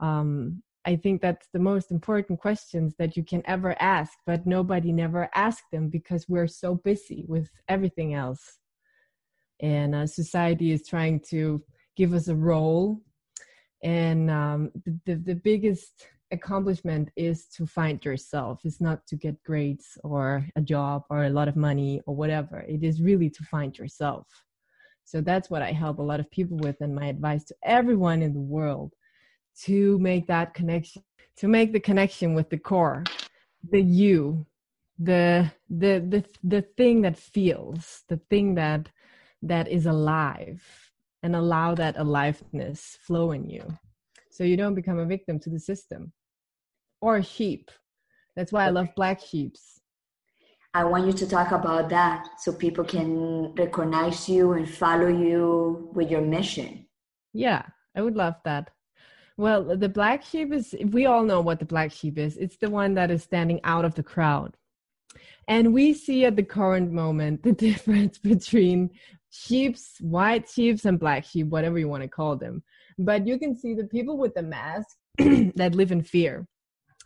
Um, 0.00 0.62
i 0.84 0.94
think 0.94 1.20
that's 1.20 1.48
the 1.52 1.58
most 1.70 1.90
important 1.90 2.38
questions 2.38 2.94
that 2.98 3.16
you 3.16 3.24
can 3.24 3.42
ever 3.46 3.74
ask 3.80 4.12
but 4.26 4.46
nobody 4.46 4.92
never 4.92 5.28
asks 5.34 5.66
them 5.72 5.88
because 5.88 6.28
we're 6.28 6.46
so 6.46 6.74
busy 6.74 7.24
with 7.26 7.48
everything 7.68 8.12
else. 8.12 8.58
And 9.60 9.94
uh, 9.94 10.06
society 10.06 10.72
is 10.72 10.86
trying 10.86 11.20
to 11.30 11.64
give 11.96 12.12
us 12.12 12.28
a 12.28 12.36
role 12.36 13.02
and 13.82 14.30
um, 14.30 14.70
the, 14.84 14.98
the, 15.06 15.14
the 15.14 15.34
biggest 15.34 16.06
accomplishment 16.30 17.10
is 17.16 17.46
to 17.46 17.66
find 17.66 18.04
yourself. 18.04 18.60
It's 18.64 18.80
not 18.80 19.06
to 19.06 19.16
get 19.16 19.42
grades 19.44 19.96
or 20.04 20.46
a 20.56 20.60
job 20.60 21.04
or 21.10 21.24
a 21.24 21.30
lot 21.30 21.48
of 21.48 21.56
money 21.56 22.02
or 22.06 22.14
whatever. 22.14 22.60
It 22.60 22.82
is 22.84 23.00
really 23.00 23.30
to 23.30 23.42
find 23.44 23.76
yourself. 23.78 24.26
So 25.08 25.22
that's 25.22 25.48
what 25.48 25.62
i 25.62 25.72
help 25.72 25.98
a 25.98 26.02
lot 26.02 26.20
of 26.20 26.30
people 26.30 26.58
with 26.58 26.76
and 26.82 26.94
my 26.94 27.06
advice 27.06 27.44
to 27.44 27.54
everyone 27.62 28.20
in 28.20 28.34
the 28.34 28.48
world 28.56 28.92
to 29.64 29.98
make 30.00 30.26
that 30.26 30.52
connection 30.52 31.02
to 31.36 31.48
make 31.48 31.72
the 31.72 31.80
connection 31.80 32.34
with 32.34 32.50
the 32.50 32.58
core 32.58 33.04
the 33.70 33.80
you 33.80 34.46
the 34.98 35.50
the 35.70 36.04
the, 36.12 36.24
the 36.44 36.62
thing 36.76 37.00
that 37.00 37.16
feels 37.16 38.02
the 38.08 38.20
thing 38.28 38.54
that 38.54 38.90
that 39.40 39.66
is 39.68 39.86
alive 39.86 40.62
and 41.22 41.34
allow 41.34 41.74
that 41.74 41.96
aliveness 41.98 42.96
flow 43.00 43.32
in 43.32 43.48
you 43.48 43.62
so 44.30 44.44
you 44.44 44.56
don't 44.56 44.74
become 44.74 44.98
a 44.98 45.06
victim 45.06 45.38
to 45.40 45.50
the 45.50 45.58
system 45.58 46.12
or 47.00 47.16
a 47.16 47.24
sheep. 47.24 47.70
That's 48.36 48.52
why 48.52 48.66
I 48.66 48.70
love 48.70 48.88
black 48.94 49.20
sheeps. 49.20 49.80
I 50.74 50.84
want 50.84 51.06
you 51.06 51.12
to 51.12 51.28
talk 51.28 51.50
about 51.50 51.88
that 51.88 52.28
so 52.38 52.52
people 52.52 52.84
can 52.84 53.54
recognize 53.54 54.28
you 54.28 54.52
and 54.52 54.68
follow 54.68 55.08
you 55.08 55.90
with 55.92 56.10
your 56.10 56.20
mission. 56.20 56.86
Yeah, 57.32 57.62
I 57.96 58.02
would 58.02 58.16
love 58.16 58.36
that. 58.44 58.70
Well, 59.36 59.76
the 59.76 59.88
black 59.88 60.24
sheep 60.24 60.52
is, 60.52 60.74
we 60.84 61.06
all 61.06 61.24
know 61.24 61.40
what 61.40 61.58
the 61.58 61.64
black 61.64 61.92
sheep 61.92 62.18
is. 62.18 62.36
It's 62.36 62.56
the 62.56 62.70
one 62.70 62.94
that 62.94 63.10
is 63.10 63.22
standing 63.22 63.60
out 63.64 63.84
of 63.84 63.94
the 63.94 64.02
crowd. 64.02 64.56
And 65.46 65.72
we 65.72 65.94
see 65.94 66.24
at 66.24 66.36
the 66.36 66.42
current 66.42 66.92
moment 66.92 67.42
the 67.42 67.52
difference 67.68 68.18
between 68.18 68.90
sheeps, 69.30 69.96
white 70.00 70.48
sheeps, 70.48 70.84
and 70.84 70.98
black 70.98 71.24
sheep, 71.24 71.48
whatever 71.48 71.78
you 71.78 71.88
want 71.88 72.02
to 72.02 72.08
call 72.08 72.36
them. 72.36 72.62
But 72.98 73.26
you 73.26 73.38
can 73.38 73.56
see 73.56 73.74
the 73.74 73.84
people 73.84 74.16
with 74.16 74.34
the 74.34 74.42
mask 74.42 74.96
that 75.18 75.74
live 75.74 75.92
in 75.92 76.02
fear. 76.02 76.46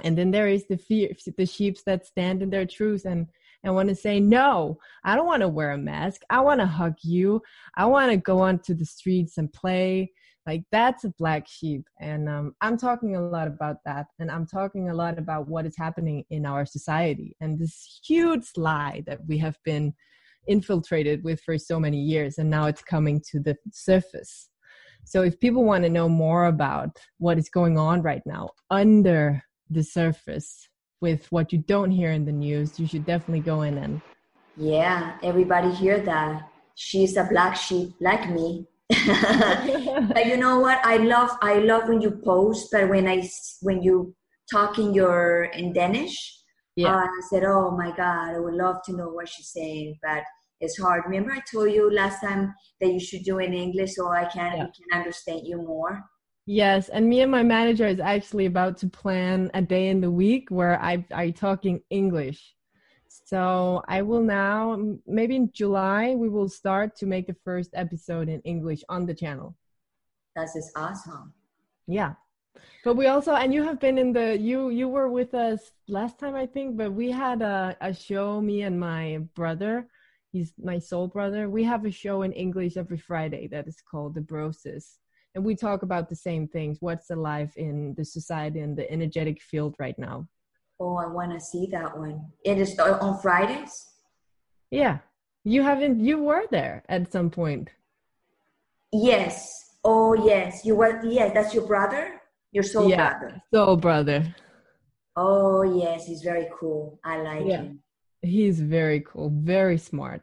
And 0.02 0.16
then 0.16 0.30
there 0.30 0.48
is 0.48 0.66
the 0.66 0.78
fear 0.78 1.10
the 1.36 1.46
sheep 1.46 1.76
that 1.86 2.06
stand 2.06 2.42
in 2.42 2.50
their 2.50 2.66
truth 2.66 3.04
and 3.04 3.26
and 3.64 3.74
want 3.74 3.88
to 3.88 3.94
say 3.94 4.18
no 4.18 4.76
i 5.04 5.14
don't 5.14 5.26
want 5.26 5.42
to 5.42 5.48
wear 5.48 5.72
a 5.72 5.78
mask. 5.78 6.22
I 6.30 6.40
want 6.40 6.60
to 6.60 6.66
hug 6.66 6.96
you. 7.02 7.42
I 7.76 7.86
want 7.86 8.10
to 8.10 8.16
go 8.16 8.40
onto 8.40 8.74
the 8.74 8.84
streets 8.84 9.38
and 9.38 9.52
play. 9.52 10.12
Like 10.46 10.64
that's 10.72 11.04
a 11.04 11.14
black 11.18 11.46
sheep. 11.46 11.84
And 12.00 12.28
um, 12.28 12.54
i'm 12.60 12.76
talking 12.76 13.14
a 13.16 13.20
lot 13.20 13.46
about 13.46 13.76
that. 13.84 14.06
And 14.18 14.30
i'm 14.30 14.46
talking 14.46 14.88
a 14.88 14.94
lot 14.94 15.18
about 15.18 15.48
what 15.48 15.66
is 15.66 15.76
happening 15.76 16.24
in 16.30 16.46
our 16.46 16.66
society. 16.66 17.36
And 17.40 17.58
this 17.58 18.00
huge 18.04 18.50
lie 18.56 19.04
that 19.06 19.20
we 19.26 19.38
have 19.38 19.58
been 19.64 19.94
infiltrated 20.46 21.22
with 21.24 21.40
for 21.40 21.56
so 21.56 21.78
many 21.78 21.98
years 21.98 22.38
and 22.38 22.50
now 22.50 22.66
it's 22.66 22.82
coming 22.82 23.20
to 23.30 23.40
the 23.40 23.56
surface 23.72 24.48
so 25.04 25.22
if 25.22 25.38
people 25.40 25.64
want 25.64 25.84
to 25.84 25.90
know 25.90 26.08
more 26.08 26.46
about 26.46 26.98
what 27.18 27.38
is 27.38 27.48
going 27.48 27.78
on 27.78 28.02
right 28.02 28.22
now 28.24 28.50
under 28.70 29.42
the 29.68 29.82
surface 29.82 30.68
with 31.00 31.26
what 31.32 31.52
you 31.52 31.58
don't 31.58 31.90
hear 31.90 32.12
in 32.12 32.24
the 32.24 32.32
news, 32.32 32.78
you 32.78 32.86
should 32.86 33.04
definitely 33.04 33.40
go 33.40 33.62
in 33.62 33.76
and. 33.78 34.00
Yeah, 34.56 35.18
everybody 35.22 35.72
hear 35.72 36.00
that. 36.00 36.48
She's 36.74 37.16
a 37.16 37.24
black 37.24 37.56
sheep 37.56 37.94
like 38.00 38.30
me. 38.30 38.66
but 38.88 40.26
you 40.26 40.36
know 40.36 40.60
what? 40.60 40.78
I 40.84 40.98
love 40.98 41.30
I 41.40 41.54
love 41.58 41.88
when 41.88 42.00
you 42.00 42.10
post, 42.10 42.68
but 42.70 42.88
when 42.88 43.08
I 43.08 43.28
when 43.62 43.82
you 43.82 44.14
talk 44.50 44.78
in 44.78 44.92
your 44.92 45.44
in 45.44 45.72
Danish, 45.72 46.41
yeah. 46.76 46.94
Uh, 46.94 47.04
I 47.04 47.20
said, 47.28 47.44
"Oh 47.44 47.70
my 47.70 47.90
God, 47.96 48.34
I 48.34 48.38
would 48.38 48.54
love 48.54 48.76
to 48.86 48.92
know 48.92 49.08
what 49.08 49.28
she's 49.28 49.48
saying," 49.48 49.98
but 50.02 50.22
it's 50.60 50.78
hard. 50.78 51.02
Remember, 51.06 51.32
I 51.32 51.40
told 51.50 51.72
you 51.72 51.92
last 51.92 52.20
time 52.20 52.54
that 52.80 52.92
you 52.92 53.00
should 53.00 53.24
do 53.24 53.38
it 53.38 53.46
in 53.46 53.54
English 53.54 53.96
so 53.96 54.08
I 54.08 54.24
can 54.24 54.56
yeah. 54.56 54.66
can 54.66 54.98
understand 54.98 55.46
you 55.46 55.58
more. 55.58 56.04
Yes, 56.46 56.88
and 56.88 57.08
me 57.08 57.20
and 57.20 57.30
my 57.30 57.42
manager 57.42 57.86
is 57.86 58.00
actually 58.00 58.46
about 58.46 58.76
to 58.78 58.88
plan 58.88 59.50
a 59.54 59.62
day 59.62 59.88
in 59.88 60.00
the 60.00 60.10
week 60.10 60.48
where 60.50 60.80
I 60.80 61.04
I 61.12 61.30
talking 61.30 61.80
English. 61.90 62.54
So 63.08 63.82
I 63.88 64.02
will 64.02 64.22
now 64.22 64.78
maybe 65.06 65.36
in 65.36 65.50
July 65.52 66.14
we 66.14 66.28
will 66.28 66.48
start 66.48 66.96
to 66.96 67.06
make 67.06 67.26
the 67.26 67.36
first 67.44 67.70
episode 67.74 68.28
in 68.28 68.40
English 68.42 68.82
on 68.88 69.06
the 69.06 69.14
channel. 69.14 69.56
That 70.34 70.48
is 70.56 70.72
awesome. 70.76 71.34
Yeah. 71.86 72.14
But 72.84 72.96
we 72.96 73.06
also 73.06 73.34
and 73.34 73.54
you 73.54 73.62
have 73.62 73.78
been 73.78 73.96
in 73.96 74.12
the 74.12 74.38
you 74.38 74.70
you 74.70 74.88
were 74.88 75.08
with 75.08 75.34
us 75.34 75.70
last 75.88 76.18
time 76.18 76.34
I 76.34 76.46
think, 76.46 76.76
but 76.76 76.92
we 76.92 77.10
had 77.10 77.42
a, 77.42 77.76
a 77.80 77.94
show, 77.94 78.40
me 78.40 78.62
and 78.62 78.78
my 78.78 79.18
brother. 79.34 79.88
He's 80.32 80.52
my 80.62 80.78
soul 80.78 81.08
brother. 81.08 81.48
We 81.48 81.62
have 81.64 81.84
a 81.84 81.90
show 81.90 82.22
in 82.22 82.32
English 82.32 82.76
every 82.76 82.98
Friday 82.98 83.46
that 83.48 83.68
is 83.68 83.82
called 83.88 84.14
The 84.14 84.22
Brosis 84.22 84.96
and 85.34 85.44
we 85.44 85.54
talk 85.54 85.82
about 85.82 86.08
the 86.08 86.16
same 86.16 86.46
things. 86.46 86.78
What's 86.80 87.10
alive 87.10 87.52
in 87.56 87.94
the 87.96 88.04
society 88.04 88.60
and 88.60 88.76
the 88.76 88.90
energetic 88.90 89.40
field 89.40 89.74
right 89.78 89.98
now? 89.98 90.28
Oh 90.80 90.96
i 90.96 91.06
want 91.06 91.32
to 91.32 91.40
see 91.40 91.68
that 91.72 91.96
one. 91.96 92.20
It 92.44 92.58
is 92.58 92.78
on 92.78 93.20
fridays? 93.20 93.90
Yeah. 94.70 94.98
You 95.44 95.62
haven't 95.62 96.00
you 96.00 96.22
were 96.22 96.44
there 96.50 96.82
at 96.88 97.12
some 97.12 97.30
point. 97.30 97.70
Yes. 98.92 99.48
Oh 99.84 100.14
yes. 100.14 100.64
You 100.64 100.76
were 100.76 101.04
yes 101.04 101.32
that's 101.34 101.54
your 101.54 101.66
brother 101.66 102.20
your 102.52 102.62
soul 102.62 102.88
yeah, 102.88 103.18
brother 103.18 103.42
soul 103.52 103.76
brother 103.76 104.34
oh 105.16 105.62
yes 105.62 106.06
he's 106.06 106.22
very 106.22 106.48
cool 106.58 106.98
i 107.04 107.20
like 107.20 107.46
yeah. 107.46 107.56
him 107.56 107.82
he's 108.22 108.60
very 108.60 109.00
cool 109.00 109.30
very 109.34 109.76
smart 109.78 110.22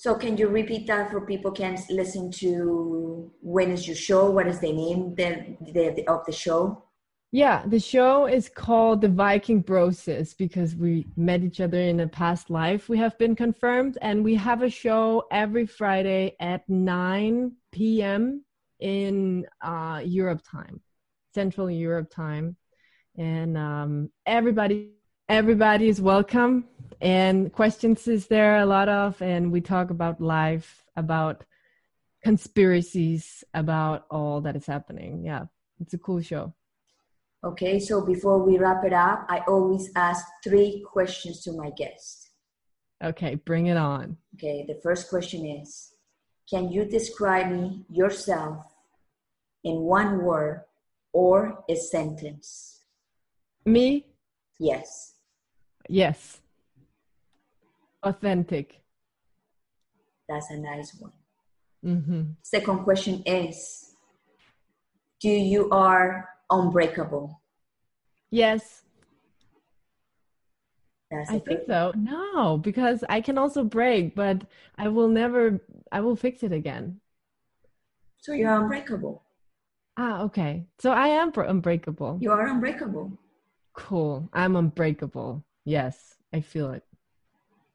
so 0.00 0.14
can 0.14 0.38
you 0.38 0.48
repeat 0.48 0.86
that 0.86 1.10
for 1.10 1.20
people 1.20 1.50
can 1.50 1.76
listen 1.90 2.30
to 2.44 3.30
when 3.42 3.70
is 3.70 3.86
your 3.86 3.96
show? 3.96 4.30
What 4.30 4.46
is 4.46 4.58
the 4.58 4.72
name 4.72 5.14
the, 5.14 5.58
the, 5.74 6.08
of 6.08 6.24
the 6.24 6.32
show? 6.32 6.84
Yeah, 7.32 7.64
the 7.66 7.78
show 7.78 8.24
is 8.24 8.48
called 8.48 9.02
the 9.02 9.10
Viking 9.10 9.62
Brosis 9.62 10.34
because 10.34 10.74
we 10.74 11.06
met 11.16 11.42
each 11.44 11.60
other 11.60 11.78
in 11.78 12.00
a 12.00 12.08
past 12.08 12.48
life. 12.48 12.88
We 12.88 12.96
have 12.96 13.18
been 13.18 13.36
confirmed, 13.36 13.98
and 14.00 14.24
we 14.24 14.34
have 14.36 14.62
a 14.62 14.70
show 14.70 15.24
every 15.30 15.66
Friday 15.66 16.34
at 16.40 16.66
9 16.66 17.52
p.m. 17.70 18.42
in 18.80 19.46
uh, 19.60 20.00
Europe 20.02 20.40
time, 20.50 20.80
Central 21.34 21.70
Europe 21.70 22.10
time, 22.10 22.56
and 23.16 23.56
um, 23.56 24.10
everybody 24.26 24.92
everybody 25.28 25.88
is 25.88 26.00
welcome. 26.00 26.64
And 27.00 27.52
questions 27.52 28.08
is 28.08 28.26
there 28.26 28.58
a 28.58 28.66
lot 28.66 28.88
of 28.88 29.22
and 29.22 29.52
we 29.52 29.60
talk 29.60 29.90
about 29.90 30.20
life 30.20 30.84
about 30.96 31.44
conspiracies 32.22 33.42
about 33.54 34.06
all 34.10 34.40
that 34.42 34.56
is 34.56 34.66
happening. 34.66 35.24
Yeah 35.24 35.44
it's 35.80 35.94
a 35.94 35.98
cool 35.98 36.20
show. 36.20 36.52
Okay 37.42 37.78
so 37.80 38.04
before 38.04 38.38
we 38.38 38.58
wrap 38.58 38.84
it 38.84 38.92
up 38.92 39.24
i 39.30 39.38
always 39.48 39.90
ask 39.96 40.26
three 40.44 40.84
questions 40.86 41.42
to 41.42 41.52
my 41.52 41.70
guest 41.70 42.30
okay 43.02 43.34
bring 43.34 43.68
it 43.68 43.78
on. 43.78 44.18
Okay 44.34 44.64
the 44.68 44.78
first 44.82 45.08
question 45.08 45.46
is 45.46 45.94
can 46.50 46.70
you 46.70 46.84
describe 46.84 47.50
me 47.50 47.86
yourself 47.88 48.66
in 49.64 49.76
one 49.76 50.22
word 50.22 50.64
or 51.12 51.64
a 51.68 51.76
sentence 51.76 52.82
me 53.64 54.06
yes 54.58 55.10
Yes. 55.90 56.40
Authentic. 58.04 58.80
That's 60.28 60.50
a 60.50 60.56
nice 60.56 60.94
one. 60.98 61.12
Mm-hmm. 61.84 62.22
Second 62.42 62.84
question 62.84 63.22
is 63.26 63.96
Do 65.20 65.28
you 65.28 65.68
are 65.70 66.28
unbreakable? 66.48 67.42
Yes. 68.30 68.82
That's 71.10 71.30
I 71.30 71.40
think 71.40 71.62
so. 71.66 71.92
No, 71.96 72.56
because 72.56 73.02
I 73.08 73.20
can 73.20 73.36
also 73.36 73.64
break, 73.64 74.14
but 74.14 74.44
I 74.78 74.86
will 74.86 75.08
never, 75.08 75.58
I 75.90 76.00
will 76.02 76.14
fix 76.14 76.44
it 76.44 76.52
again. 76.52 77.00
So 78.18 78.32
you're 78.32 78.54
unbreakable. 78.54 79.24
Ah, 80.00 80.22
okay. 80.22 80.64
So 80.78 80.92
I 80.92 81.08
am 81.08 81.30
unbreakable. 81.36 82.16
You 82.22 82.32
are 82.32 82.46
unbreakable. 82.48 83.12
Cool. 83.74 84.30
I'm 84.32 84.56
unbreakable. 84.56 85.44
Yes, 85.66 86.16
I 86.32 86.40
feel 86.40 86.72
it. 86.72 86.84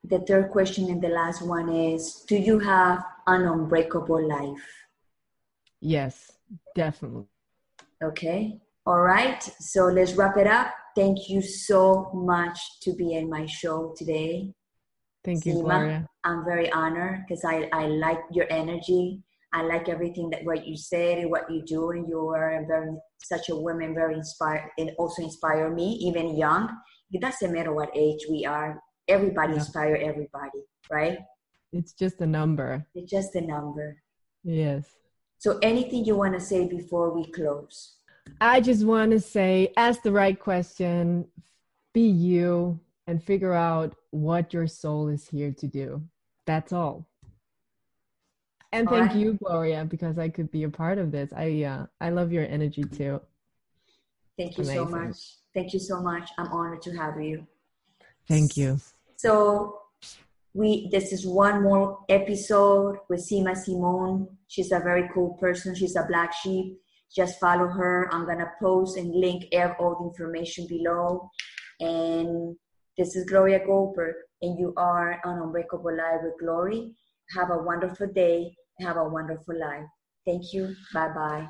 The 0.04 0.18
third 0.26 0.50
question 0.50 0.90
and 0.90 1.00
the 1.00 1.10
last 1.10 1.46
one 1.46 1.70
is 1.70 2.26
Do 2.28 2.36
you 2.36 2.58
have 2.58 3.06
an 3.28 3.46
unbreakable 3.46 4.28
life? 4.28 4.66
Yes, 5.82 6.32
definitely. 6.74 7.28
Okay. 8.04 8.58
All 8.88 9.02
right. 9.02 9.44
So 9.60 9.86
let's 9.86 10.14
wrap 10.14 10.38
it 10.38 10.48
up. 10.48 10.74
Thank 10.96 11.30
you 11.30 11.44
so 11.44 12.10
much 12.12 12.58
to 12.82 12.94
be 12.94 13.14
in 13.14 13.30
my 13.30 13.46
show 13.46 13.94
today. 13.96 14.52
Thank 15.24 15.46
you, 15.46 15.54
Sima. 15.54 15.62
Gloria. 15.62 16.10
I'm 16.24 16.44
very 16.44 16.72
honored 16.72 17.26
because 17.28 17.46
I, 17.46 17.70
I 17.72 17.86
like 17.86 18.22
your 18.32 18.48
energy. 18.50 19.22
I 19.56 19.62
like 19.62 19.88
everything 19.88 20.30
that 20.32 20.44
what 20.44 20.68
you 20.68 20.76
said 20.76 21.18
and 21.18 21.32
what 21.32 21.50
you 21.50 21.64
do, 21.66 21.92
and 21.92 22.10
you 22.10 22.28
are 22.28 22.66
very 22.68 22.92
such 23.24 23.48
a 23.48 23.56
woman, 23.56 23.96
very 23.96 24.16
inspired, 24.16 24.70
and 24.78 24.92
also 25.00 25.24
inspire 25.24 25.74
me, 25.74 25.94
even 26.02 26.38
young. 26.38 26.70
It 27.14 27.22
doesn't 27.22 27.54
matter 27.54 27.74
what 27.74 27.90
age 27.96 28.20
we 28.30 28.46
are. 28.46 28.78
Everybody 29.08 29.54
yeah. 29.54 29.60
inspire 29.60 29.96
everybody, 29.96 30.60
right? 30.92 31.20
It's 31.72 31.94
just 31.94 32.20
a 32.20 32.26
number. 32.26 32.86
It's 32.96 33.10
just 33.10 33.34
a 33.36 33.42
number. 33.42 33.96
Yes. 34.44 34.88
So, 35.38 35.58
anything 35.62 36.04
you 36.04 36.18
want 36.18 36.34
to 36.34 36.42
say 36.42 36.68
before 36.68 37.16
we 37.16 37.32
close? 37.32 37.96
I 38.42 38.60
just 38.60 38.84
want 38.84 39.12
to 39.12 39.22
say, 39.22 39.72
ask 39.78 40.02
the 40.02 40.12
right 40.12 40.38
question, 40.38 41.28
be 41.94 42.10
you, 42.10 42.78
and 43.08 43.24
figure 43.24 43.54
out 43.54 43.96
what 44.12 44.54
your 44.54 44.68
soul 44.68 45.08
is 45.08 45.30
here 45.30 45.54
to 45.54 45.68
do. 45.68 46.04
That's 46.46 46.74
all. 46.74 47.08
And 48.76 48.90
thank 48.90 49.12
right. 49.12 49.16
you, 49.16 49.34
Gloria, 49.42 49.86
because 49.86 50.20
I 50.20 50.28
could 50.28 50.52
be 50.52 50.64
a 50.64 50.70
part 50.70 50.98
of 50.98 51.10
this. 51.10 51.32
I 51.34 51.64
uh, 51.64 51.86
I 52.02 52.10
love 52.10 52.34
your 52.34 52.46
energy 52.46 52.84
too. 52.84 53.22
Thank 54.38 54.58
you 54.58 54.66
Amazing. 54.66 54.88
so 54.90 54.98
much. 54.98 55.18
Thank 55.54 55.74
you 55.74 55.80
so 55.80 56.02
much. 56.02 56.30
I'm 56.38 56.48
honored 56.48 56.82
to 56.82 56.92
have 56.98 57.22
you. 57.22 57.48
Thank 58.28 58.58
you. 58.58 58.78
So 59.16 59.80
we 60.54 60.90
this 60.92 61.14
is 61.14 61.26
one 61.26 61.64
more 61.64 62.00
episode 62.10 62.98
with 63.08 63.22
Sima 63.22 63.56
Simone. 63.56 64.28
She's 64.50 64.74
a 64.74 64.80
very 64.80 65.10
cool 65.14 65.36
person. 65.36 65.74
She's 65.74 65.96
a 65.96 66.04
black 66.04 66.34
sheep. 66.34 66.78
Just 67.16 67.40
follow 67.40 67.68
her. 67.68 68.10
I'm 68.12 68.26
gonna 68.26 68.52
post 68.62 68.98
and 68.98 69.16
link 69.16 69.46
all 69.80 69.96
the 70.00 70.10
information 70.10 70.68
below. 70.68 71.32
And 71.80 72.58
this 72.98 73.16
is 73.16 73.24
Gloria 73.24 73.66
Goldberg, 73.66 74.16
and 74.42 74.60
you 74.60 74.74
are 74.76 75.22
on 75.24 75.42
Unbreakable 75.42 75.96
Live 75.96 76.24
with 76.24 76.40
Glory. 76.42 76.92
Have 77.38 77.52
a 77.52 77.64
wonderful 77.64 78.08
day. 78.08 78.54
Have 78.80 78.98
a 78.98 79.08
wonderful 79.08 79.58
life. 79.58 79.86
Thank 80.26 80.54
you. 80.54 80.76
Bye 80.94 81.10
bye. 81.10 81.48